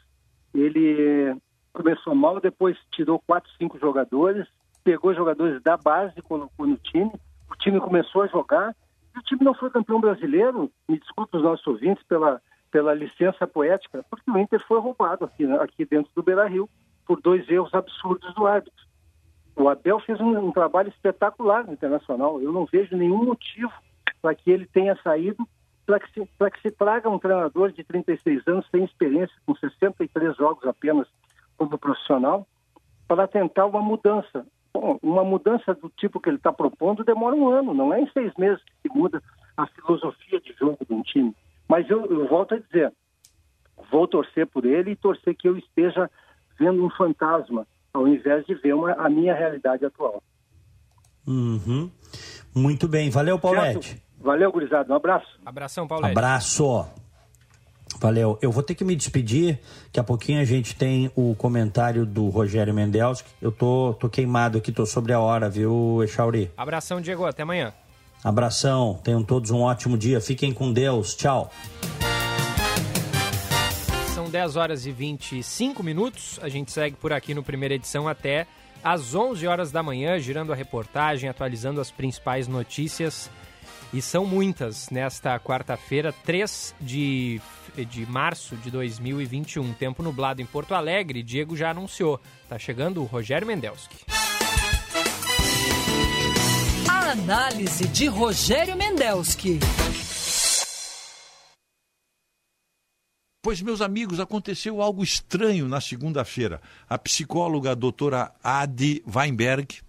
Ele 0.55 1.37
começou 1.72 2.14
mal, 2.14 2.41
depois 2.41 2.77
tirou 2.93 3.20
quatro, 3.27 3.51
cinco 3.59 3.79
jogadores, 3.79 4.47
pegou 4.87 5.12
jogadores 5.12 5.61
da 5.62 5.76
base 5.76 6.14
e 6.16 6.22
colocou 6.22 6.66
no 6.66 6.76
time. 6.76 7.11
O 7.51 7.57
time 7.57 7.80
começou 7.80 8.22
a 8.22 8.26
jogar 8.28 8.72
o 9.16 9.22
time 9.22 9.45
não 9.45 9.55
foi 9.55 9.70
campeão 9.70 10.01
brasileiro, 10.01 10.70
me 10.89 10.99
desculpe 10.99 11.37
os 11.37 11.43
nossos 11.43 11.66
ouvintes 11.66 12.05
pela, 12.05 12.41
pela 12.70 12.93
licença 12.93 13.47
poética, 13.47 14.05
porque 14.11 14.30
o 14.30 14.39
Inter 14.39 14.62
foi 14.66 14.78
roubado 14.78 15.24
aqui, 15.24 15.47
né, 15.47 15.57
aqui 15.61 15.84
dentro 15.87 16.11
do 16.14 16.22
Beira-Rio 16.22 16.68
por 17.07 17.20
dois 17.20 17.49
erros 17.49 17.72
absurdos 17.72 18.34
do 18.34 18.47
árbitro. 18.47 18.84
O 19.55 19.68
Abel 19.70 19.99
fez 20.01 20.20
um, 20.20 20.49
um 20.49 20.53
trabalho 20.53 20.91
espetacular 20.91 21.64
no 21.64 21.72
Internacional. 21.72 22.43
Eu 22.43 22.53
não 22.53 22.66
vejo 22.66 22.95
nenhum 22.95 23.24
motivo 23.24 23.72
para 24.20 24.34
que 24.34 24.51
ele 24.51 24.66
tenha 24.66 24.95
saído, 25.03 25.49
para 25.87 25.99
que, 25.99 26.12
se, 26.12 26.26
que 26.26 26.61
se 26.61 26.70
traga 26.70 27.09
um 27.09 27.18
treinador 27.18 27.72
de 27.72 27.82
36 27.82 28.47
anos, 28.47 28.66
sem 28.70 28.84
experiência, 28.84 29.34
com 29.47 29.55
63 29.55 30.37
jogos 30.37 30.66
apenas 30.66 31.09
como 31.57 31.78
profissional, 31.78 32.47
para 33.09 33.26
tentar 33.26 33.64
uma 33.64 33.80
mudança. 33.80 34.45
Bom, 34.79 34.99
uma 35.03 35.24
mudança 35.24 35.72
do 35.72 35.89
tipo 35.97 36.20
que 36.20 36.29
ele 36.29 36.37
está 36.37 36.53
propondo 36.53 37.03
demora 37.03 37.35
um 37.35 37.49
ano, 37.49 37.72
não 37.72 37.95
é 37.95 38.01
em 38.01 38.11
seis 38.11 38.31
meses 38.37 38.62
que 38.62 38.89
se 38.89 38.95
muda 38.95 39.22
a 39.57 39.66
filosofia 39.68 40.39
de 40.39 40.53
jogo 40.53 40.77
de 40.87 40.93
um 40.93 41.03
time. 41.03 41.35
Mas 41.66 41.89
eu, 41.89 42.05
eu 42.05 42.29
volto 42.29 42.55
a 42.55 42.59
dizer, 42.59 42.93
vou 43.91 44.07
torcer 44.07 44.47
por 44.47 44.66
ele 44.66 44.91
e 44.91 44.97
torcer 44.97 45.35
que 45.35 45.49
eu 45.49 45.57
esteja 45.57 46.11
vendo 46.59 46.85
um 46.85 46.91
fantasma, 46.91 47.66
ao 47.95 48.07
invés 48.07 48.45
de 48.45 48.55
ver 48.55 48.74
uma, 48.74 48.93
a 48.93 49.09
minha 49.09 49.35
realidade 49.35 49.83
atual. 49.87 50.22
Uhum. 51.27 51.91
Muito 52.55 52.87
bem, 52.87 53.09
valeu, 53.09 53.39
Paulette. 53.39 53.89
Certo? 53.89 54.03
Valeu, 54.20 54.53
gurizada, 54.53 54.93
um 54.93 54.97
abraço. 54.97 55.41
Abração, 55.45 55.89
Paulette. 55.89 56.12
Abraço. 56.12 57.06
Valeu. 58.01 58.38
Eu 58.42 58.51
vou 58.53 58.62
ter 58.62 58.74
que 58.74 58.84
me 58.84 58.94
despedir. 58.94 59.59
Daqui 59.86 60.01
a 60.01 60.05
pouquinho 60.05 60.40
a 60.40 60.44
gente 60.44 60.74
tem 60.74 61.11
o 61.16 61.34
comentário 61.34 62.05
do 62.05 62.28
Rogério 62.28 62.74
Mendelski. 62.74 63.28
Eu 63.40 63.51
tô, 63.51 63.94
tô 63.99 64.09
queimado 64.09 64.59
aqui, 64.59 64.70
tô 64.70 64.84
sobre 64.84 65.12
a 65.12 65.20
hora, 65.20 65.49
viu, 65.49 66.03
Echauri? 66.03 66.51
Abração, 66.57 67.01
Diego. 67.01 67.24
Até 67.24 67.42
amanhã. 67.42 67.72
Abração. 68.22 69.01
Tenham 69.03 69.22
todos 69.22 69.51
um 69.51 69.61
ótimo 69.61 69.97
dia. 69.97 70.20
Fiquem 70.20 70.53
com 70.53 70.72
Deus. 70.72 71.14
Tchau. 71.14 71.51
São 74.14 74.28
10 74.28 74.57
horas 74.57 74.86
e 74.86 74.92
25 74.92 75.82
minutos. 75.82 76.38
A 76.42 76.49
gente 76.49 76.72
segue 76.72 76.97
por 76.97 77.12
aqui 77.12 77.34
no 77.34 77.42
primeira 77.42 77.74
edição 77.74 78.09
até 78.09 78.47
às 78.82 79.14
11 79.14 79.47
horas 79.47 79.72
da 79.72 79.82
manhã, 79.82 80.18
girando 80.18 80.53
a 80.53 80.57
reportagem, 80.57 81.28
atualizando 81.28 81.80
as 81.80 81.90
principais 81.90 82.47
notícias. 82.47 83.30
E 83.92 84.03
são 84.03 84.26
muitas 84.26 84.90
nesta 84.90 85.38
quarta-feira, 85.38 86.12
3 86.24 86.74
de 86.80 87.40
de 87.85 88.07
março 88.07 88.57
de 88.57 88.70
2021. 88.70 89.72
Tempo 89.74 90.03
nublado 90.03 90.41
em 90.41 90.47
Porto 90.47 90.74
Alegre, 90.74 91.22
Diego 91.22 91.57
já 91.57 91.70
anunciou. 91.70 92.20
Tá 92.49 92.59
chegando 92.59 93.03
o 93.03 93.05
Rogério 93.05 93.47
Mendelski. 93.47 93.97
A 96.89 97.11
análise 97.11 97.87
de 97.89 98.07
Rogério 98.07 98.77
Mendelski. 98.77 99.59
Pois, 103.43 103.62
meus 103.62 103.81
amigos, 103.81 104.18
aconteceu 104.18 104.83
algo 104.83 105.05
estranho 105.05 105.68
na 105.68 105.81
segunda-feira. 105.81 106.61
A 106.89 106.99
psicóloga 106.99 107.70
a 107.70 107.74
doutora 107.74 108.33
Adi 108.43 109.05
Weinberg, 109.07 109.83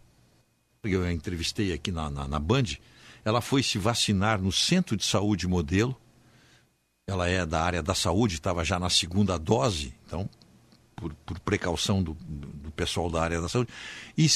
eu 0.83 1.03
a 1.03 1.11
entrevistei 1.11 1.73
aqui 1.73 1.91
na, 1.91 2.07
na, 2.07 2.27
na 2.27 2.39
Band, 2.39 2.75
ela 3.25 3.41
foi 3.41 3.63
se 3.63 3.79
vacinar 3.79 4.39
no 4.39 4.51
Centro 4.51 4.95
de 4.95 5.03
Saúde 5.03 5.47
Modelo 5.47 5.99
ela 7.09 7.29
é 7.29 7.45
da 7.45 7.61
área 7.61 7.81
da 7.81 7.95
saúde, 7.95 8.35
estava 8.35 8.65
já 8.65 8.77
na 8.77 8.89
segunda 8.89 9.39
dose, 9.39 9.93
então, 10.05 10.29
por, 10.93 11.13
por 11.25 11.39
precaução 11.39 12.03
do, 12.03 12.13
do, 12.13 12.69
pessoal 12.71 13.09
da 13.09 13.23
área 13.23 13.39
da 13.39 13.47
saúde. 13.47 13.71
E 14.17 14.27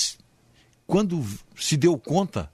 quando 0.87 1.21
se 1.53 1.75
deu 1.75 1.97
conta, 1.99 2.49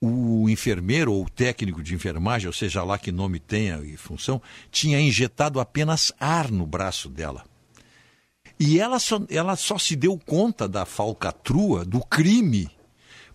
o 0.00 0.48
enfermeiro 0.48 1.12
ou 1.12 1.24
o 1.24 1.28
técnico 1.28 1.82
de 1.82 1.96
enfermagem, 1.96 2.46
ou 2.46 2.52
seja 2.52 2.84
lá 2.84 2.96
que 2.96 3.10
nome 3.10 3.40
tenha 3.40 3.80
e 3.80 3.96
função, 3.96 4.40
tinha 4.70 5.00
injetado 5.00 5.58
apenas 5.58 6.12
ar 6.20 6.48
no 6.48 6.64
braço 6.64 7.08
dela. 7.08 7.44
E 8.58 8.78
ela 8.78 9.00
só, 9.00 9.20
ela 9.28 9.56
só 9.56 9.78
se 9.78 9.96
deu 9.96 10.16
conta 10.16 10.68
da 10.68 10.86
falcatrua, 10.86 11.84
do 11.84 12.00
crime 12.00 12.70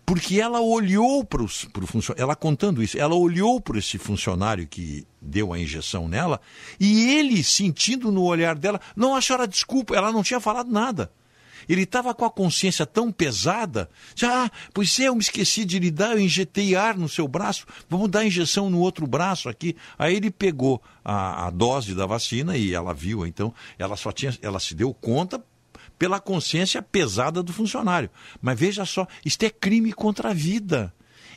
porque 0.09 0.41
ela 0.41 0.59
olhou 0.59 1.23
para 1.23 1.43
o 1.43 1.47
funcionário, 1.47 2.23
ela 2.23 2.35
contando 2.35 2.81
isso, 2.81 2.97
ela 2.97 3.13
olhou 3.13 3.61
para 3.61 3.77
esse 3.77 3.99
funcionário 3.99 4.65
que 4.65 5.05
deu 5.21 5.53
a 5.53 5.59
injeção 5.59 6.07
nela 6.07 6.41
e 6.79 7.11
ele, 7.11 7.43
sentindo 7.43 8.11
no 8.11 8.23
olhar 8.23 8.57
dela, 8.57 8.81
não 8.95 9.15
a 9.15 9.45
desculpa, 9.45 9.95
ela 9.95 10.11
não 10.11 10.23
tinha 10.23 10.39
falado 10.39 10.71
nada. 10.71 11.11
Ele 11.67 11.83
estava 11.83 12.11
com 12.15 12.25
a 12.25 12.31
consciência 12.31 12.87
tão 12.87 13.11
pesada, 13.11 13.87
já, 14.15 14.45
ah, 14.45 14.51
pois 14.73 14.99
é, 14.99 15.09
eu 15.09 15.13
me 15.13 15.21
esqueci 15.21 15.63
de 15.63 15.77
lhe 15.77 15.91
dar, 15.91 16.13
eu 16.13 16.19
injetei 16.19 16.75
ar 16.75 16.97
no 16.97 17.07
seu 17.07 17.27
braço, 17.27 17.67
vamos 17.87 18.09
dar 18.09 18.25
injeção 18.25 18.67
no 18.67 18.79
outro 18.79 19.05
braço 19.05 19.47
aqui. 19.47 19.75
Aí 19.95 20.15
ele 20.15 20.31
pegou 20.31 20.81
a, 21.05 21.45
a 21.45 21.49
dose 21.51 21.93
da 21.93 22.07
vacina 22.07 22.57
e 22.57 22.73
ela 22.73 22.95
viu, 22.95 23.27
então, 23.27 23.53
ela 23.77 23.95
só 23.95 24.11
tinha, 24.11 24.35
ela 24.41 24.59
se 24.59 24.73
deu 24.73 24.91
conta 24.91 25.39
pela 25.99 26.19
consciência 26.19 26.81
pesada 26.81 27.43
do 27.43 27.51
funcionário. 27.51 28.09
Mas 28.41 28.57
veja 28.57 28.85
só, 28.85 29.05
isto 29.23 29.43
é 29.43 29.49
crime 29.49 29.91
contra 29.91 30.29
a 30.29 30.33
vida. 30.33 30.93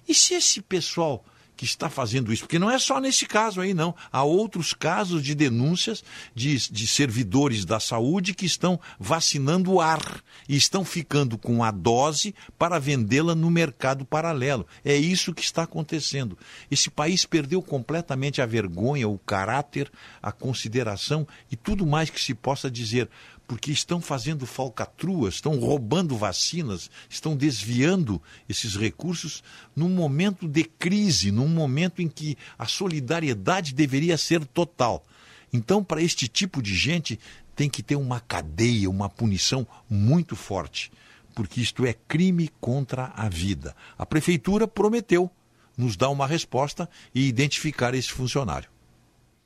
E 0.08 0.14
se 0.14 0.34
esse 0.34 0.62
pessoal 0.62 1.24
que 1.62 1.64
está 1.66 1.88
fazendo 1.88 2.32
isso, 2.32 2.42
porque 2.42 2.58
não 2.58 2.70
é 2.70 2.78
só 2.78 2.98
nesse 2.98 3.24
caso 3.24 3.60
aí, 3.60 3.72
não. 3.72 3.94
Há 4.10 4.24
outros 4.24 4.72
casos 4.72 5.22
de 5.22 5.32
denúncias 5.32 6.02
de, 6.34 6.56
de 6.70 6.86
servidores 6.88 7.64
da 7.64 7.78
saúde 7.78 8.34
que 8.34 8.46
estão 8.46 8.80
vacinando 8.98 9.72
o 9.72 9.80
ar 9.80 10.24
e 10.48 10.56
estão 10.56 10.84
ficando 10.84 11.38
com 11.38 11.62
a 11.62 11.70
dose 11.70 12.34
para 12.58 12.80
vendê-la 12.80 13.34
no 13.34 13.50
mercado 13.50 14.04
paralelo. 14.04 14.66
É 14.84 14.96
isso 14.96 15.34
que 15.34 15.42
está 15.42 15.62
acontecendo. 15.62 16.36
Esse 16.68 16.90
país 16.90 17.24
perdeu 17.24 17.62
completamente 17.62 18.42
a 18.42 18.46
vergonha, 18.46 19.08
o 19.08 19.18
caráter, 19.18 19.88
a 20.20 20.32
consideração 20.32 21.28
e 21.50 21.54
tudo 21.54 21.86
mais 21.86 22.10
que 22.10 22.20
se 22.20 22.34
possa 22.34 22.68
dizer 22.68 23.08
porque 23.52 23.70
estão 23.70 24.00
fazendo 24.00 24.46
falcatruas, 24.46 25.34
estão 25.34 25.58
roubando 25.58 26.16
vacinas, 26.16 26.90
estão 27.06 27.36
desviando 27.36 28.18
esses 28.48 28.76
recursos 28.76 29.44
num 29.76 29.90
momento 29.90 30.48
de 30.48 30.64
crise, 30.64 31.30
num 31.30 31.48
momento 31.48 32.00
em 32.00 32.08
que 32.08 32.34
a 32.58 32.66
solidariedade 32.66 33.74
deveria 33.74 34.16
ser 34.16 34.42
total. 34.46 35.04
Então, 35.52 35.84
para 35.84 36.00
este 36.00 36.28
tipo 36.28 36.62
de 36.62 36.74
gente, 36.74 37.20
tem 37.54 37.68
que 37.68 37.82
ter 37.82 37.94
uma 37.94 38.20
cadeia, 38.20 38.88
uma 38.88 39.10
punição 39.10 39.66
muito 39.86 40.34
forte, 40.34 40.90
porque 41.34 41.60
isto 41.60 41.84
é 41.84 41.92
crime 41.92 42.48
contra 42.58 43.12
a 43.14 43.28
vida. 43.28 43.76
A 43.98 44.06
prefeitura 44.06 44.66
prometeu 44.66 45.30
nos 45.76 45.94
dar 45.94 46.08
uma 46.08 46.26
resposta 46.26 46.88
e 47.14 47.28
identificar 47.28 47.94
esse 47.94 48.12
funcionário. 48.12 48.70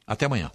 Até 0.07 0.27
amanhã. 0.27 0.53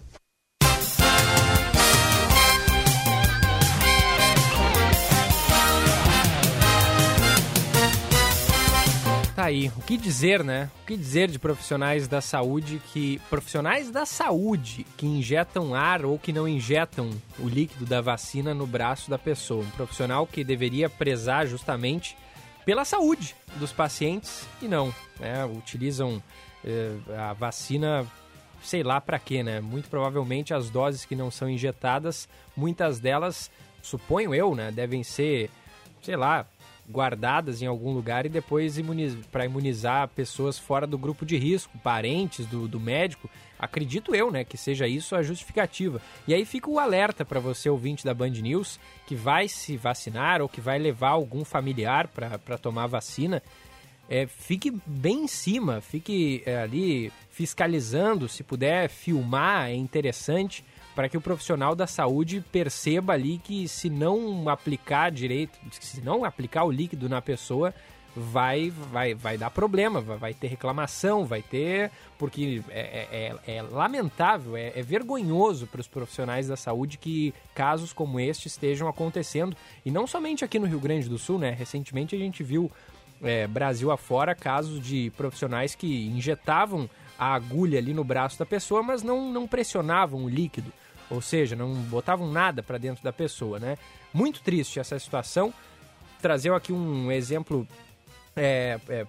Tá 9.42 9.46
aí. 9.46 9.72
O 9.76 9.82
que 9.82 9.96
dizer, 9.96 10.44
né? 10.44 10.70
O 10.84 10.86
que 10.86 10.96
dizer 10.96 11.28
de 11.28 11.36
profissionais 11.36 12.06
da 12.06 12.20
saúde 12.20 12.80
que. 12.92 13.20
Profissionais 13.28 13.90
da 13.90 14.06
saúde 14.06 14.86
que 14.96 15.04
injetam 15.04 15.74
ar 15.74 16.04
ou 16.04 16.16
que 16.16 16.32
não 16.32 16.46
injetam 16.46 17.10
o 17.40 17.48
líquido 17.48 17.84
da 17.84 18.00
vacina 18.00 18.54
no 18.54 18.68
braço 18.68 19.10
da 19.10 19.18
pessoa. 19.18 19.64
Um 19.64 19.70
profissional 19.70 20.28
que 20.28 20.44
deveria 20.44 20.88
prezar 20.88 21.44
justamente 21.44 22.16
pela 22.64 22.84
saúde 22.84 23.34
dos 23.56 23.72
pacientes 23.72 24.46
e 24.62 24.68
não. 24.68 24.94
Né? 25.18 25.44
Utilizam 25.44 26.22
eh, 26.64 26.94
a 27.18 27.32
vacina 27.32 28.06
sei 28.62 28.84
lá 28.84 29.00
para 29.00 29.18
quê, 29.18 29.42
né? 29.42 29.60
Muito 29.60 29.90
provavelmente 29.90 30.54
as 30.54 30.70
doses 30.70 31.04
que 31.04 31.16
não 31.16 31.32
são 31.32 31.50
injetadas, 31.50 32.28
muitas 32.56 33.00
delas, 33.00 33.50
suponho 33.82 34.32
eu, 34.32 34.54
né, 34.54 34.70
devem 34.70 35.02
ser, 35.02 35.50
sei 36.00 36.14
lá, 36.14 36.46
guardadas 36.88 37.62
em 37.62 37.66
algum 37.66 37.92
lugar 37.92 38.26
e 38.26 38.28
depois 38.28 38.78
imuniz 38.78 39.16
para 39.30 39.44
imunizar 39.44 40.08
pessoas 40.08 40.58
fora 40.58 40.86
do 40.86 40.98
grupo 40.98 41.24
de 41.24 41.36
risco, 41.36 41.78
parentes 41.78 42.46
do, 42.46 42.66
do 42.66 42.80
médico. 42.80 43.30
Acredito 43.58 44.14
eu, 44.14 44.30
né, 44.30 44.44
que 44.44 44.56
seja 44.56 44.88
isso 44.88 45.14
a 45.14 45.22
justificativa. 45.22 46.00
E 46.26 46.34
aí 46.34 46.44
fica 46.44 46.68
o 46.68 46.78
alerta 46.78 47.24
para 47.24 47.38
você, 47.38 47.70
ouvinte 47.70 48.04
da 48.04 48.12
Band 48.12 48.30
News, 48.30 48.80
que 49.06 49.14
vai 49.14 49.46
se 49.46 49.76
vacinar 49.76 50.42
ou 50.42 50.48
que 50.48 50.60
vai 50.60 50.78
levar 50.78 51.10
algum 51.10 51.44
familiar 51.44 52.08
para 52.08 52.58
tomar 52.58 52.88
vacina. 52.88 53.42
É, 54.08 54.26
fique 54.26 54.72
bem 54.84 55.24
em 55.24 55.28
cima, 55.28 55.80
fique 55.80 56.42
é, 56.44 56.58
ali 56.58 57.12
fiscalizando, 57.30 58.28
se 58.28 58.42
puder 58.42 58.88
filmar, 58.88 59.70
é 59.70 59.74
interessante 59.74 60.64
para 60.94 61.08
que 61.08 61.16
o 61.16 61.20
profissional 61.20 61.74
da 61.74 61.86
saúde 61.86 62.44
perceba 62.52 63.12
ali 63.12 63.38
que 63.38 63.66
se 63.68 63.88
não 63.88 64.48
aplicar 64.48 65.10
direito, 65.10 65.58
se 65.80 66.00
não 66.00 66.24
aplicar 66.24 66.64
o 66.64 66.70
líquido 66.70 67.08
na 67.08 67.22
pessoa, 67.22 67.74
vai, 68.14 68.70
vai, 68.70 69.14
vai 69.14 69.38
dar 69.38 69.50
problema, 69.50 70.00
vai, 70.00 70.34
ter 70.34 70.48
reclamação, 70.48 71.24
vai 71.24 71.42
ter. 71.42 71.90
Porque 72.18 72.62
é, 72.68 72.80
é, 72.80 73.36
é, 73.46 73.56
é 73.56 73.62
lamentável, 73.62 74.56
é, 74.56 74.72
é 74.76 74.82
vergonhoso 74.82 75.66
para 75.66 75.80
os 75.80 75.88
profissionais 75.88 76.48
da 76.48 76.56
saúde 76.56 76.98
que 76.98 77.34
casos 77.54 77.92
como 77.92 78.20
este 78.20 78.48
estejam 78.48 78.88
acontecendo. 78.88 79.56
E 79.84 79.90
não 79.90 80.06
somente 80.06 80.44
aqui 80.44 80.58
no 80.58 80.66
Rio 80.66 80.80
Grande 80.80 81.08
do 81.08 81.18
Sul, 81.18 81.38
né? 81.38 81.50
Recentemente 81.50 82.14
a 82.14 82.18
gente 82.18 82.42
viu 82.42 82.70
é, 83.22 83.46
Brasil 83.46 83.90
afora 83.90 84.34
casos 84.34 84.80
de 84.80 85.10
profissionais 85.16 85.74
que 85.74 86.06
injetavam 86.06 86.88
a 87.18 87.34
agulha 87.34 87.78
ali 87.78 87.94
no 87.94 88.02
braço 88.02 88.38
da 88.38 88.44
pessoa, 88.44 88.82
mas 88.82 89.02
não, 89.02 89.30
não 89.30 89.46
pressionavam 89.46 90.24
o 90.24 90.28
líquido, 90.28 90.72
ou 91.12 91.20
seja, 91.20 91.54
não 91.54 91.74
botavam 91.74 92.30
nada 92.32 92.62
para 92.62 92.78
dentro 92.78 93.04
da 93.04 93.12
pessoa, 93.12 93.60
né? 93.60 93.76
Muito 94.14 94.40
triste 94.40 94.80
essa 94.80 94.98
situação. 94.98 95.52
Trazer 96.22 96.50
aqui 96.52 96.72
um 96.72 97.12
exemplo, 97.12 97.68
é, 98.34 98.80
é, 98.88 99.06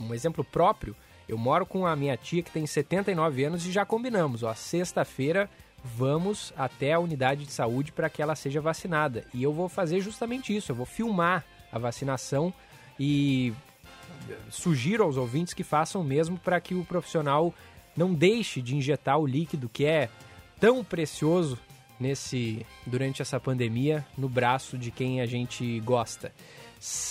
um 0.00 0.14
exemplo 0.14 0.42
próprio. 0.42 0.96
Eu 1.28 1.36
moro 1.36 1.66
com 1.66 1.86
a 1.86 1.94
minha 1.94 2.16
tia 2.16 2.42
que 2.42 2.50
tem 2.50 2.66
79 2.66 3.44
anos 3.44 3.66
e 3.66 3.70
já 3.70 3.84
combinamos, 3.84 4.42
ó, 4.42 4.54
sexta-feira 4.54 5.48
vamos 5.84 6.52
até 6.56 6.92
a 6.92 7.00
unidade 7.00 7.44
de 7.44 7.52
saúde 7.52 7.92
para 7.92 8.08
que 8.08 8.22
ela 8.22 8.34
seja 8.34 8.60
vacinada. 8.60 9.24
E 9.34 9.42
eu 9.42 9.52
vou 9.52 9.68
fazer 9.68 10.00
justamente 10.00 10.56
isso, 10.56 10.72
eu 10.72 10.76
vou 10.76 10.86
filmar 10.86 11.44
a 11.70 11.78
vacinação 11.78 12.52
e 12.98 13.52
sugiro 14.48 15.02
aos 15.02 15.16
ouvintes 15.16 15.52
que 15.52 15.64
façam 15.64 16.02
mesmo 16.04 16.38
para 16.38 16.60
que 16.60 16.74
o 16.74 16.84
profissional 16.84 17.52
não 17.96 18.14
deixe 18.14 18.62
de 18.62 18.76
injetar 18.76 19.18
o 19.18 19.26
líquido 19.26 19.68
que 19.68 19.84
é 19.84 20.08
tão 20.62 20.84
precioso 20.84 21.58
nesse 21.98 22.64
durante 22.86 23.20
essa 23.20 23.40
pandemia 23.40 24.06
no 24.16 24.28
braço 24.28 24.78
de 24.78 24.92
quem 24.92 25.20
a 25.20 25.26
gente 25.26 25.80
gosta. 25.80 26.32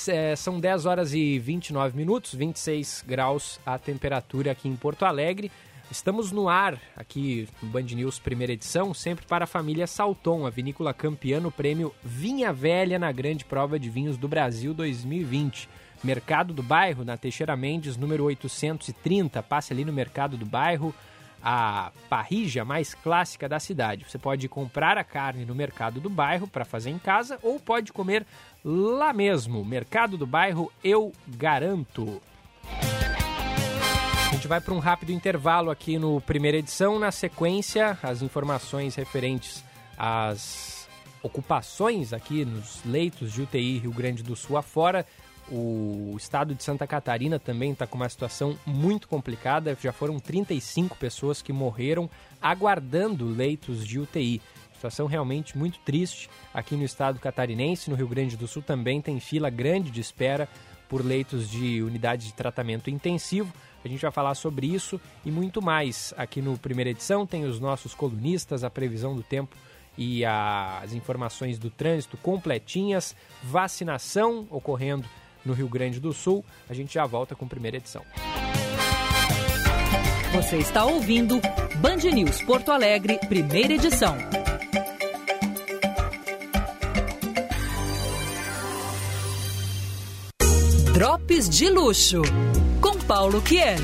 É, 0.07 0.37
são 0.37 0.57
10 0.57 0.85
horas 0.85 1.13
e 1.13 1.37
29 1.37 1.97
minutos, 1.97 2.33
26 2.33 3.03
graus 3.05 3.59
a 3.65 3.77
temperatura 3.77 4.53
aqui 4.53 4.69
em 4.69 4.75
Porto 4.77 5.03
Alegre. 5.03 5.51
Estamos 5.91 6.31
no 6.31 6.47
ar 6.47 6.79
aqui 6.95 7.45
no 7.61 7.67
Band 7.67 7.81
News 7.81 8.19
primeira 8.19 8.53
edição, 8.53 8.93
sempre 8.93 9.25
para 9.25 9.43
a 9.43 9.47
família 9.47 9.85
Salton, 9.85 10.45
a 10.45 10.49
vinícola 10.49 10.93
campeã 10.93 11.41
no 11.41 11.51
prêmio 11.51 11.93
Vinha 12.01 12.53
Velha 12.53 12.97
na 12.97 13.11
Grande 13.11 13.43
Prova 13.43 13.77
de 13.77 13.89
Vinhos 13.89 14.15
do 14.15 14.29
Brasil 14.29 14.73
2020. 14.73 15.67
Mercado 16.01 16.53
do 16.53 16.63
Bairro, 16.63 17.03
na 17.03 17.17
Teixeira 17.17 17.57
Mendes, 17.57 17.97
número 17.97 18.23
830. 18.23 19.43
Passe 19.43 19.73
ali 19.73 19.83
no 19.83 19.91
Mercado 19.91 20.37
do 20.37 20.45
Bairro, 20.45 20.95
a 21.43 21.91
parrija 22.09 22.63
mais 22.63 22.93
clássica 22.93 23.49
da 23.49 23.59
cidade. 23.59 24.05
Você 24.07 24.17
pode 24.17 24.47
comprar 24.47 24.97
a 24.97 25.03
carne 25.03 25.45
no 25.45 25.55
Mercado 25.55 25.99
do 25.99 26.09
Bairro 26.09 26.47
para 26.47 26.65
fazer 26.65 26.89
em 26.89 26.99
casa 26.99 27.39
ou 27.41 27.59
pode 27.59 27.91
comer 27.91 28.25
lá 28.63 29.11
mesmo. 29.11 29.65
Mercado 29.65 30.17
do 30.17 30.27
Bairro, 30.27 30.71
eu 30.83 31.11
garanto. 31.27 32.21
A 34.29 34.33
gente 34.33 34.47
vai 34.47 34.61
para 34.61 34.73
um 34.73 34.79
rápido 34.79 35.11
intervalo 35.11 35.69
aqui 35.69 35.97
no 35.97 36.21
primeira 36.21 36.57
edição. 36.57 36.97
Na 36.97 37.11
sequência, 37.11 37.97
as 38.01 38.21
informações 38.21 38.95
referentes 38.95 39.63
às 39.97 40.87
ocupações 41.21 42.13
aqui 42.13 42.45
nos 42.45 42.83
leitos 42.85 43.33
de 43.33 43.41
UTI 43.41 43.79
Rio 43.79 43.91
Grande 43.91 44.23
do 44.23 44.35
Sul 44.35 44.57
afora. 44.57 45.05
O 45.53 46.15
estado 46.17 46.55
de 46.55 46.63
Santa 46.63 46.87
Catarina 46.87 47.37
também 47.37 47.73
está 47.73 47.85
com 47.85 47.97
uma 47.97 48.07
situação 48.07 48.57
muito 48.65 49.05
complicada. 49.05 49.77
Já 49.81 49.91
foram 49.91 50.17
35 50.17 50.95
pessoas 50.95 51.41
que 51.41 51.51
morreram 51.51 52.09
aguardando 52.41 53.27
leitos 53.27 53.85
de 53.85 53.99
UTI. 53.99 54.41
Situação 54.73 55.07
realmente 55.07 55.57
muito 55.57 55.77
triste 55.79 56.29
aqui 56.53 56.75
no 56.75 56.85
estado 56.85 57.19
catarinense. 57.19 57.89
No 57.89 57.97
Rio 57.97 58.07
Grande 58.07 58.37
do 58.37 58.47
Sul 58.47 58.61
também 58.61 59.01
tem 59.01 59.19
fila 59.19 59.49
grande 59.49 59.91
de 59.91 59.99
espera 59.99 60.47
por 60.87 61.05
leitos 61.05 61.49
de 61.49 61.83
unidade 61.83 62.27
de 62.27 62.33
tratamento 62.33 62.89
intensivo. 62.89 63.53
A 63.83 63.87
gente 63.89 64.01
vai 64.01 64.11
falar 64.11 64.35
sobre 64.35 64.67
isso 64.67 65.01
e 65.25 65.31
muito 65.31 65.61
mais 65.61 66.13
aqui 66.15 66.41
no 66.41 66.57
primeira 66.57 66.91
edição. 66.91 67.27
Tem 67.27 67.43
os 67.43 67.59
nossos 67.59 67.93
colunistas, 67.93 68.63
a 68.63 68.69
previsão 68.69 69.13
do 69.13 69.21
tempo 69.21 69.57
e 69.97 70.23
as 70.23 70.93
informações 70.93 71.59
do 71.59 71.69
trânsito 71.69 72.15
completinhas, 72.17 73.13
vacinação 73.43 74.47
ocorrendo 74.49 75.05
no 75.45 75.53
Rio 75.53 75.67
Grande 75.67 75.99
do 75.99 76.13
Sul. 76.13 76.43
A 76.69 76.73
gente 76.73 76.93
já 76.93 77.05
volta 77.05 77.35
com 77.35 77.45
a 77.45 77.47
primeira 77.47 77.77
edição. 77.77 78.03
Você 80.33 80.57
está 80.57 80.85
ouvindo 80.85 81.41
Band 81.81 82.09
News 82.13 82.41
Porto 82.43 82.71
Alegre, 82.71 83.19
primeira 83.27 83.73
edição. 83.73 84.15
Drops 90.93 91.49
de 91.49 91.69
luxo 91.69 92.21
com 92.79 92.97
Paulo 92.99 93.41
Kieli. 93.41 93.81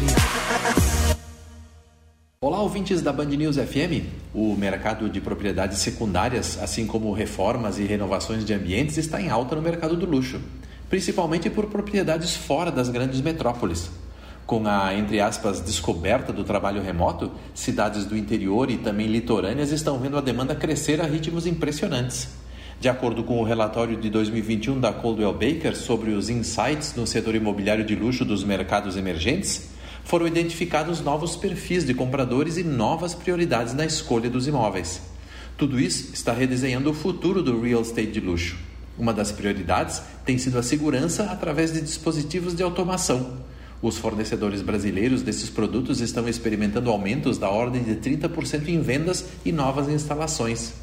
Olá, 2.40 2.62
ouvintes 2.62 3.02
da 3.02 3.12
Band 3.12 3.26
News 3.26 3.58
FM. 3.58 4.06
O 4.34 4.56
mercado 4.56 5.10
de 5.10 5.20
propriedades 5.20 5.80
secundárias, 5.80 6.58
assim 6.62 6.88
como 6.88 7.12
reformas 7.12 7.78
e 7.78 7.84
renovações 7.84 8.46
de 8.46 8.54
ambientes, 8.54 8.98
está 8.98 9.20
em 9.20 9.30
alta 9.30 9.56
no 9.56 9.62
mercado 9.62 9.98
do 9.98 10.06
luxo 10.06 10.40
principalmente 10.90 11.50
por 11.50 11.68
propriedades 11.68 12.36
fora 12.36 12.72
das 12.72 12.90
grandes 12.90 13.22
metrópoles. 13.22 13.90
Com 14.46 14.66
a, 14.66 14.94
entre 14.94 15.20
aspas, 15.20 15.60
descoberta 15.60 16.32
do 16.32 16.44
trabalho 16.44 16.82
remoto, 16.82 17.32
cidades 17.54 18.06
do 18.06 18.16
interior 18.16 18.72
e 18.72 18.78
também 18.78 19.08
litorâneas 19.08 19.72
estão 19.72 20.00
vendo 20.00 20.18
a 20.18 20.22
demanda 20.22 20.56
crescer 20.56 21.02
a 21.02 21.06
ritmos 21.06 21.46
impressionantes. 21.46 22.30
De 22.80 22.88
acordo 22.88 23.24
com 23.24 23.42
o 23.42 23.44
relatório 23.44 23.98
de 23.98 24.10
2021 24.10 24.80
da 24.80 24.94
Coldwell 24.94 25.34
Baker 25.34 25.76
sobre 25.76 26.12
os 26.12 26.30
insights 26.30 26.94
no 26.96 27.06
setor 27.06 27.36
imobiliário 27.36 27.84
de 27.84 27.96
luxo 27.96 28.24
dos 28.24 28.44
mercados 28.44 28.96
emergentes, 28.96 29.70
foram 30.06 30.26
identificados 30.26 31.02
novos 31.02 31.36
perfis 31.36 31.84
de 31.84 31.94
compradores 31.94 32.56
e 32.56 32.64
novas 32.64 33.14
prioridades 33.14 33.74
na 33.74 33.86
escolha 33.86 34.30
dos 34.30 34.48
imóveis. 34.48 35.02
Tudo 35.58 35.78
isso 35.78 36.14
está 36.14 36.32
redesenhando 36.32 36.92
o 36.92 36.94
futuro 36.94 37.44
do 37.44 37.60
real 37.60 37.82
estate 37.82 38.12
de 38.12 38.22
luxo. 38.22 38.67
Uma 38.98 39.14
das 39.14 39.32
prioridades 39.32 40.02
tem 40.26 40.38
sido 40.38 40.58
a 40.58 40.64
segurança 40.64 41.26
através 41.26 41.72
de 41.72 41.82
dispositivos 41.82 42.56
de 42.56 42.64
automação. 42.64 43.38
Os 43.80 43.98
fornecedores 43.98 44.64
brasileiros 44.64 45.22
desses 45.22 45.52
produtos 45.52 46.02
estão 46.02 46.28
experimentando 46.28 46.90
aumentos 46.90 47.38
da 47.38 47.48
ordem 47.48 47.84
de 47.84 47.96
30% 47.96 48.68
em 48.70 48.82
vendas 48.82 49.26
e 49.46 49.52
novas 49.52 49.88
instalações. 49.88 50.74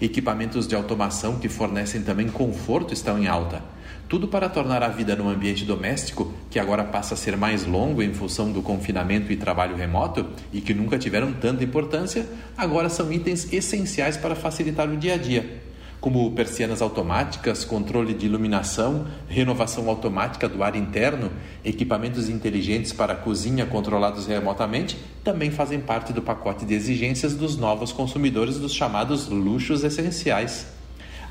Equipamentos 0.00 0.68
de 0.68 0.76
automação 0.76 1.40
que 1.40 1.48
fornecem 1.48 2.02
também 2.02 2.28
conforto 2.28 2.94
estão 2.94 3.18
em 3.18 3.26
alta. 3.26 3.60
Tudo 4.08 4.28
para 4.28 4.48
tornar 4.48 4.84
a 4.84 4.88
vida 4.88 5.16
no 5.16 5.28
ambiente 5.28 5.64
doméstico, 5.64 6.32
que 6.48 6.60
agora 6.60 6.84
passa 6.84 7.14
a 7.14 7.16
ser 7.16 7.36
mais 7.36 7.66
longo 7.66 8.00
em 8.00 8.14
função 8.14 8.52
do 8.52 8.62
confinamento 8.62 9.32
e 9.32 9.36
trabalho 9.36 9.74
remoto, 9.74 10.24
e 10.52 10.60
que 10.60 10.72
nunca 10.72 10.96
tiveram 10.96 11.32
tanta 11.32 11.64
importância, 11.64 12.24
agora 12.56 12.88
são 12.88 13.12
itens 13.12 13.52
essenciais 13.52 14.16
para 14.16 14.36
facilitar 14.36 14.88
o 14.88 14.96
dia 14.96 15.14
a 15.14 15.18
dia 15.18 15.67
como 16.00 16.30
persianas 16.32 16.80
automáticas, 16.80 17.64
controle 17.64 18.14
de 18.14 18.26
iluminação, 18.26 19.06
renovação 19.28 19.88
automática 19.88 20.48
do 20.48 20.62
ar 20.62 20.76
interno, 20.76 21.30
equipamentos 21.64 22.28
inteligentes 22.28 22.92
para 22.92 23.14
a 23.14 23.16
cozinha 23.16 23.66
controlados 23.66 24.26
remotamente, 24.26 24.96
também 25.24 25.50
fazem 25.50 25.80
parte 25.80 26.12
do 26.12 26.22
pacote 26.22 26.64
de 26.64 26.74
exigências 26.74 27.34
dos 27.34 27.56
novos 27.56 27.92
consumidores 27.92 28.58
dos 28.58 28.72
chamados 28.72 29.28
luxos 29.28 29.82
essenciais. 29.82 30.66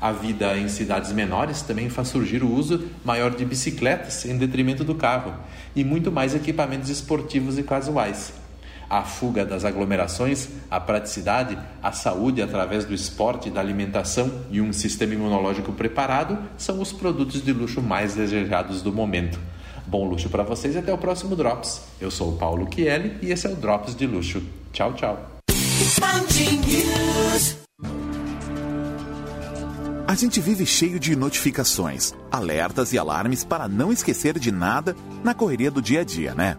A 0.00 0.12
vida 0.12 0.56
em 0.56 0.68
cidades 0.68 1.12
menores 1.12 1.62
também 1.62 1.88
faz 1.88 2.08
surgir 2.08 2.44
o 2.44 2.54
uso 2.54 2.84
maior 3.04 3.34
de 3.34 3.44
bicicletas 3.44 4.24
em 4.26 4.38
detrimento 4.38 4.84
do 4.84 4.94
carro 4.94 5.34
e 5.74 5.82
muito 5.82 6.12
mais 6.12 6.34
equipamentos 6.34 6.88
esportivos 6.88 7.58
e 7.58 7.64
casuais 7.64 8.37
a 8.88 9.02
fuga 9.02 9.44
das 9.44 9.64
aglomerações, 9.64 10.48
a 10.70 10.80
praticidade, 10.80 11.58
a 11.82 11.92
saúde 11.92 12.40
através 12.40 12.84
do 12.84 12.94
esporte, 12.94 13.50
da 13.50 13.60
alimentação 13.60 14.30
e 14.50 14.60
um 14.60 14.72
sistema 14.72 15.14
imunológico 15.14 15.72
preparado 15.72 16.38
são 16.56 16.80
os 16.80 16.92
produtos 16.92 17.42
de 17.42 17.52
luxo 17.52 17.82
mais 17.82 18.14
desejados 18.14 18.82
do 18.82 18.92
momento. 18.92 19.38
Bom 19.86 20.06
luxo 20.06 20.28
para 20.28 20.42
vocês 20.42 20.74
e 20.74 20.78
até 20.78 20.92
o 20.92 20.98
próximo 20.98 21.34
Drops. 21.34 21.82
Eu 22.00 22.10
sou 22.10 22.34
o 22.34 22.36
Paulo 22.36 22.68
Chieli 22.72 23.16
e 23.22 23.30
esse 23.30 23.46
é 23.46 23.50
o 23.50 23.56
Drops 23.56 23.94
de 23.94 24.06
Luxo. 24.06 24.42
Tchau, 24.72 24.92
tchau. 24.92 25.38
A 30.06 30.14
gente 30.14 30.40
vive 30.40 30.66
cheio 30.66 30.98
de 30.98 31.14
notificações, 31.14 32.12
alertas 32.30 32.92
e 32.92 32.98
alarmes 32.98 33.44
para 33.44 33.68
não 33.68 33.92
esquecer 33.92 34.38
de 34.38 34.50
nada 34.50 34.96
na 35.22 35.34
correria 35.34 35.70
do 35.70 35.80
dia 35.80 36.00
a 36.00 36.04
dia, 36.04 36.34
né? 36.34 36.56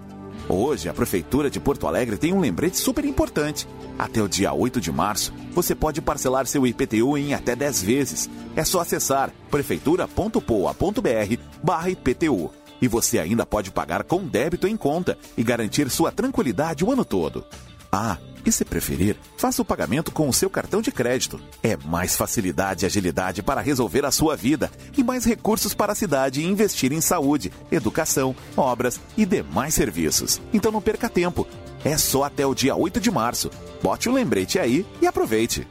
Hoje, 0.52 0.90
a 0.90 0.94
Prefeitura 0.96 1.48
de 1.48 1.60
Porto 1.60 1.86
Alegre 1.86 2.18
tem 2.18 2.34
um 2.34 2.40
lembrete 2.40 2.76
super 2.76 3.06
importante. 3.06 3.68
Até 4.00 4.20
o 4.20 4.28
dia 4.28 4.52
8 4.52 4.82
de 4.82 4.92
março, 4.92 5.32
você 5.52 5.76
pode 5.76 6.02
parcelar 6.02 6.48
seu 6.48 6.66
IPTU 6.66 7.16
em 7.20 7.36
até 7.36 7.56
10 7.56 7.84
vezes. 7.84 8.30
É 8.56 8.64
só 8.64 8.80
acessar 8.80 9.32
prefeitura.poa.br 9.52 11.38
barra 11.62 11.92
IPTU. 11.92 12.52
E 12.82 12.88
você 12.88 13.20
ainda 13.20 13.46
pode 13.46 13.70
pagar 13.70 14.04
com 14.04 14.26
débito 14.26 14.68
em 14.68 14.76
conta 14.76 15.16
e 15.38 15.44
garantir 15.44 15.88
sua 15.92 16.12
tranquilidade 16.12 16.84
o 16.84 16.92
ano 16.92 17.06
todo. 17.06 17.46
Ah, 17.92 18.18
e 18.46 18.52
se 18.52 18.64
preferir, 18.66 19.16
faça 19.38 19.62
o 19.62 19.66
pagamento 19.66 20.12
com 20.12 20.28
o 20.28 20.34
seu 20.34 20.50
cartão 20.50 20.82
de 20.82 20.92
crédito. 20.92 21.40
É 21.62 21.78
mais 21.78 22.16
facilidade 22.16 22.84
e 22.84 22.88
agilidade 22.88 23.44
para 23.44 23.62
resolver 23.62 24.06
a 24.06 24.12
sua 24.12 24.36
vida 24.36 24.72
e 24.98 25.04
mais 25.04 25.26
recursos 25.26 25.74
para 25.74 25.94
a 25.94 25.96
cidade 25.96 26.46
investir 26.46 26.92
em 26.92 27.02
saúde, 27.02 27.52
educação, 27.72 28.36
obras 28.56 29.00
e 29.18 29.26
demais 29.26 29.74
serviços. 29.74 30.42
Então 30.54 30.72
não 30.72 30.82
perca 30.82 31.10
tempo. 31.10 31.48
É 31.84 31.98
só 31.98 32.24
até 32.24 32.46
o 32.46 32.54
dia 32.54 32.76
8 32.76 33.00
de 33.00 33.10
março. 33.10 33.50
Bote 33.82 34.10
o 34.10 34.12
um 34.12 34.16
lembrete 34.16 34.60
aí 34.60 34.86
e 35.02 35.08
aproveite. 35.08 35.66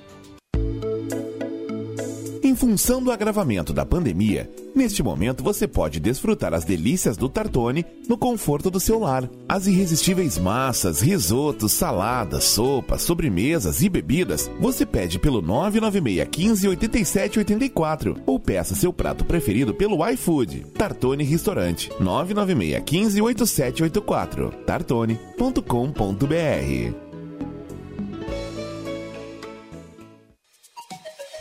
Em 2.49 2.57
função 2.57 3.03
do 3.03 3.13
agravamento 3.13 3.75
da 3.75 3.85
pandemia, 3.85 4.51
neste 4.75 5.03
momento 5.03 5.45
você 5.45 5.69
pode 5.69 6.01
desfrutar 6.01 6.55
as 6.55 6.65
delícias 6.65 7.15
do 7.15 7.29
Tartone 7.29 7.85
no 8.09 8.17
conforto 8.17 8.71
do 8.71 8.81
seu 8.81 8.99
lar. 8.99 9.29
As 9.47 9.67
irresistíveis 9.67 10.39
massas, 10.39 11.03
risotos, 11.03 11.73
saladas, 11.73 12.45
sopas, 12.45 13.03
sobremesas 13.03 13.83
e 13.83 13.91
bebidas 13.91 14.51
você 14.59 14.87
pede 14.87 15.19
pelo 15.19 15.43
996 15.43 16.27
15 16.31 16.69
87 16.69 17.39
84 17.41 18.17
ou 18.25 18.41
peça 18.41 18.75
seu 18.75 18.95
prato 18.95 19.27
preferido 19.27 19.75
pelo 19.75 20.03
iFood. 20.09 20.65
Tartone 20.73 21.25
Restaurante 21.25 21.91
996 22.01 22.83
15 22.83 23.21
8784 23.21 24.53
tartone.com.br 24.65 27.08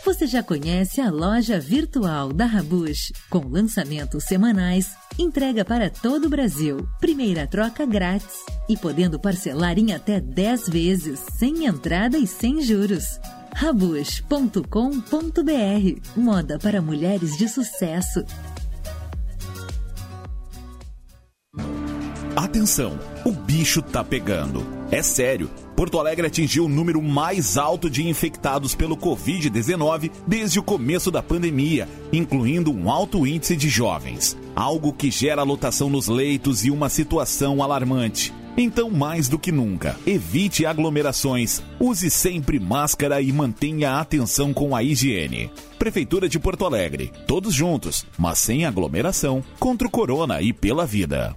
Você 0.08 0.26
já 0.26 0.42
conhece 0.42 1.02
a 1.02 1.10
loja 1.10 1.60
virtual 1.60 2.32
da 2.32 2.46
Rabush, 2.46 3.12
com 3.28 3.46
lançamentos 3.46 4.24
semanais, 4.24 4.96
entrega 5.18 5.66
para 5.66 5.90
todo 5.90 6.24
o 6.24 6.30
Brasil, 6.30 6.88
primeira 6.98 7.46
troca 7.46 7.84
grátis 7.84 8.38
e 8.70 8.74
podendo 8.74 9.20
parcelar 9.20 9.78
em 9.78 9.92
até 9.92 10.18
10 10.18 10.70
vezes, 10.70 11.20
sem 11.36 11.66
entrada 11.66 12.16
e 12.16 12.26
sem 12.26 12.62
juros. 12.62 13.20
Rabush.com.br 13.54 14.62
Moda 16.16 16.58
para 16.58 16.80
mulheres 16.80 17.36
de 17.36 17.46
sucesso. 17.46 18.24
Atenção, 22.34 22.98
o 23.26 23.30
bicho 23.30 23.82
tá 23.82 24.02
pegando. 24.02 24.66
É 24.90 25.02
sério. 25.02 25.67
Porto 25.78 26.00
Alegre 26.00 26.26
atingiu 26.26 26.64
o 26.64 26.68
número 26.68 27.00
mais 27.00 27.56
alto 27.56 27.88
de 27.88 28.04
infectados 28.08 28.74
pelo 28.74 28.96
Covid-19 28.96 30.10
desde 30.26 30.58
o 30.58 30.62
começo 30.62 31.08
da 31.08 31.22
pandemia, 31.22 31.88
incluindo 32.12 32.72
um 32.72 32.90
alto 32.90 33.24
índice 33.24 33.54
de 33.54 33.68
jovens. 33.68 34.36
Algo 34.56 34.92
que 34.92 35.08
gera 35.08 35.44
lotação 35.44 35.88
nos 35.88 36.08
leitos 36.08 36.64
e 36.64 36.70
uma 36.72 36.88
situação 36.88 37.62
alarmante. 37.62 38.34
Então, 38.56 38.90
mais 38.90 39.28
do 39.28 39.38
que 39.38 39.52
nunca, 39.52 39.96
evite 40.04 40.66
aglomerações, 40.66 41.62
use 41.78 42.10
sempre 42.10 42.58
máscara 42.58 43.22
e 43.22 43.32
mantenha 43.32 44.00
atenção 44.00 44.52
com 44.52 44.74
a 44.74 44.82
higiene. 44.82 45.48
Prefeitura 45.78 46.28
de 46.28 46.40
Porto 46.40 46.66
Alegre, 46.66 47.12
todos 47.24 47.54
juntos, 47.54 48.04
mas 48.18 48.40
sem 48.40 48.66
aglomeração, 48.66 49.44
contra 49.60 49.86
o 49.86 49.90
corona 49.92 50.42
e 50.42 50.52
pela 50.52 50.84
vida. 50.84 51.36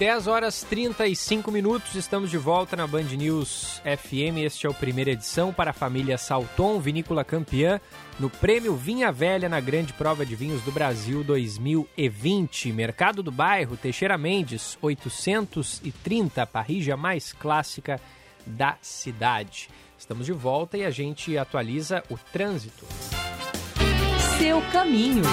Dez 0.00 0.26
horas 0.26 0.62
35 0.62 1.52
minutos, 1.52 1.94
estamos 1.94 2.30
de 2.30 2.38
volta 2.38 2.74
na 2.74 2.86
Band 2.86 3.02
News 3.02 3.82
FM. 3.84 4.38
Este 4.38 4.66
é 4.66 4.70
o 4.70 4.72
primeira 4.72 5.10
edição 5.10 5.52
para 5.52 5.72
a 5.72 5.74
família 5.74 6.16
Salton, 6.16 6.80
vinícola 6.80 7.22
campeã, 7.22 7.78
no 8.18 8.30
Prêmio 8.30 8.74
Vinha 8.74 9.12
Velha 9.12 9.46
na 9.46 9.60
Grande 9.60 9.92
Prova 9.92 10.24
de 10.24 10.34
Vinhos 10.34 10.62
do 10.62 10.72
Brasil 10.72 11.22
2020. 11.22 12.72
Mercado 12.72 13.22
do 13.22 13.30
Bairro, 13.30 13.76
Teixeira 13.76 14.16
Mendes, 14.16 14.78
830, 14.80 16.40
a 16.40 16.46
parrija 16.46 16.96
mais 16.96 17.34
clássica 17.34 18.00
da 18.46 18.78
cidade. 18.80 19.68
Estamos 19.98 20.24
de 20.24 20.32
volta 20.32 20.78
e 20.78 20.84
a 20.86 20.90
gente 20.90 21.36
atualiza 21.36 22.02
o 22.08 22.16
trânsito. 22.16 22.86
Seu 24.38 24.62
caminho. 24.72 25.24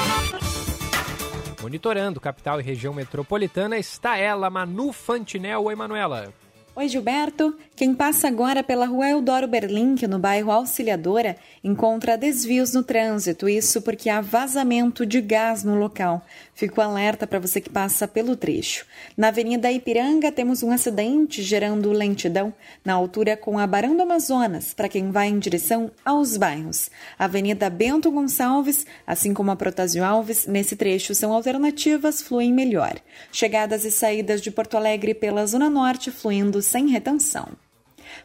Monitorando 1.67 2.21
capital 2.21 2.61
e 2.61 2.63
região 2.63 2.93
metropolitana 2.93 3.77
está 3.77 4.17
ela, 4.17 4.49
Manu 4.49 4.93
Fantinel. 4.93 5.65
Oi, 5.65 5.75
Manuela. 5.75 6.33
Oi, 6.79 6.87
Gilberto. 6.87 7.57
Quem 7.75 7.95
passa 7.95 8.27
agora 8.27 8.63
pela 8.63 8.85
rua 8.85 9.09
Eudoro 9.09 9.47
Berlink, 9.47 10.05
no 10.05 10.19
bairro 10.19 10.51
Auxiliadora, 10.51 11.35
encontra 11.63 12.15
desvios 12.15 12.71
no 12.73 12.83
trânsito. 12.83 13.49
Isso 13.49 13.81
porque 13.81 14.11
há 14.11 14.21
vazamento 14.21 15.03
de 15.03 15.19
gás 15.19 15.63
no 15.63 15.73
local. 15.73 16.23
Fico 16.53 16.79
alerta 16.79 17.25
para 17.25 17.39
você 17.39 17.59
que 17.59 17.69
passa 17.69 18.07
pelo 18.07 18.35
trecho. 18.35 18.85
Na 19.15 19.29
Avenida 19.29 19.71
Ipiranga, 19.71 20.31
temos 20.31 20.61
um 20.61 20.71
acidente 20.71 21.41
gerando 21.41 21.91
lentidão 21.91 22.53
na 22.85 22.93
altura 22.93 23.35
com 23.35 23.57
a 23.57 23.65
Barão 23.65 23.95
do 23.95 24.03
Amazonas, 24.03 24.75
para 24.75 24.89
quem 24.89 25.09
vai 25.09 25.29
em 25.29 25.39
direção 25.39 25.89
aos 26.05 26.37
bairros. 26.37 26.91
Avenida 27.17 27.71
Bento 27.71 28.11
Gonçalves, 28.11 28.85
assim 29.05 29.33
como 29.33 29.49
a 29.49 29.55
Protásio 29.55 30.03
Alves, 30.03 30.45
nesse 30.45 30.75
trecho 30.75 31.15
são 31.15 31.33
alternativas, 31.33 32.21
fluem 32.21 32.53
melhor. 32.53 32.99
Chegadas 33.31 33.83
e 33.83 33.89
saídas 33.89 34.41
de 34.41 34.51
Porto 34.51 34.77
Alegre 34.77 35.15
pela 35.15 35.45
Zona 35.45 35.71
Norte, 35.71 36.11
fluindo 36.11 36.66
sem 36.67 36.89
retenção. 36.89 37.47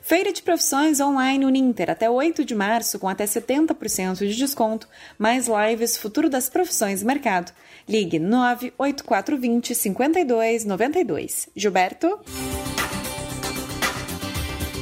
Feira 0.01 0.33
de 0.33 0.43
Profissões 0.43 1.01
online 1.01 1.45
Uninter 1.45 1.91
até 1.91 2.09
8 2.09 2.45
de 2.45 2.55
março 2.55 2.99
com 2.99 3.09
até 3.09 3.25
70% 3.25 4.27
de 4.27 4.35
desconto, 4.35 4.89
mais 5.19 5.49
lives 5.49 5.97
Futuro 5.97 6.29
das 6.29 6.49
Profissões 6.49 7.03
Mercado. 7.03 7.53
Ligue 7.89 8.19
98420 8.19 9.75
5292. 9.75 11.49
Gilberto? 11.55 12.21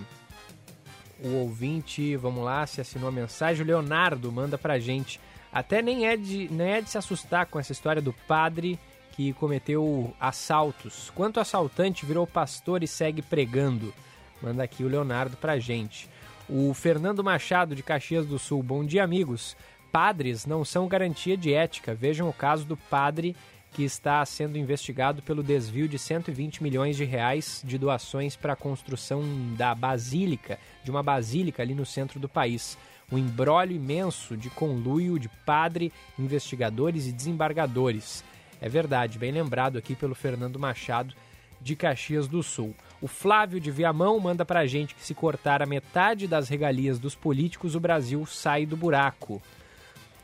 o 1.23 1.27
ouvinte, 1.35 2.15
vamos 2.15 2.43
lá, 2.43 2.65
se 2.65 2.81
assinou 2.81 3.09
a 3.09 3.11
mensagem. 3.11 3.63
O 3.63 3.67
Leonardo 3.67 4.31
manda 4.31 4.57
pra 4.57 4.79
gente. 4.79 5.19
Até 5.53 5.83
nem 5.83 6.07
é, 6.07 6.17
de, 6.17 6.49
nem 6.51 6.71
é 6.71 6.81
de 6.81 6.89
se 6.89 6.97
assustar 6.97 7.45
com 7.45 7.59
essa 7.59 7.71
história 7.71 8.01
do 8.01 8.11
padre 8.27 8.79
que 9.11 9.33
cometeu 9.33 10.11
assaltos. 10.19 11.11
Quanto 11.13 11.39
assaltante 11.39 12.05
virou 12.05 12.25
pastor 12.25 12.81
e 12.81 12.87
segue 12.87 13.21
pregando? 13.21 13.93
Manda 14.41 14.63
aqui 14.63 14.83
o 14.83 14.87
Leonardo 14.87 15.37
pra 15.37 15.59
gente. 15.59 16.09
O 16.49 16.73
Fernando 16.73 17.23
Machado, 17.23 17.75
de 17.75 17.83
Caxias 17.83 18.25
do 18.25 18.39
Sul. 18.39 18.63
Bom 18.63 18.83
dia, 18.83 19.03
amigos. 19.03 19.55
Padres 19.91 20.47
não 20.47 20.65
são 20.65 20.87
garantia 20.87 21.37
de 21.37 21.53
ética. 21.53 21.93
Vejam 21.93 22.27
o 22.27 22.33
caso 22.33 22.65
do 22.65 22.75
padre 22.75 23.35
que 23.71 23.83
está 23.83 24.25
sendo 24.25 24.57
investigado 24.57 25.21
pelo 25.21 25.43
desvio 25.43 25.87
de 25.87 25.99
120 25.99 26.63
milhões 26.63 26.97
de 26.97 27.03
reais 27.03 27.61
de 27.63 27.77
doações 27.77 28.35
para 28.35 28.53
a 28.53 28.55
construção 28.55 29.23
da 29.55 29.73
basílica, 29.75 30.59
de 30.83 30.89
uma 30.89 31.03
basílica 31.03 31.61
ali 31.61 31.75
no 31.75 31.85
centro 31.85 32.19
do 32.19 32.27
país 32.27 32.77
um 33.13 33.17
embrólio 33.17 33.75
imenso 33.75 34.35
de 34.35 34.49
conluio 34.49 35.19
de 35.19 35.29
padre, 35.45 35.93
investigadores 36.17 37.05
e 37.05 37.11
desembargadores. 37.11 38.23
É 38.59 38.67
verdade, 38.67 39.19
bem 39.19 39.31
lembrado 39.31 39.77
aqui 39.77 39.93
pelo 39.95 40.15
Fernando 40.15 40.57
Machado 40.57 41.13
de 41.61 41.75
Caxias 41.75 42.27
do 42.27 42.41
Sul. 42.41 42.75
O 42.99 43.07
Flávio 43.07 43.59
de 43.59 43.69
Viamão 43.69 44.19
manda 44.19 44.43
pra 44.43 44.65
gente 44.65 44.95
que 44.95 45.05
se 45.05 45.13
cortar 45.13 45.61
a 45.61 45.67
metade 45.67 46.27
das 46.27 46.49
regalias 46.49 46.97
dos 46.97 47.13
políticos, 47.13 47.75
o 47.75 47.79
Brasil 47.79 48.25
sai 48.25 48.65
do 48.65 48.75
buraco. 48.75 49.39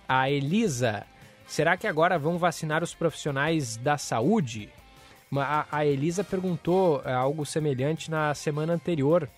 A 0.07 0.31
Elisa, 0.31 1.05
será 1.45 1.77
que 1.77 1.85
agora 1.85 2.17
vão 2.17 2.39
vacinar 2.39 2.81
os 2.81 2.95
profissionais 2.95 3.77
da 3.77 3.99
saúde? 3.99 4.67
A 5.71 5.85
Elisa 5.85 6.23
perguntou 6.23 7.03
é, 7.05 7.13
algo 7.13 7.45
semelhante 7.45 8.09
na 8.09 8.33
semana 8.33 8.73
anterior 8.73 9.29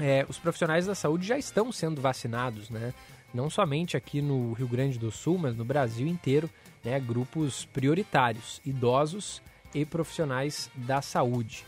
é, 0.00 0.26
os 0.28 0.38
profissionais 0.38 0.86
da 0.86 0.94
saúde 0.94 1.26
já 1.26 1.38
estão 1.38 1.72
sendo 1.72 2.00
vacinados, 2.00 2.70
né? 2.70 2.92
Não 3.32 3.50
somente 3.50 3.96
aqui 3.96 4.22
no 4.22 4.52
Rio 4.52 4.68
Grande 4.68 4.98
do 4.98 5.10
Sul, 5.10 5.38
mas 5.38 5.56
no 5.56 5.64
Brasil 5.64 6.06
inteiro, 6.06 6.48
né? 6.84 6.98
Grupos 7.00 7.64
prioritários, 7.66 8.60
idosos 8.64 9.42
e 9.74 9.84
profissionais 9.84 10.70
da 10.74 11.02
saúde. 11.02 11.64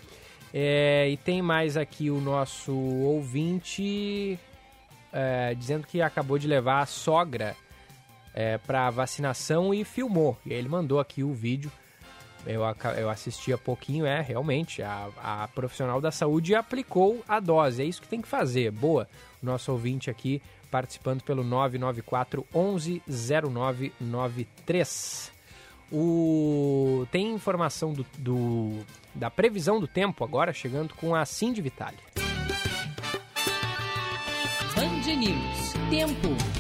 É, 0.53 1.09
e 1.11 1.17
tem 1.17 1.43
mais 1.43 1.77
aqui 1.77 2.11
o 2.11 2.21
nosso 2.21 2.75
ouvinte 2.75 4.39
é, 5.13 5.55
dizendo 5.55 5.87
que 5.87 6.01
acabou 6.01 6.39
de 6.39 6.47
levar 6.47 6.81
a 6.81 6.87
sogra 6.87 7.55
é, 8.35 8.57
para 8.57 8.89
vacinação 8.91 9.75
e 9.75 9.85
filmou. 9.85 10.39
E 10.47 10.53
ele 10.53 10.69
mandou 10.69 11.01
aqui 11.01 11.23
o 11.23 11.33
vídeo 11.33 11.71
eu, 12.47 12.63
eu 12.97 13.11
assisti 13.11 13.53
há 13.53 13.59
pouquinho, 13.59 14.07
é, 14.07 14.21
realmente, 14.21 14.81
a, 14.83 15.09
a 15.23 15.49
profissional 15.49 16.01
da 16.01 16.11
saúde 16.11 16.55
aplicou 16.55 17.23
a 17.29 17.39
dose. 17.41 17.83
É 17.83 17.85
isso 17.85 18.01
que 18.03 18.09
tem 18.09 18.23
que 18.23 18.29
fazer. 18.29 18.71
Boa, 18.71 19.09
nosso 19.43 19.73
ouvinte 19.73 20.09
aqui 20.11 20.41
participando 20.71 21.23
pelo 21.23 21.43
994 21.43 22.47
11 22.55 23.03
0993. 23.07 25.33
O... 25.91 27.07
Tem 27.11 27.33
informação 27.33 27.95
do, 27.95 28.05
do, 28.19 28.85
da 29.15 29.31
previsão 29.31 29.81
do 29.81 29.89
tempo 29.89 30.23
agora, 30.23 30.53
chegando 30.53 30.93
com 30.95 31.15
a 31.15 31.25
Cindy 31.25 31.63
Vitale. 31.63 31.97
Band 34.75 35.17
News. 35.17 35.73
Tempo. 35.91 36.58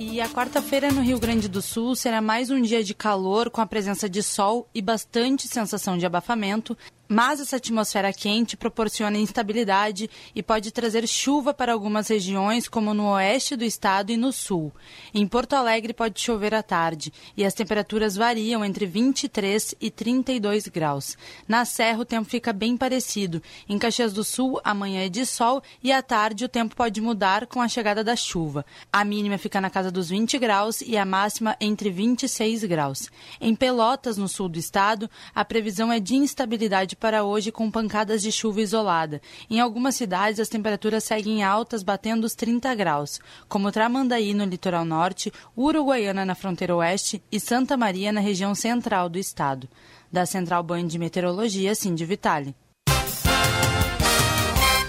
E 0.00 0.20
a 0.20 0.28
quarta-feira 0.28 0.92
no 0.92 1.02
Rio 1.02 1.18
Grande 1.18 1.48
do 1.48 1.60
Sul 1.60 1.96
será 1.96 2.20
mais 2.20 2.50
um 2.50 2.62
dia 2.62 2.84
de 2.84 2.94
calor 2.94 3.50
com 3.50 3.60
a 3.60 3.66
presença 3.66 4.08
de 4.08 4.22
sol 4.22 4.68
e 4.72 4.80
bastante 4.80 5.48
sensação 5.48 5.98
de 5.98 6.06
abafamento, 6.06 6.78
mas 7.08 7.40
essa 7.40 7.56
atmosfera 7.56 8.12
quente 8.12 8.56
proporciona 8.56 9.16
instabilidade 9.16 10.10
e 10.34 10.42
pode 10.42 10.70
trazer 10.70 11.08
chuva 11.08 11.54
para 11.54 11.72
algumas 11.72 12.08
regiões, 12.08 12.68
como 12.68 12.92
no 12.92 13.12
oeste 13.12 13.56
do 13.56 13.64
estado 13.64 14.10
e 14.10 14.16
no 14.16 14.32
sul. 14.32 14.72
Em 15.14 15.26
Porto 15.26 15.54
Alegre 15.54 15.94
pode 15.94 16.20
chover 16.20 16.54
à 16.54 16.62
tarde 16.62 17.12
e 17.36 17.44
as 17.44 17.54
temperaturas 17.54 18.14
variam 18.14 18.64
entre 18.64 18.84
23 18.84 19.74
e 19.80 19.90
32 19.90 20.68
graus. 20.68 21.16
Na 21.46 21.64
Serra 21.64 22.00
o 22.00 22.04
tempo 22.04 22.28
fica 22.28 22.52
bem 22.52 22.76
parecido. 22.76 23.42
Em 23.68 23.78
Caxias 23.78 24.12
do 24.12 24.22
Sul, 24.22 24.60
amanhã 24.62 25.04
é 25.04 25.08
de 25.08 25.24
sol 25.24 25.62
e 25.82 25.90
à 25.90 26.02
tarde 26.02 26.44
o 26.44 26.48
tempo 26.48 26.76
pode 26.76 27.00
mudar 27.00 27.46
com 27.46 27.62
a 27.62 27.68
chegada 27.68 28.04
da 28.04 28.14
chuva. 28.14 28.66
A 28.92 29.04
mínima 29.04 29.38
fica 29.38 29.60
na 29.60 29.70
casa 29.70 29.90
dos 29.90 30.10
20 30.10 30.38
graus 30.38 30.82
e 30.82 30.96
a 30.96 31.04
máxima 31.04 31.56
entre 31.60 31.90
26 31.90 32.64
graus. 32.64 33.10
Em 33.40 33.54
Pelotas, 33.54 34.18
no 34.18 34.28
sul 34.28 34.48
do 34.48 34.58
estado, 34.58 35.08
a 35.34 35.44
previsão 35.44 35.90
é 35.90 35.98
de 35.98 36.14
instabilidade 36.14 36.97
para 36.98 37.24
hoje 37.24 37.52
com 37.52 37.70
pancadas 37.70 38.22
de 38.22 38.32
chuva 38.32 38.60
isolada. 38.60 39.20
Em 39.48 39.60
algumas 39.60 39.94
cidades, 39.94 40.40
as 40.40 40.48
temperaturas 40.48 41.04
seguem 41.04 41.42
altas, 41.42 41.82
batendo 41.82 42.24
os 42.24 42.34
30 42.34 42.74
graus, 42.74 43.20
como 43.48 43.72
Tramandaí, 43.72 44.34
no 44.34 44.44
litoral 44.44 44.84
norte, 44.84 45.32
Uruguaiana, 45.56 46.24
na 46.24 46.34
fronteira 46.34 46.76
oeste 46.76 47.22
e 47.30 47.38
Santa 47.40 47.76
Maria, 47.76 48.12
na 48.12 48.20
região 48.20 48.54
central 48.54 49.08
do 49.08 49.18
estado. 49.18 49.68
Da 50.10 50.24
Central 50.24 50.62
Banho 50.62 50.88
de 50.88 50.98
Meteorologia, 50.98 51.74
Cindy 51.74 52.04
Vitale. 52.04 52.54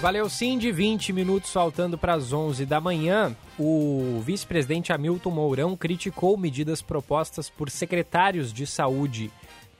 Valeu, 0.00 0.30
Cindy. 0.30 0.72
20 0.72 1.12
minutos 1.12 1.52
faltando 1.52 1.98
para 1.98 2.14
as 2.14 2.32
11 2.32 2.64
da 2.64 2.80
manhã. 2.80 3.36
O 3.58 4.22
vice-presidente 4.24 4.94
Hamilton 4.94 5.30
Mourão 5.30 5.76
criticou 5.76 6.38
medidas 6.38 6.80
propostas 6.80 7.50
por 7.50 7.68
secretários 7.68 8.50
de 8.50 8.66
saúde 8.66 9.30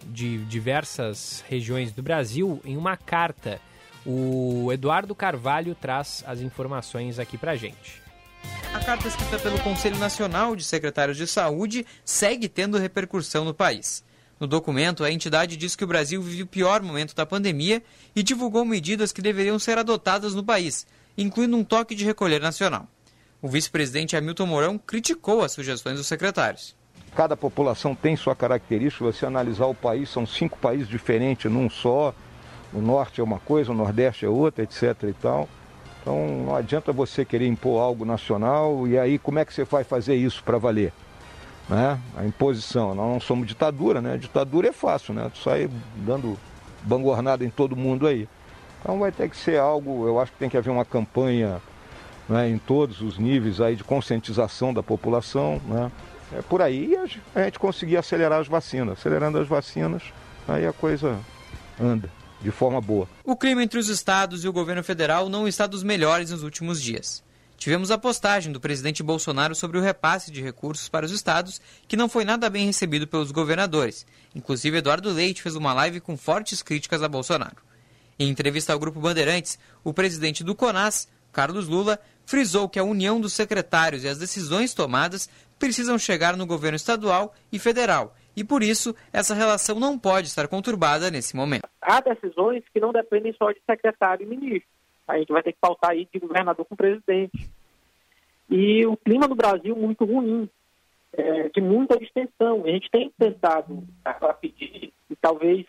de 0.06 0.38
diversas 0.44 1.44
regiões 1.48 1.92
do 1.92 2.02
Brasil 2.02 2.60
em 2.64 2.76
uma 2.76 2.96
carta. 2.96 3.60
O 4.04 4.72
Eduardo 4.72 5.14
Carvalho 5.14 5.74
traz 5.74 6.24
as 6.26 6.40
informações 6.40 7.18
aqui 7.18 7.36
para 7.36 7.56
gente. 7.56 8.00
A 8.72 8.78
carta 8.80 9.08
escrita 9.08 9.38
pelo 9.38 9.60
Conselho 9.60 9.98
Nacional 9.98 10.56
de 10.56 10.64
Secretários 10.64 11.16
de 11.16 11.26
Saúde 11.26 11.84
segue 12.04 12.48
tendo 12.48 12.78
repercussão 12.78 13.44
no 13.44 13.52
país. 13.52 14.02
No 14.38 14.46
documento, 14.46 15.04
a 15.04 15.12
entidade 15.12 15.56
diz 15.56 15.76
que 15.76 15.84
o 15.84 15.86
Brasil 15.86 16.22
vive 16.22 16.44
o 16.44 16.46
pior 16.46 16.80
momento 16.80 17.14
da 17.14 17.26
pandemia 17.26 17.82
e 18.16 18.22
divulgou 18.22 18.64
medidas 18.64 19.12
que 19.12 19.20
deveriam 19.20 19.58
ser 19.58 19.76
adotadas 19.76 20.34
no 20.34 20.42
país, 20.42 20.86
incluindo 21.18 21.56
um 21.56 21.64
toque 21.64 21.94
de 21.94 22.06
recolher 22.06 22.40
nacional. 22.40 22.88
O 23.42 23.48
vice-presidente 23.48 24.16
Hamilton 24.16 24.46
Mourão 24.46 24.78
criticou 24.78 25.42
as 25.42 25.52
sugestões 25.52 25.98
dos 25.98 26.06
secretários. 26.06 26.74
Cada 27.14 27.36
população 27.36 27.94
tem 27.94 28.16
sua 28.16 28.34
característica. 28.34 29.04
Você 29.04 29.26
analisar 29.26 29.66
o 29.66 29.74
país, 29.74 30.08
são 30.08 30.26
cinco 30.26 30.58
países 30.58 30.88
diferentes 30.88 31.50
num 31.50 31.68
só. 31.68 32.14
O 32.72 32.80
norte 32.80 33.20
é 33.20 33.24
uma 33.24 33.38
coisa, 33.38 33.72
o 33.72 33.74
nordeste 33.74 34.24
é 34.24 34.28
outra, 34.28 34.62
etc. 34.62 34.94
e 35.04 35.12
tal. 35.14 35.48
Então 36.00 36.44
não 36.46 36.56
adianta 36.56 36.92
você 36.92 37.24
querer 37.24 37.46
impor 37.46 37.80
algo 37.80 38.04
nacional 38.04 38.86
e 38.88 38.98
aí 38.98 39.18
como 39.18 39.38
é 39.38 39.44
que 39.44 39.52
você 39.52 39.64
vai 39.64 39.84
fazer 39.84 40.14
isso 40.14 40.42
para 40.42 40.56
valer? 40.56 40.92
Né? 41.68 41.98
A 42.16 42.24
imposição. 42.24 42.94
Nós 42.94 43.12
não 43.12 43.20
somos 43.20 43.46
ditadura, 43.46 44.00
né? 44.00 44.14
A 44.14 44.16
ditadura 44.16 44.68
é 44.68 44.72
fácil, 44.72 45.12
né? 45.12 45.30
Tu 45.32 45.40
sai 45.40 45.68
dando 45.96 46.38
bangornada 46.82 47.44
em 47.44 47.50
todo 47.50 47.76
mundo 47.76 48.06
aí. 48.06 48.28
Então 48.80 48.98
vai 48.98 49.12
ter 49.12 49.28
que 49.28 49.36
ser 49.36 49.58
algo, 49.58 50.06
eu 50.06 50.18
acho 50.18 50.32
que 50.32 50.38
tem 50.38 50.48
que 50.48 50.56
haver 50.56 50.70
uma 50.70 50.84
campanha 50.84 51.60
né, 52.28 52.48
em 52.48 52.56
todos 52.58 53.02
os 53.02 53.18
níveis 53.18 53.60
aí 53.60 53.76
de 53.76 53.84
conscientização 53.84 54.72
da 54.72 54.82
população, 54.82 55.60
né? 55.66 55.90
É 56.32 56.42
por 56.42 56.62
aí 56.62 56.96
a 57.34 57.42
gente 57.44 57.58
conseguir 57.58 57.96
acelerar 57.96 58.40
as 58.40 58.48
vacinas. 58.48 58.98
Acelerando 58.98 59.38
as 59.38 59.48
vacinas, 59.48 60.02
aí 60.46 60.66
a 60.66 60.72
coisa 60.72 61.18
anda 61.80 62.10
de 62.40 62.50
forma 62.50 62.80
boa. 62.80 63.08
O 63.24 63.36
clima 63.36 63.62
entre 63.62 63.78
os 63.78 63.88
estados 63.88 64.44
e 64.44 64.48
o 64.48 64.52
governo 64.52 64.82
federal 64.82 65.28
não 65.28 65.46
está 65.46 65.66
dos 65.66 65.82
melhores 65.82 66.30
nos 66.30 66.42
últimos 66.42 66.80
dias. 66.80 67.22
Tivemos 67.60 67.90
a 67.90 67.98
postagem 67.98 68.50
do 68.50 68.58
presidente 68.58 69.02
Bolsonaro 69.02 69.54
sobre 69.54 69.76
o 69.76 69.82
repasse 69.82 70.30
de 70.30 70.40
recursos 70.40 70.88
para 70.88 71.04
os 71.04 71.12
estados, 71.12 71.60
que 71.86 71.96
não 71.96 72.08
foi 72.08 72.24
nada 72.24 72.48
bem 72.48 72.64
recebido 72.64 73.06
pelos 73.06 73.30
governadores. 73.30 74.06
Inclusive, 74.34 74.78
Eduardo 74.78 75.12
Leite 75.12 75.42
fez 75.42 75.54
uma 75.54 75.74
live 75.74 76.00
com 76.00 76.16
fortes 76.16 76.62
críticas 76.62 77.02
a 77.02 77.08
Bolsonaro. 77.08 77.58
Em 78.18 78.30
entrevista 78.30 78.72
ao 78.72 78.78
Grupo 78.78 78.98
Bandeirantes, 78.98 79.58
o 79.84 79.92
presidente 79.92 80.42
do 80.42 80.54
CONAS, 80.54 81.06
Carlos 81.32 81.68
Lula, 81.68 82.00
frisou 82.24 82.66
que 82.66 82.78
a 82.78 82.84
união 82.84 83.20
dos 83.20 83.34
secretários 83.34 84.04
e 84.04 84.08
as 84.08 84.16
decisões 84.16 84.72
tomadas 84.72 85.28
precisam 85.60 85.98
chegar 85.98 86.36
no 86.36 86.46
governo 86.46 86.74
estadual 86.74 87.34
e 87.52 87.58
federal. 87.58 88.14
E 88.34 88.42
por 88.42 88.62
isso, 88.62 88.96
essa 89.12 89.34
relação 89.34 89.78
não 89.78 89.98
pode 89.98 90.26
estar 90.26 90.48
conturbada 90.48 91.10
nesse 91.10 91.36
momento. 91.36 91.68
Há 91.80 92.00
decisões 92.00 92.64
que 92.72 92.80
não 92.80 92.90
dependem 92.90 93.34
só 93.34 93.52
de 93.52 93.60
secretário 93.68 94.24
e 94.24 94.26
ministro. 94.26 94.68
A 95.06 95.18
gente 95.18 95.30
vai 95.30 95.42
ter 95.42 95.52
que 95.52 95.58
pautar 95.60 95.90
aí 95.90 96.08
de 96.12 96.18
governador 96.18 96.64
com 96.64 96.74
presidente. 96.74 97.50
E 98.48 98.86
o 98.86 98.96
clima 98.96 99.28
no 99.28 99.34
Brasil 99.34 99.76
muito 99.76 100.04
ruim, 100.04 100.48
é, 101.12 101.48
de 101.50 101.60
muita 101.60 101.98
distensão. 101.98 102.64
A 102.64 102.68
gente 102.68 102.90
tem 102.90 103.12
tentado 103.18 103.84
a, 104.04 104.32
pedir, 104.32 104.92
e 105.08 105.16
talvez 105.16 105.66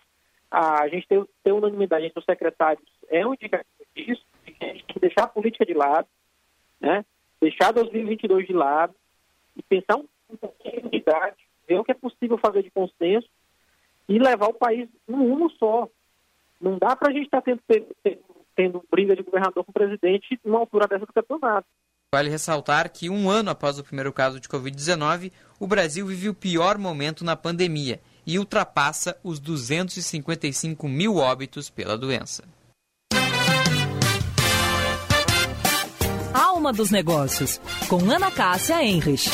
a, 0.50 0.88
gente 0.88 1.08
ter 1.08 1.52
unanimidade 1.52 2.06
entre 2.06 2.20
os 2.20 2.26
secretários 2.26 2.86
é 3.10 3.26
um 3.26 3.34
indicativo 3.34 3.68
disso, 3.96 4.24
de 4.46 4.54
que 4.54 4.64
a 4.64 4.68
gente 4.68 4.86
tem 4.86 4.94
que 4.96 5.00
deixar 5.00 5.24
a 5.24 5.28
política 5.28 5.66
de 5.66 5.74
lado, 5.74 6.08
né? 6.80 7.04
deixar 7.42 7.72
2022 7.72 8.48
de 8.48 8.54
lado 8.54 8.94
e 9.56 9.64
pensar 9.64 9.98
um 9.98 10.38
pouquinho 10.38 10.80
em 10.80 10.88
unidade, 10.88 11.38
ver 11.68 11.80
o 11.80 11.84
que 11.84 11.92
é 11.92 11.96
possível 11.96 12.38
fazer 12.38 12.64
de 12.64 12.72
consenso 12.72 13.28
e 14.08 14.20
levar 14.20 14.48
o 14.48 14.54
país 14.54 14.90
num 15.08 15.30
rumo 15.30 15.50
só. 15.52 15.88
Não 16.60 16.78
dá 16.78 16.96
para 16.96 17.10
a 17.10 17.14
gente 17.14 17.26
estar 17.26 17.42
tá 17.42 17.58
tendo, 17.68 17.88
tendo, 18.56 18.84
briga 18.92 19.16
de 19.16 19.24
governador 19.24 19.64
com 19.64 19.72
o 19.72 19.74
presidente 19.74 20.40
numa 20.44 20.60
altura 20.60 20.88
dessa 20.88 21.06
do 21.06 21.14
campeonato. 21.14 21.68
Vale 22.14 22.30
ressaltar 22.30 22.92
que 22.92 23.10
um 23.10 23.30
ano 23.30 23.50
após 23.50 23.80
o 23.80 23.84
primeiro 23.84 24.12
caso 24.12 24.40
de 24.40 24.50
Covid-19, 24.50 25.32
o 25.60 25.66
Brasil 25.66 26.06
vive 26.06 26.28
o 26.28 26.34
pior 26.34 26.78
momento 26.78 27.24
na 27.24 27.38
pandemia 27.38 28.02
e 28.28 28.38
ultrapassa 28.38 29.18
os 29.24 29.40
255 29.40 30.88
mil 30.90 31.16
óbitos 31.16 31.70
pela 31.70 31.98
doença. 31.98 32.44
Alma 36.62 36.72
dos 36.72 36.92
Negócios, 36.92 37.60
com 37.90 37.98
Ana 38.08 38.30
Cássia 38.30 38.84
Enrich. 38.84 39.32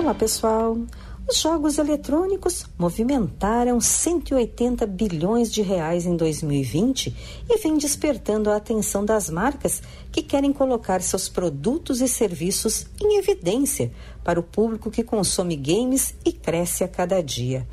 Olá, 0.00 0.12
pessoal. 0.14 0.76
Os 1.28 1.36
jogos 1.36 1.78
eletrônicos 1.78 2.66
movimentaram 2.76 3.80
180 3.80 4.84
bilhões 4.84 5.52
de 5.52 5.62
reais 5.62 6.06
em 6.06 6.16
2020 6.16 7.14
e 7.48 7.58
vem 7.58 7.78
despertando 7.78 8.50
a 8.50 8.56
atenção 8.56 9.04
das 9.04 9.30
marcas 9.30 9.80
que 10.10 10.22
querem 10.22 10.52
colocar 10.52 11.00
seus 11.02 11.28
produtos 11.28 12.00
e 12.00 12.08
serviços 12.08 12.84
em 13.00 13.16
evidência 13.16 13.92
para 14.24 14.40
o 14.40 14.42
público 14.42 14.90
que 14.90 15.04
consome 15.04 15.54
games 15.54 16.16
e 16.24 16.32
cresce 16.32 16.82
a 16.82 16.88
cada 16.88 17.22
dia. 17.22 17.64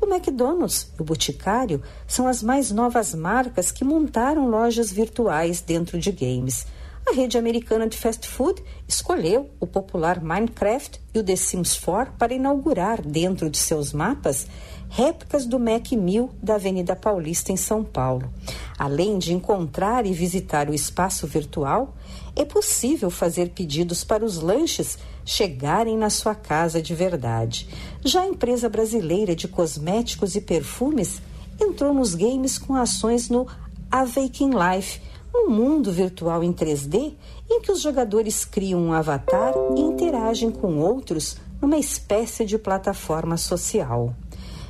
O 0.00 0.06
McDonald's 0.06 0.92
e 0.98 1.02
o 1.02 1.04
Boticário 1.04 1.82
são 2.06 2.26
as 2.26 2.42
mais 2.42 2.70
novas 2.70 3.14
marcas 3.14 3.72
que 3.72 3.84
montaram 3.84 4.48
lojas 4.48 4.92
virtuais 4.92 5.60
dentro 5.60 5.98
de 5.98 6.12
games. 6.12 6.66
A 7.08 7.14
rede 7.14 7.38
americana 7.38 7.88
de 7.88 7.96
fast 7.96 8.28
food 8.28 8.60
escolheu 8.88 9.48
o 9.60 9.66
popular 9.66 10.20
Minecraft 10.20 11.00
e 11.14 11.20
o 11.20 11.22
The 11.22 11.36
Sims 11.36 11.78
4 11.78 12.14
para 12.18 12.34
inaugurar 12.34 13.00
dentro 13.00 13.48
de 13.48 13.58
seus 13.58 13.92
mapas 13.92 14.48
réplicas 14.88 15.46
do 15.46 15.58
Mac 15.58 15.92
1000 15.92 16.30
da 16.42 16.56
Avenida 16.56 16.96
Paulista 16.96 17.52
em 17.52 17.56
São 17.56 17.84
Paulo. 17.84 18.28
Além 18.76 19.18
de 19.18 19.32
encontrar 19.32 20.04
e 20.04 20.12
visitar 20.12 20.68
o 20.68 20.74
espaço 20.74 21.28
virtual, 21.28 21.94
é 22.36 22.44
possível 22.44 23.10
fazer 23.10 23.48
pedidos 23.48 24.04
para 24.04 24.24
os 24.24 24.36
lanches 24.36 24.98
chegarem 25.24 25.96
na 25.96 26.10
sua 26.10 26.34
casa 26.34 26.82
de 26.82 26.94
verdade. 26.94 27.66
Já 28.04 28.20
a 28.20 28.28
empresa 28.28 28.68
brasileira 28.68 29.34
de 29.34 29.48
cosméticos 29.48 30.36
e 30.36 30.40
perfumes 30.42 31.20
entrou 31.58 31.94
nos 31.94 32.14
games 32.14 32.58
com 32.58 32.74
ações 32.74 33.30
no 33.30 33.46
Awaken 33.90 34.50
Life, 34.50 35.00
um 35.34 35.48
mundo 35.48 35.90
virtual 35.90 36.44
em 36.44 36.52
3D 36.52 37.14
em 37.50 37.60
que 37.60 37.72
os 37.72 37.80
jogadores 37.80 38.44
criam 38.44 38.80
um 38.80 38.92
avatar 38.92 39.54
e 39.74 39.80
interagem 39.80 40.50
com 40.50 40.78
outros 40.78 41.38
numa 41.60 41.78
espécie 41.78 42.44
de 42.44 42.58
plataforma 42.58 43.38
social. 43.38 44.14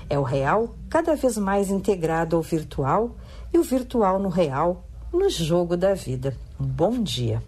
É 0.09 0.17
o 0.17 0.23
real 0.23 0.77
cada 0.89 1.17
vez 1.17 1.37
mais 1.37 1.69
integrado 1.69 2.37
ao 2.37 2.43
virtual 2.43 3.17
e 3.53 3.59
o 3.59 3.63
virtual 3.63 4.21
no 4.21 4.29
real, 4.29 4.85
no 5.13 5.29
jogo 5.29 5.77
da 5.77 5.95
vida. 5.95 6.37
Bom 6.59 7.03
dia. 7.03 7.43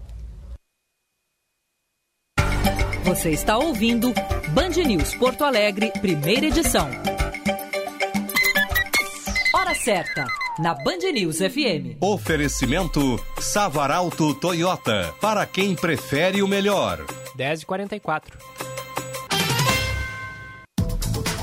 Você 3.09 3.31
está 3.31 3.57
ouvindo 3.57 4.13
Band 4.51 4.85
News 4.87 5.15
Porto 5.15 5.43
Alegre, 5.43 5.91
primeira 5.99 6.45
edição. 6.45 6.91
Hora 9.55 9.75
certa, 9.75 10.27
na 10.59 10.75
Band 10.75 11.11
News 11.15 11.39
FM. 11.39 11.97
Oferecimento 12.03 13.19
Savaralto 13.41 14.35
Toyota, 14.35 15.15
para 15.23 15.47
quem 15.47 15.75
prefere 15.75 16.43
o 16.43 16.47
melhor. 16.47 17.03
10h44. 17.35 18.68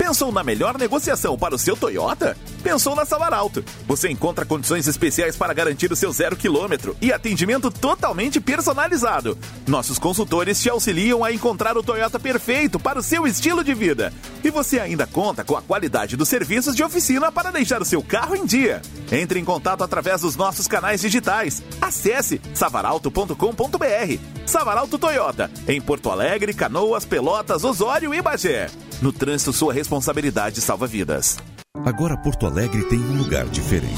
Pensou 0.05 0.31
na 0.31 0.43
melhor 0.43 0.77
negociação 0.77 1.35
para 1.35 1.55
o 1.55 1.57
seu 1.57 1.75
Toyota? 1.75 2.37
Pensou 2.61 2.95
na 2.95 3.05
Savaralto. 3.05 3.65
Você 3.87 4.07
encontra 4.07 4.45
condições 4.45 4.87
especiais 4.87 5.35
para 5.35 5.51
garantir 5.51 5.91
o 5.91 5.95
seu 5.95 6.11
zero 6.11 6.35
quilômetro 6.35 6.95
e 7.01 7.11
atendimento 7.11 7.71
totalmente 7.71 8.39
personalizado. 8.39 9.35
Nossos 9.65 9.97
consultores 9.97 10.61
te 10.61 10.69
auxiliam 10.69 11.23
a 11.23 11.31
encontrar 11.31 11.75
o 11.75 11.81
Toyota 11.81 12.19
perfeito 12.19 12.79
para 12.79 12.99
o 12.99 13.03
seu 13.03 13.25
estilo 13.25 13.63
de 13.63 13.73
vida. 13.73 14.13
E 14.43 14.51
você 14.51 14.79
ainda 14.79 15.07
conta 15.07 15.43
com 15.43 15.57
a 15.57 15.61
qualidade 15.63 16.15
dos 16.15 16.29
serviços 16.29 16.75
de 16.75 16.83
oficina 16.83 17.31
para 17.31 17.51
deixar 17.51 17.81
o 17.81 17.85
seu 17.85 18.03
carro 18.03 18.35
em 18.35 18.45
dia. 18.45 18.83
Entre 19.11 19.39
em 19.39 19.43
contato 19.43 19.83
através 19.83 20.21
dos 20.21 20.35
nossos 20.35 20.67
canais 20.67 21.01
digitais. 21.01 21.63
Acesse 21.81 22.39
savaralto.com.br. 22.53 24.19
Savaralto 24.45 24.99
Toyota, 24.99 25.49
em 25.67 25.81
Porto 25.81 26.11
Alegre, 26.11 26.53
Canoas, 26.53 27.05
Pelotas, 27.05 27.63
Osório 27.63 28.13
e 28.13 28.21
Bagé. 28.21 28.69
No 29.01 29.11
trânsito, 29.11 29.51
sua 29.51 29.73
responsabilidade 29.73 30.61
salva 30.61 30.87
vidas. 30.87 31.37
Agora 31.85 32.17
Porto 32.17 32.45
Alegre 32.45 32.83
tem 32.85 32.99
um 32.99 33.17
lugar 33.17 33.45
diferente: 33.47 33.93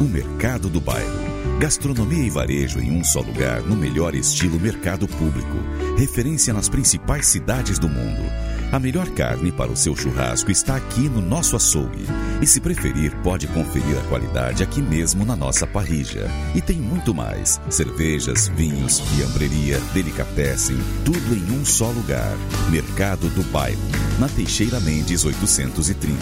o 0.00 0.04
Mercado 0.04 0.68
do 0.68 0.80
Bairro. 0.80 1.26
Gastronomia 1.58 2.26
e 2.26 2.30
varejo 2.30 2.78
em 2.78 2.90
um 2.90 3.02
só 3.02 3.20
lugar, 3.20 3.62
no 3.62 3.74
melhor 3.74 4.14
estilo 4.14 4.60
mercado 4.60 5.08
público. 5.08 5.56
Referência 5.96 6.52
nas 6.52 6.68
principais 6.68 7.26
cidades 7.26 7.78
do 7.78 7.88
mundo. 7.88 8.22
A 8.72 8.78
melhor 8.80 9.08
carne 9.10 9.52
para 9.52 9.70
o 9.70 9.76
seu 9.76 9.94
churrasco 9.94 10.50
está 10.50 10.76
aqui 10.76 11.08
no 11.08 11.20
nosso 11.20 11.54
açougue. 11.56 12.04
E 12.42 12.46
se 12.46 12.60
preferir, 12.60 13.14
pode 13.22 13.46
conferir 13.46 13.96
a 13.98 14.08
qualidade 14.08 14.62
aqui 14.62 14.82
mesmo 14.82 15.24
na 15.24 15.36
nossa 15.36 15.66
parrija. 15.66 16.28
E 16.54 16.60
tem 16.60 16.76
muito 16.76 17.14
mais: 17.14 17.60
cervejas, 17.70 18.48
vinhos, 18.48 19.00
fiambreria, 19.00 19.80
delicatessen, 19.94 20.76
tudo 21.04 21.34
em 21.34 21.58
um 21.58 21.64
só 21.64 21.88
lugar. 21.90 22.36
Mercado 22.70 23.28
do 23.30 23.42
Bairro, 23.44 23.80
na 24.18 24.28
Teixeira 24.28 24.80
Mendes 24.80 25.24
830. 25.24 26.16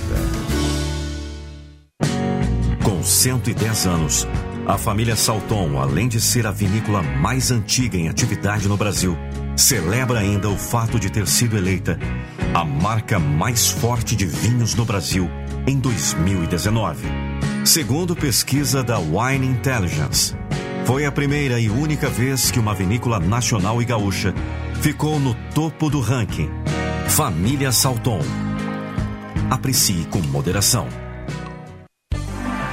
Com 2.84 3.02
110 3.02 3.86
anos, 3.86 4.28
a 4.66 4.78
família 4.78 5.14
Salton, 5.14 5.78
além 5.78 6.08
de 6.08 6.20
ser 6.20 6.46
a 6.46 6.50
vinícola 6.50 7.02
mais 7.02 7.50
antiga 7.50 7.98
em 7.98 8.08
atividade 8.08 8.66
no 8.66 8.76
Brasil, 8.76 9.16
celebra 9.56 10.20
ainda 10.20 10.48
o 10.48 10.56
fato 10.56 10.98
de 10.98 11.10
ter 11.10 11.26
sido 11.26 11.56
eleita 11.56 11.98
a 12.54 12.64
marca 12.64 13.18
mais 13.18 13.68
forte 13.68 14.16
de 14.16 14.24
vinhos 14.24 14.74
no 14.74 14.84
Brasil 14.84 15.28
em 15.66 15.78
2019. 15.78 17.06
Segundo 17.64 18.16
pesquisa 18.16 18.82
da 18.82 18.98
Wine 18.98 19.46
Intelligence, 19.46 20.34
foi 20.86 21.04
a 21.04 21.12
primeira 21.12 21.60
e 21.60 21.68
única 21.68 22.08
vez 22.08 22.50
que 22.50 22.58
uma 22.58 22.74
vinícola 22.74 23.18
nacional 23.20 23.80
e 23.82 23.84
gaúcha 23.84 24.34
ficou 24.80 25.20
no 25.20 25.34
topo 25.54 25.90
do 25.90 26.00
ranking. 26.00 26.50
Família 27.08 27.70
Salton. 27.70 28.20
Aprecie 29.50 30.06
com 30.10 30.20
moderação. 30.20 30.88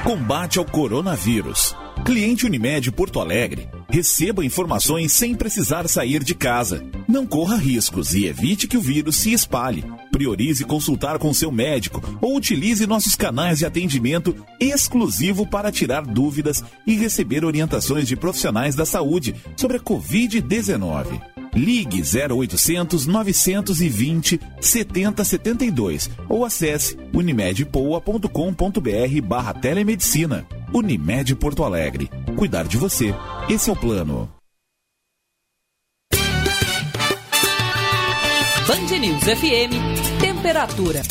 Combate 0.04 0.58
ao 0.58 0.64
coronavírus. 0.64 1.81
Cliente 2.04 2.44
Unimed 2.46 2.90
Porto 2.90 3.20
Alegre. 3.20 3.68
Receba 3.88 4.44
informações 4.44 5.12
sem 5.12 5.36
precisar 5.36 5.88
sair 5.88 6.24
de 6.24 6.34
casa. 6.34 6.84
Não 7.06 7.24
corra 7.24 7.56
riscos 7.56 8.12
e 8.14 8.26
evite 8.26 8.66
que 8.66 8.76
o 8.76 8.80
vírus 8.80 9.16
se 9.16 9.32
espalhe. 9.32 9.84
Priorize 10.10 10.64
consultar 10.64 11.18
com 11.18 11.32
seu 11.32 11.52
médico 11.52 12.02
ou 12.20 12.36
utilize 12.36 12.86
nossos 12.86 13.14
canais 13.14 13.60
de 13.60 13.66
atendimento 13.66 14.34
exclusivo 14.58 15.46
para 15.46 15.70
tirar 15.70 16.04
dúvidas 16.04 16.64
e 16.86 16.96
receber 16.96 17.44
orientações 17.44 18.08
de 18.08 18.16
profissionais 18.16 18.74
da 18.74 18.84
saúde 18.84 19.34
sobre 19.56 19.76
a 19.76 19.80
Covid-19. 19.80 21.31
Ligue 21.54 22.02
0800 22.02 23.06
920 23.06 24.40
7072 24.60 26.10
ou 26.28 26.44
acesse 26.44 26.96
unimedpoa.com.br 27.12 29.20
barra 29.22 29.54
telemedicina. 29.54 30.46
Unimed 30.72 31.34
Porto 31.36 31.64
Alegre. 31.64 32.10
Cuidar 32.36 32.64
de 32.64 32.76
você. 32.76 33.14
Esse 33.48 33.68
é 33.68 33.72
o 33.72 33.76
plano. 33.76 34.30
Band 38.66 38.98
News 38.98 39.24
FM, 39.24 40.20
temperatura. 40.20 41.02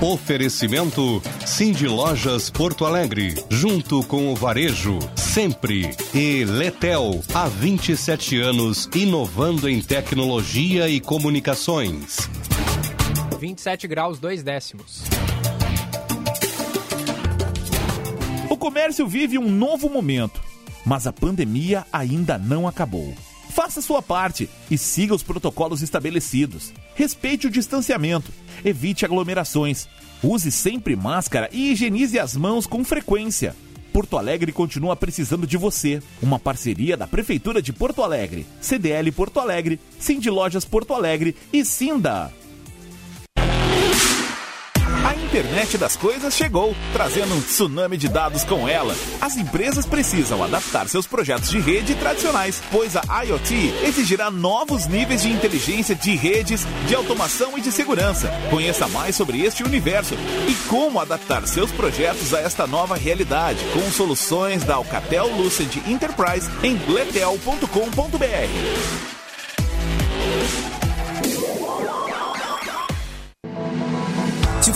Oferecimento 0.00 1.20
Cindy 1.44 1.88
Lojas 1.88 2.48
Porto 2.50 2.86
Alegre, 2.86 3.34
junto 3.50 4.00
com 4.04 4.32
o 4.32 4.36
Varejo, 4.36 4.96
sempre. 5.16 5.90
E 6.14 6.44
Letel, 6.44 7.20
há 7.34 7.48
27 7.48 8.40
anos, 8.40 8.88
inovando 8.94 9.68
em 9.68 9.82
tecnologia 9.82 10.88
e 10.88 11.00
comunicações. 11.00 12.16
27 13.40 13.88
graus, 13.88 14.20
2 14.20 14.44
décimos. 14.44 15.02
O 18.48 18.56
comércio 18.56 19.04
vive 19.04 19.36
um 19.36 19.50
novo 19.50 19.90
momento, 19.90 20.40
mas 20.86 21.08
a 21.08 21.12
pandemia 21.12 21.84
ainda 21.92 22.38
não 22.38 22.68
acabou. 22.68 23.12
Faça 23.58 23.82
sua 23.82 24.00
parte 24.00 24.48
e 24.70 24.78
siga 24.78 25.12
os 25.12 25.24
protocolos 25.24 25.82
estabelecidos. 25.82 26.72
Respeite 26.94 27.48
o 27.48 27.50
distanciamento, 27.50 28.30
evite 28.64 29.04
aglomerações, 29.04 29.88
use 30.22 30.52
sempre 30.52 30.94
máscara 30.94 31.50
e 31.52 31.72
higienize 31.72 32.20
as 32.20 32.36
mãos 32.36 32.68
com 32.68 32.84
frequência. 32.84 33.56
Porto 33.92 34.16
Alegre 34.16 34.52
continua 34.52 34.94
precisando 34.94 35.44
de 35.44 35.56
você. 35.56 36.00
Uma 36.22 36.38
parceria 36.38 36.96
da 36.96 37.08
Prefeitura 37.08 37.60
de 37.60 37.72
Porto 37.72 38.04
Alegre, 38.04 38.46
CDL 38.60 39.10
Porto 39.10 39.40
Alegre, 39.40 39.80
Cindy 39.98 40.30
Lojas 40.30 40.64
Porto 40.64 40.94
Alegre 40.94 41.34
e 41.52 41.64
Cinda. 41.64 42.32
A 45.08 45.14
internet 45.14 45.78
das 45.78 45.96
coisas 45.96 46.34
chegou, 46.34 46.76
trazendo 46.92 47.34
um 47.34 47.40
tsunami 47.40 47.96
de 47.96 48.10
dados 48.10 48.44
com 48.44 48.68
ela. 48.68 48.94
As 49.22 49.38
empresas 49.38 49.86
precisam 49.86 50.44
adaptar 50.44 50.86
seus 50.86 51.06
projetos 51.06 51.48
de 51.48 51.58
rede 51.58 51.94
tradicionais, 51.94 52.62
pois 52.70 52.94
a 52.94 53.22
IoT 53.24 53.72
exigirá 53.86 54.30
novos 54.30 54.86
níveis 54.86 55.22
de 55.22 55.30
inteligência 55.30 55.94
de 55.94 56.14
redes, 56.14 56.66
de 56.86 56.94
automação 56.94 57.56
e 57.56 57.62
de 57.62 57.72
segurança. 57.72 58.30
Conheça 58.50 58.86
mais 58.88 59.16
sobre 59.16 59.40
este 59.40 59.64
universo 59.64 60.14
e 60.46 60.54
como 60.68 61.00
adaptar 61.00 61.46
seus 61.46 61.72
projetos 61.72 62.34
a 62.34 62.40
esta 62.40 62.66
nova 62.66 62.94
realidade, 62.94 63.64
com 63.72 63.90
soluções 63.90 64.62
da 64.62 64.74
Alcatel 64.74 65.28
Lucent 65.38 65.74
Enterprise 65.86 66.50
em 66.62 66.76
letel.com.br. 66.86 68.28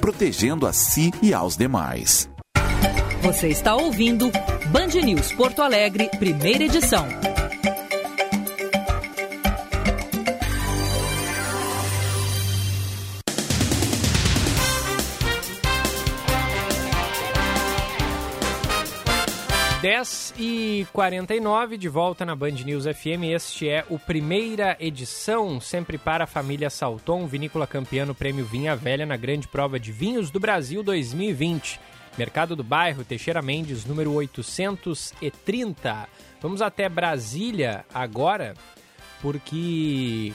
protegendo 0.00 0.66
a 0.66 0.72
si 0.72 1.12
e 1.22 1.32
aos 1.32 1.56
demais. 1.56 2.28
Você 3.22 3.48
está 3.48 3.76
ouvindo 3.76 4.30
Band 4.72 5.00
News 5.04 5.32
Porto 5.32 5.62
Alegre, 5.62 6.08
primeira 6.18 6.64
edição. 6.64 7.06
Dez 19.80 20.34
e 20.38 20.86
49 20.92 21.78
de 21.78 21.88
volta 21.88 22.26
na 22.26 22.36
Band 22.36 22.50
News 22.50 22.84
FM. 22.84 23.32
Este 23.34 23.66
é 23.66 23.82
o 23.88 23.98
primeira 23.98 24.76
edição, 24.78 25.58
sempre 25.58 25.96
para 25.96 26.24
a 26.24 26.26
família 26.26 26.68
Salton, 26.68 27.26
vinícola 27.26 27.66
campeã 27.66 28.04
no 28.04 28.14
Prêmio 28.14 28.44
Vinha 28.44 28.76
Velha 28.76 29.06
na 29.06 29.16
Grande 29.16 29.48
Prova 29.48 29.80
de 29.80 29.90
Vinhos 29.90 30.30
do 30.30 30.38
Brasil 30.38 30.82
2020. 30.82 31.80
Mercado 32.18 32.54
do 32.54 32.62
Bairro, 32.62 33.04
Teixeira 33.04 33.40
Mendes, 33.40 33.86
número 33.86 34.12
830. 34.12 36.08
Vamos 36.42 36.60
até 36.60 36.86
Brasília 36.86 37.86
agora, 37.94 38.52
porque 39.22 40.30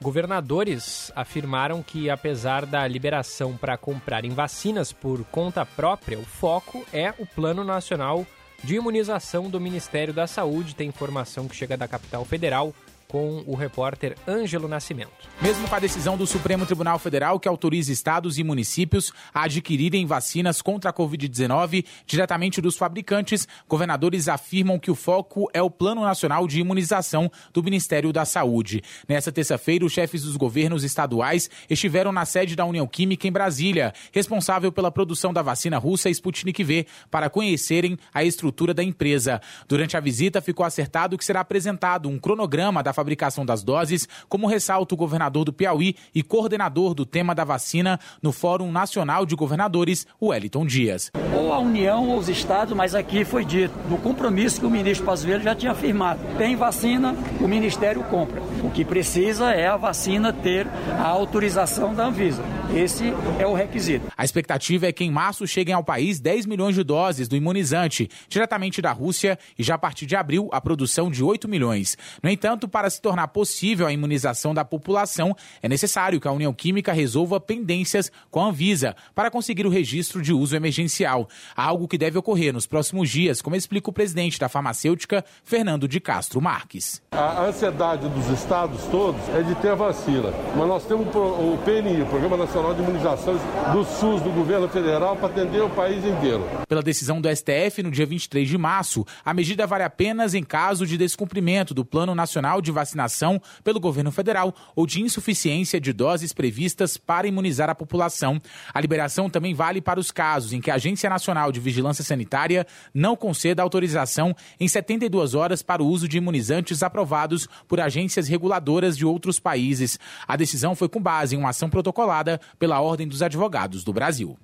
governadores 0.00 1.12
afirmaram 1.14 1.82
que, 1.82 2.08
apesar 2.08 2.64
da 2.64 2.88
liberação 2.88 3.58
para 3.58 3.76
comprarem 3.76 4.30
vacinas 4.30 4.90
por 4.90 5.22
conta 5.24 5.66
própria, 5.66 6.18
o 6.18 6.24
foco 6.24 6.82
é 6.94 7.12
o 7.18 7.26
Plano 7.26 7.62
Nacional 7.62 8.26
de 8.62 8.76
Imunização 8.76 9.48
do 9.48 9.60
Ministério 9.60 10.12
da 10.12 10.26
Saúde. 10.26 10.74
Tem 10.74 10.88
informação 10.88 11.48
que 11.48 11.56
chega 11.56 11.76
da 11.76 11.88
capital 11.88 12.24
federal 12.24 12.74
com 13.08 13.42
o 13.46 13.54
repórter 13.54 14.14
Ângelo 14.28 14.68
Nascimento. 14.68 15.10
Mesmo 15.40 15.66
com 15.66 15.74
a 15.74 15.78
decisão 15.80 16.16
do 16.16 16.26
Supremo 16.26 16.66
Tribunal 16.66 16.98
Federal 16.98 17.40
que 17.40 17.48
autoriza 17.48 17.90
estados 17.90 18.38
e 18.38 18.44
municípios 18.44 19.12
a 19.32 19.44
adquirirem 19.44 20.04
vacinas 20.04 20.60
contra 20.60 20.90
a 20.90 20.92
Covid-19 20.92 21.84
diretamente 22.06 22.60
dos 22.60 22.76
fabricantes, 22.76 23.48
governadores 23.66 24.28
afirmam 24.28 24.78
que 24.78 24.90
o 24.90 24.94
foco 24.94 25.48
é 25.54 25.62
o 25.62 25.70
Plano 25.70 26.02
Nacional 26.02 26.46
de 26.46 26.60
Imunização 26.60 27.30
do 27.52 27.62
Ministério 27.62 28.12
da 28.12 28.24
Saúde. 28.24 28.82
Nessa 29.08 29.32
terça-feira, 29.32 29.86
os 29.86 29.92
chefes 29.92 30.22
dos 30.22 30.36
governos 30.36 30.84
estaduais 30.84 31.48
estiveram 31.70 32.12
na 32.12 32.26
sede 32.26 32.54
da 32.54 32.66
União 32.66 32.86
Química 32.86 33.26
em 33.26 33.32
Brasília, 33.32 33.94
responsável 34.12 34.70
pela 34.70 34.90
produção 34.90 35.32
da 35.32 35.40
vacina 35.40 35.78
russa 35.78 36.10
Sputnik 36.10 36.62
V, 36.62 36.86
para 37.10 37.30
conhecerem 37.30 37.98
a 38.12 38.22
estrutura 38.22 38.74
da 38.74 38.82
empresa. 38.82 39.40
Durante 39.66 39.96
a 39.96 40.00
visita, 40.00 40.42
ficou 40.42 40.66
acertado 40.66 41.16
que 41.16 41.24
será 41.24 41.40
apresentado 41.40 42.08
um 42.08 42.18
cronograma 42.18 42.82
da 42.82 42.92
fabricação 42.98 43.46
das 43.46 43.62
doses, 43.62 44.08
como 44.28 44.48
ressalta 44.48 44.92
o 44.92 44.98
governador 44.98 45.44
do 45.44 45.52
Piauí 45.52 45.94
e 46.12 46.20
coordenador 46.20 46.94
do 46.94 47.06
tema 47.06 47.32
da 47.32 47.44
vacina 47.44 48.00
no 48.20 48.32
Fórum 48.32 48.72
Nacional 48.72 49.24
de 49.24 49.36
Governadores, 49.36 50.04
Wellington 50.20 50.66
Dias. 50.66 51.12
Ou 51.32 51.52
a 51.52 51.60
União 51.60 52.08
ou 52.08 52.18
os 52.18 52.28
estados, 52.28 52.76
mas 52.76 52.96
aqui 52.96 53.24
foi 53.24 53.44
dito, 53.44 53.72
no 53.88 53.98
compromisso 53.98 54.58
que 54.58 54.66
o 54.66 54.70
ministro 54.70 55.06
Pazuello 55.06 55.44
já 55.44 55.54
tinha 55.54 55.70
afirmado. 55.70 56.20
Tem 56.36 56.56
vacina, 56.56 57.14
o 57.40 57.46
Ministério 57.46 58.02
compra. 58.04 58.42
O 58.64 58.70
que 58.70 58.84
precisa 58.84 59.52
é 59.52 59.68
a 59.68 59.76
vacina 59.76 60.32
ter 60.32 60.66
a 60.98 61.06
autorização 61.06 61.94
da 61.94 62.06
Anvisa. 62.06 62.42
Esse 62.74 63.14
é 63.38 63.46
o 63.46 63.54
requisito. 63.54 64.06
A 64.16 64.24
expectativa 64.24 64.86
é 64.86 64.92
que 64.92 65.02
em 65.02 65.10
março 65.10 65.46
cheguem 65.46 65.74
ao 65.74 65.82
país 65.82 66.20
10 66.20 66.44
milhões 66.44 66.74
de 66.74 66.82
doses 66.82 67.26
do 67.26 67.36
imunizante, 67.36 68.10
diretamente 68.28 68.82
da 68.82 68.92
Rússia, 68.92 69.38
e 69.58 69.62
já 69.62 69.76
a 69.76 69.78
partir 69.78 70.04
de 70.04 70.16
abril 70.16 70.48
a 70.52 70.60
produção 70.60 71.10
de 71.10 71.24
8 71.24 71.48
milhões. 71.48 71.96
No 72.22 72.28
entanto, 72.28 72.68
para 72.68 72.87
se 72.90 73.00
tornar 73.00 73.28
possível 73.28 73.86
a 73.86 73.92
imunização 73.92 74.54
da 74.54 74.64
população, 74.64 75.36
é 75.62 75.68
necessário 75.68 76.20
que 76.20 76.28
a 76.28 76.32
União 76.32 76.52
Química 76.52 76.92
resolva 76.92 77.40
pendências 77.40 78.10
com 78.30 78.40
a 78.40 78.48
Anvisa 78.48 78.94
para 79.14 79.30
conseguir 79.30 79.66
o 79.66 79.70
registro 79.70 80.22
de 80.22 80.32
uso 80.32 80.56
emergencial, 80.56 81.28
algo 81.56 81.88
que 81.88 81.98
deve 81.98 82.18
ocorrer 82.18 82.52
nos 82.52 82.66
próximos 82.66 83.10
dias, 83.10 83.42
como 83.42 83.56
explica 83.56 83.90
o 83.90 83.92
presidente 83.92 84.38
da 84.38 84.48
farmacêutica, 84.48 85.24
Fernando 85.44 85.88
de 85.88 86.00
Castro 86.00 86.40
Marques. 86.40 87.02
A 87.12 87.44
ansiedade 87.44 88.08
dos 88.08 88.28
estados 88.28 88.82
todos 88.90 89.20
é 89.30 89.42
de 89.42 89.54
ter 89.56 89.74
vacina, 89.74 90.32
mas 90.56 90.68
nós 90.68 90.84
temos 90.84 91.08
o 91.14 91.58
PNI, 91.64 92.02
o 92.02 92.06
Programa 92.06 92.36
Nacional 92.36 92.74
de 92.74 92.82
Imunização 92.82 93.34
do 93.72 93.84
SUS 93.84 94.22
do 94.22 94.30
governo 94.30 94.68
federal 94.68 95.16
para 95.16 95.28
atender 95.28 95.62
o 95.62 95.70
país 95.70 96.04
inteiro. 96.04 96.44
Pela 96.68 96.82
decisão 96.82 97.20
do 97.20 97.28
STF 97.34 97.82
no 97.82 97.90
dia 97.90 98.06
23 98.06 98.48
de 98.48 98.58
março, 98.58 99.04
a 99.24 99.34
medida 99.34 99.66
vale 99.66 99.84
apenas 99.84 100.34
em 100.34 100.42
caso 100.42 100.86
de 100.86 100.96
descumprimento 100.96 101.74
do 101.74 101.84
Plano 101.84 102.14
Nacional 102.14 102.60
de 102.60 102.70
vacinação 102.78 103.40
pelo 103.64 103.80
governo 103.80 104.10
federal 104.10 104.54
ou 104.74 104.86
de 104.86 105.00
insuficiência 105.00 105.80
de 105.80 105.92
doses 105.92 106.32
previstas 106.32 106.96
para 106.96 107.26
imunizar 107.26 107.68
a 107.68 107.74
população. 107.74 108.40
A 108.72 108.80
liberação 108.80 109.28
também 109.28 109.54
vale 109.54 109.80
para 109.80 110.00
os 110.00 110.10
casos 110.10 110.52
em 110.52 110.60
que 110.60 110.70
a 110.70 110.74
Agência 110.74 111.10
Nacional 111.10 111.50
de 111.50 111.60
Vigilância 111.60 112.04
Sanitária 112.04 112.66
não 112.94 113.16
conceda 113.16 113.62
autorização 113.62 114.34
em 114.60 114.68
72 114.68 115.34
horas 115.34 115.62
para 115.62 115.82
o 115.82 115.86
uso 115.86 116.08
de 116.08 116.18
imunizantes 116.18 116.82
aprovados 116.82 117.48
por 117.66 117.80
agências 117.80 118.28
reguladoras 118.28 118.96
de 118.96 119.04
outros 119.04 119.40
países. 119.40 119.98
A 120.26 120.36
decisão 120.36 120.74
foi 120.74 120.88
com 120.88 121.00
base 121.00 121.34
em 121.34 121.38
uma 121.38 121.50
ação 121.50 121.68
protocolada 121.68 122.40
pela 122.58 122.80
Ordem 122.80 123.08
dos 123.08 123.22
Advogados 123.22 123.82
do 123.84 123.92
Brasil. 123.92 124.38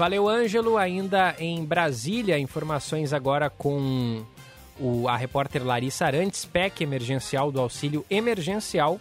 Valeu, 0.00 0.30
Ângelo. 0.30 0.78
Ainda 0.78 1.36
em 1.38 1.62
Brasília, 1.62 2.38
informações 2.38 3.12
agora 3.12 3.50
com 3.50 4.24
o, 4.80 5.06
a 5.06 5.14
repórter 5.14 5.62
Larissa 5.62 6.06
Arantes, 6.06 6.46
PEC 6.46 6.84
emergencial 6.84 7.52
do 7.52 7.60
auxílio 7.60 8.02
emergencial. 8.08 8.98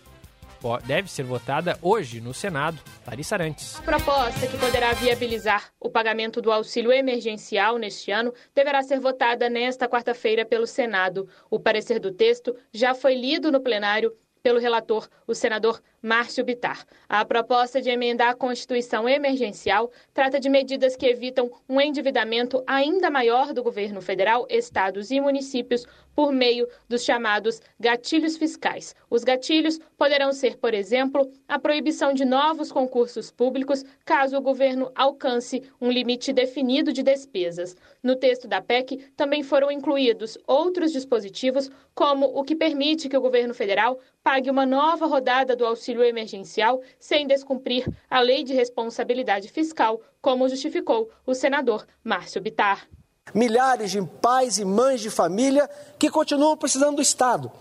Deve 0.86 1.10
ser 1.10 1.24
votada 1.24 1.80
hoje 1.82 2.20
no 2.20 2.34
Senado. 2.34 2.82
Larissa 3.08 3.36
Arantes. 3.36 3.80
A 3.80 3.82
proposta 3.82 4.46
que 4.46 4.58
poderá 4.58 4.92
viabilizar 4.92 5.72
o 5.80 5.90
pagamento 5.90 6.42
do 6.42 6.52
auxílio 6.52 6.92
emergencial 6.92 7.78
neste 7.78 8.12
ano 8.12 8.34
deverá 8.54 8.84
ser 8.84 9.00
votada 9.00 9.50
nesta 9.50 9.88
quarta-feira 9.88 10.46
pelo 10.46 10.68
Senado. 10.68 11.30
O 11.50 11.62
parecer 11.62 12.02
do 12.02 12.12
texto 12.12 12.54
já 12.74 12.94
foi 12.94 13.16
lido 13.16 13.54
no 13.54 13.62
plenário 13.62 14.14
pelo 14.44 14.60
relator, 14.60 15.08
o 15.28 15.34
senador 15.34 15.82
Márcio 16.02 16.44
Bitar. 16.44 16.86
A 17.08 17.26
proposta 17.26 17.82
de 17.82 17.90
emendar 17.90 18.30
a 18.30 18.36
Constituição 18.36 19.08
emergencial 19.08 19.92
trata 20.14 20.40
de 20.40 20.50
medidas 20.50 20.96
que 20.96 21.06
evitam 21.06 21.52
um 21.68 21.82
endividamento 21.82 22.64
ainda 22.66 23.10
maior 23.10 23.54
do 23.54 23.64
governo 23.64 24.02
federal, 24.02 24.46
estados 24.50 25.12
e 25.12 25.20
municípios 25.20 25.86
por 26.16 26.34
meio 26.34 26.68
dos 26.88 27.04
chamados 27.04 27.62
gatilhos 27.80 28.36
fiscais. 28.36 28.94
Os 29.10 29.24
gatilhos 29.24 29.80
poderão 29.98 30.34
ser, 30.34 30.58
por 30.58 30.74
exemplo, 30.74 31.32
a 31.48 31.58
proibição 31.58 32.14
de 32.14 32.26
novos 32.26 32.72
concursos 32.72 33.32
públicos 33.32 33.86
caso 34.04 34.38
o 34.38 34.42
governo 34.42 34.92
alcance 34.96 35.64
um 35.80 35.90
limite 35.90 36.34
definido 36.34 36.92
de 36.92 37.04
despesas. 37.04 37.76
No 38.04 38.16
texto 38.16 38.48
da 38.48 38.62
PEC 38.62 38.98
também 39.16 39.44
foram 39.44 39.72
incluídos 39.72 40.38
outros 40.46 40.92
dispositivos, 40.92 41.70
como 41.96 42.26
o 42.26 42.44
que 42.44 42.56
permite 42.56 43.08
que 43.08 43.18
o 43.18 43.22
governo 43.22 43.54
federal 43.54 44.00
pague 44.22 44.52
uma 44.52 44.66
nova 44.66 45.06
rodada 45.06 45.56
do 45.56 45.66
auxílio 45.66 45.89
emergencial 46.04 46.82
sem 47.00 47.26
descumprir 47.26 47.88
a 48.10 48.20
lei 48.20 48.44
de 48.44 48.54
responsabilidade 48.54 49.50
fiscal, 49.50 50.02
como 50.22 50.48
justificou 50.48 51.10
o 51.26 51.34
senador 51.34 51.86
Márcio 52.04 52.42
Bitar 52.42 52.88
milhares 53.34 53.92
de 53.92 54.02
pais 54.02 54.58
e 54.58 54.66
mães 54.66 55.02
de 55.02 55.10
família 55.10 55.70
que 55.98 56.10
continuam 56.10 56.58
precisando 56.58 56.98
do 56.98 57.02
Estado. 57.02 57.52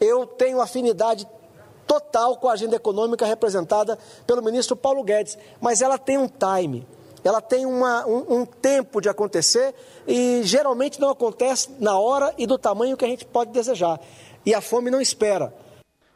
Eu 0.00 0.26
tenho 0.26 0.60
afinidade 0.60 1.26
total 1.86 2.36
com 2.36 2.48
a 2.48 2.52
agenda 2.52 2.76
econômica 2.76 3.24
representada 3.24 3.98
pelo 4.26 4.42
ministro 4.42 4.76
Paulo 4.76 5.02
Guedes, 5.02 5.38
mas 5.60 5.80
ela 5.80 5.96
tem 5.96 6.18
um 6.18 6.28
time, 6.28 6.86
ela 7.24 7.40
tem 7.40 7.64
uma, 7.64 8.06
um, 8.06 8.40
um 8.40 8.46
tempo 8.46 9.00
de 9.00 9.08
acontecer 9.08 9.74
e 10.06 10.42
geralmente 10.44 11.00
não 11.00 11.08
acontece 11.08 11.70
na 11.80 11.98
hora 11.98 12.32
e 12.36 12.46
do 12.46 12.58
tamanho 12.58 12.96
que 12.96 13.04
a 13.04 13.08
gente 13.08 13.24
pode 13.24 13.50
desejar. 13.50 13.98
E 14.44 14.54
a 14.54 14.60
fome 14.60 14.90
não 14.90 15.00
espera. 15.00 15.52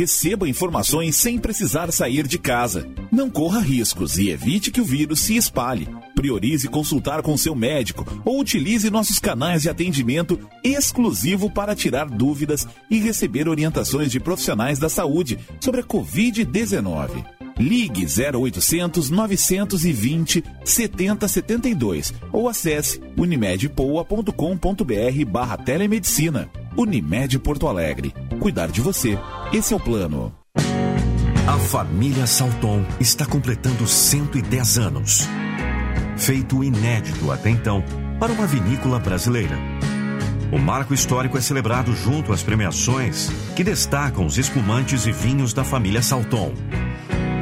receba 0.00 0.48
informações 0.48 1.14
sem 1.14 1.38
precisar 1.38 1.92
sair 1.92 2.26
de 2.26 2.38
casa. 2.38 2.88
Não 3.12 3.28
corra 3.28 3.60
riscos 3.60 4.16
e 4.16 4.30
evite 4.30 4.70
que 4.70 4.80
o 4.80 4.84
vírus 4.84 5.20
se 5.20 5.36
espalhe. 5.36 5.86
Priorize 6.14 6.68
consultar 6.68 7.20
com 7.20 7.36
seu 7.36 7.54
médico 7.54 8.06
ou 8.24 8.40
utilize 8.40 8.88
nossos 8.88 9.18
canais 9.18 9.60
de 9.60 9.68
atendimento 9.68 10.40
exclusivo 10.64 11.50
para 11.50 11.76
tirar 11.76 12.08
dúvidas 12.08 12.66
e 12.90 12.98
receber 12.98 13.46
orientações 13.46 14.10
de 14.10 14.18
profissionais 14.18 14.78
da 14.78 14.88
saúde 14.88 15.38
sobre 15.60 15.82
a 15.82 15.84
Covid-19. 15.84 17.22
Ligue 17.58 18.06
0800 18.06 19.10
920 19.10 20.42
7072 20.64 22.14
ou 22.32 22.48
acesse 22.48 23.02
unimedpoa.com.br 23.18 25.30
barra 25.30 25.58
telemedicina. 25.58 26.50
Unimed 26.76 27.38
Porto 27.38 27.66
Alegre. 27.68 28.14
Cuidar 28.38 28.68
de 28.68 28.80
você. 28.80 29.18
Esse 29.52 29.72
é 29.72 29.76
o 29.76 29.80
plano. 29.80 30.32
A 31.46 31.58
família 31.58 32.26
Salton 32.26 32.84
está 33.00 33.26
completando 33.26 33.86
110 33.86 34.78
anos. 34.78 35.28
Feito 36.16 36.62
inédito 36.62 37.30
até 37.32 37.50
então 37.50 37.82
para 38.18 38.32
uma 38.32 38.46
vinícola 38.46 38.98
brasileira. 38.98 39.56
O 40.52 40.58
marco 40.58 40.92
histórico 40.92 41.38
é 41.38 41.40
celebrado 41.40 41.94
junto 41.94 42.32
às 42.32 42.42
premiações 42.42 43.30
que 43.56 43.64
destacam 43.64 44.26
os 44.26 44.36
espumantes 44.36 45.06
e 45.06 45.12
vinhos 45.12 45.52
da 45.52 45.64
família 45.64 46.02
Salton. 46.02 46.52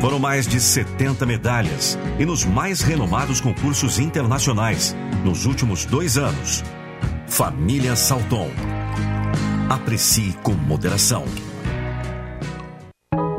Foram 0.01 0.19
mais 0.19 0.47
de 0.47 0.61
70 0.61 1.27
medalhas 1.27 1.99
e 2.19 2.25
nos 2.25 2.45
mais 2.45 2.81
renomados 2.81 3.41
concursos 3.41 3.99
internacionais 3.99 4.95
nos 5.25 5.45
últimos 5.45 5.85
dois 5.85 6.17
anos. 6.17 6.63
Família 7.27 7.97
Salton. 7.97 8.51
Aprecie 9.69 10.33
com 10.43 10.53
moderação. 10.55 11.25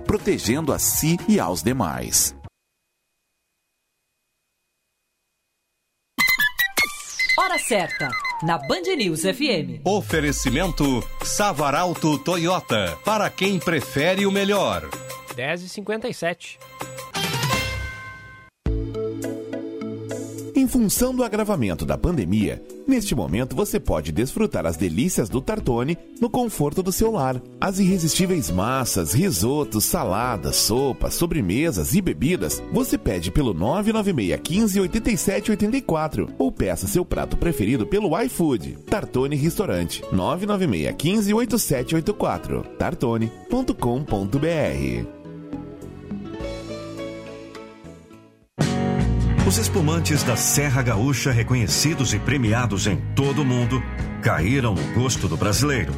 protegendo 0.00 0.72
a 0.72 0.78
si 0.78 1.16
e 1.28 1.38
aos 1.38 1.62
demais. 1.62 2.34
Hora 7.38 7.58
certa, 7.58 8.10
na 8.42 8.58
Band 8.58 8.82
News 8.96 9.22
FM. 9.22 9.80
Oferecimento 9.84 10.84
Savaralto 11.24 12.18
Toyota, 12.18 12.98
para 13.04 13.30
quem 13.30 13.58
prefere 13.58 14.26
o 14.26 14.32
melhor. 14.32 14.82
10h57. 15.34 16.58
Em 20.54 20.68
função 20.68 21.14
do 21.14 21.24
agravamento 21.24 21.86
da 21.86 21.96
pandemia, 21.96 22.62
neste 22.90 23.14
momento 23.14 23.56
você 23.56 23.80
pode 23.80 24.12
desfrutar 24.12 24.66
as 24.66 24.76
delícias 24.76 25.28
do 25.28 25.40
Tartone 25.40 25.96
no 26.20 26.28
conforto 26.28 26.82
do 26.82 26.92
seu 26.92 27.12
lar. 27.12 27.40
As 27.60 27.78
irresistíveis 27.78 28.50
massas, 28.50 29.14
risotos, 29.14 29.84
saladas, 29.84 30.56
sopas, 30.56 31.14
sobremesas 31.14 31.94
e 31.94 32.02
bebidas 32.02 32.62
você 32.72 32.98
pede 32.98 33.30
pelo 33.30 33.54
996 33.54 34.40
15 34.42 34.80
87 34.80 35.50
84 35.52 36.28
ou 36.38 36.50
peça 36.50 36.86
seu 36.86 37.04
prato 37.04 37.36
preferido 37.36 37.86
pelo 37.86 38.18
iFood. 38.20 38.78
Tartone 38.86 39.36
Restaurante 39.36 40.02
996 40.12 40.94
15 40.96 41.34
8784 41.34 42.64
tartone.com.br 42.76 45.19
Os 49.50 49.58
espumantes 49.58 50.22
da 50.22 50.36
Serra 50.36 50.80
Gaúcha, 50.80 51.32
reconhecidos 51.32 52.14
e 52.14 52.20
premiados 52.20 52.86
em 52.86 52.96
todo 53.16 53.42
o 53.42 53.44
mundo, 53.44 53.82
caíram 54.22 54.74
no 54.76 54.94
gosto 54.94 55.26
do 55.26 55.36
brasileiro. 55.36 55.92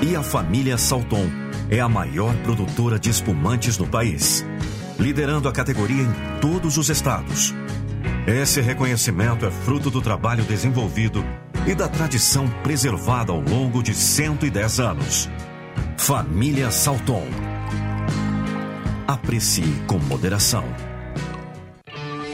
E 0.00 0.16
a 0.16 0.22
família 0.22 0.78
Salton 0.78 1.28
é 1.68 1.78
a 1.78 1.90
maior 1.90 2.34
produtora 2.36 2.98
de 2.98 3.10
espumantes 3.10 3.76
no 3.76 3.86
país, 3.86 4.46
liderando 4.98 5.46
a 5.46 5.52
categoria 5.52 6.02
em 6.02 6.40
todos 6.40 6.78
os 6.78 6.88
estados. 6.88 7.54
Esse 8.26 8.62
reconhecimento 8.62 9.44
é 9.44 9.50
fruto 9.50 9.90
do 9.90 10.00
trabalho 10.00 10.42
desenvolvido 10.44 11.22
e 11.66 11.74
da 11.74 11.86
tradição 11.86 12.48
preservada 12.62 13.30
ao 13.30 13.42
longo 13.42 13.82
de 13.82 13.92
110 13.92 14.80
anos. 14.80 15.28
Família 15.98 16.70
Salton. 16.70 17.26
Aprecie 19.06 19.70
com 19.86 19.98
moderação. 19.98 20.64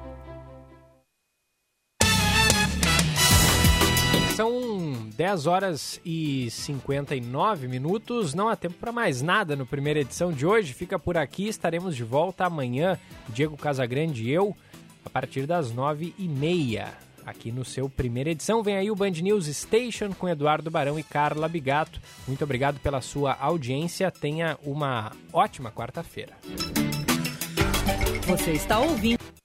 São 4.35 5.07
10 5.15 5.47
horas 5.47 6.01
e 6.03 6.51
59 6.51 7.69
minutos. 7.69 8.33
Não 8.33 8.49
há 8.49 8.55
tempo 8.57 8.75
para 8.77 8.91
mais 8.91 9.21
nada 9.21 9.55
no 9.55 9.65
primeira 9.65 10.01
edição 10.01 10.33
de 10.33 10.45
hoje. 10.45 10.73
Fica 10.73 10.99
por 10.99 11.15
aqui. 11.15 11.47
Estaremos 11.47 11.95
de 11.95 12.03
volta 12.03 12.45
amanhã. 12.45 12.99
Diego 13.29 13.55
Casagrande 13.55 14.25
e 14.25 14.31
eu, 14.31 14.53
a 15.05 15.09
partir 15.09 15.47
das 15.47 15.71
9h30. 15.73 16.85
Aqui 17.25 17.49
no 17.49 17.63
seu 17.63 17.89
primeira 17.89 18.31
edição. 18.31 18.61
Vem 18.61 18.75
aí 18.75 18.91
o 18.91 18.95
Band 18.95 19.11
News 19.11 19.45
Station 19.45 20.13
com 20.13 20.27
Eduardo 20.27 20.69
Barão 20.69 20.99
e 20.99 21.03
Carla 21.03 21.47
Bigato. 21.47 22.01
Muito 22.27 22.43
obrigado 22.43 22.77
pela 22.81 22.99
sua 22.99 23.37
audiência. 23.39 24.11
Tenha 24.11 24.59
uma 24.65 25.13
ótima 25.31 25.71
quarta-feira. 25.71 26.33
Você 28.27 28.51
está 28.51 28.79
ouvindo. 28.81 29.44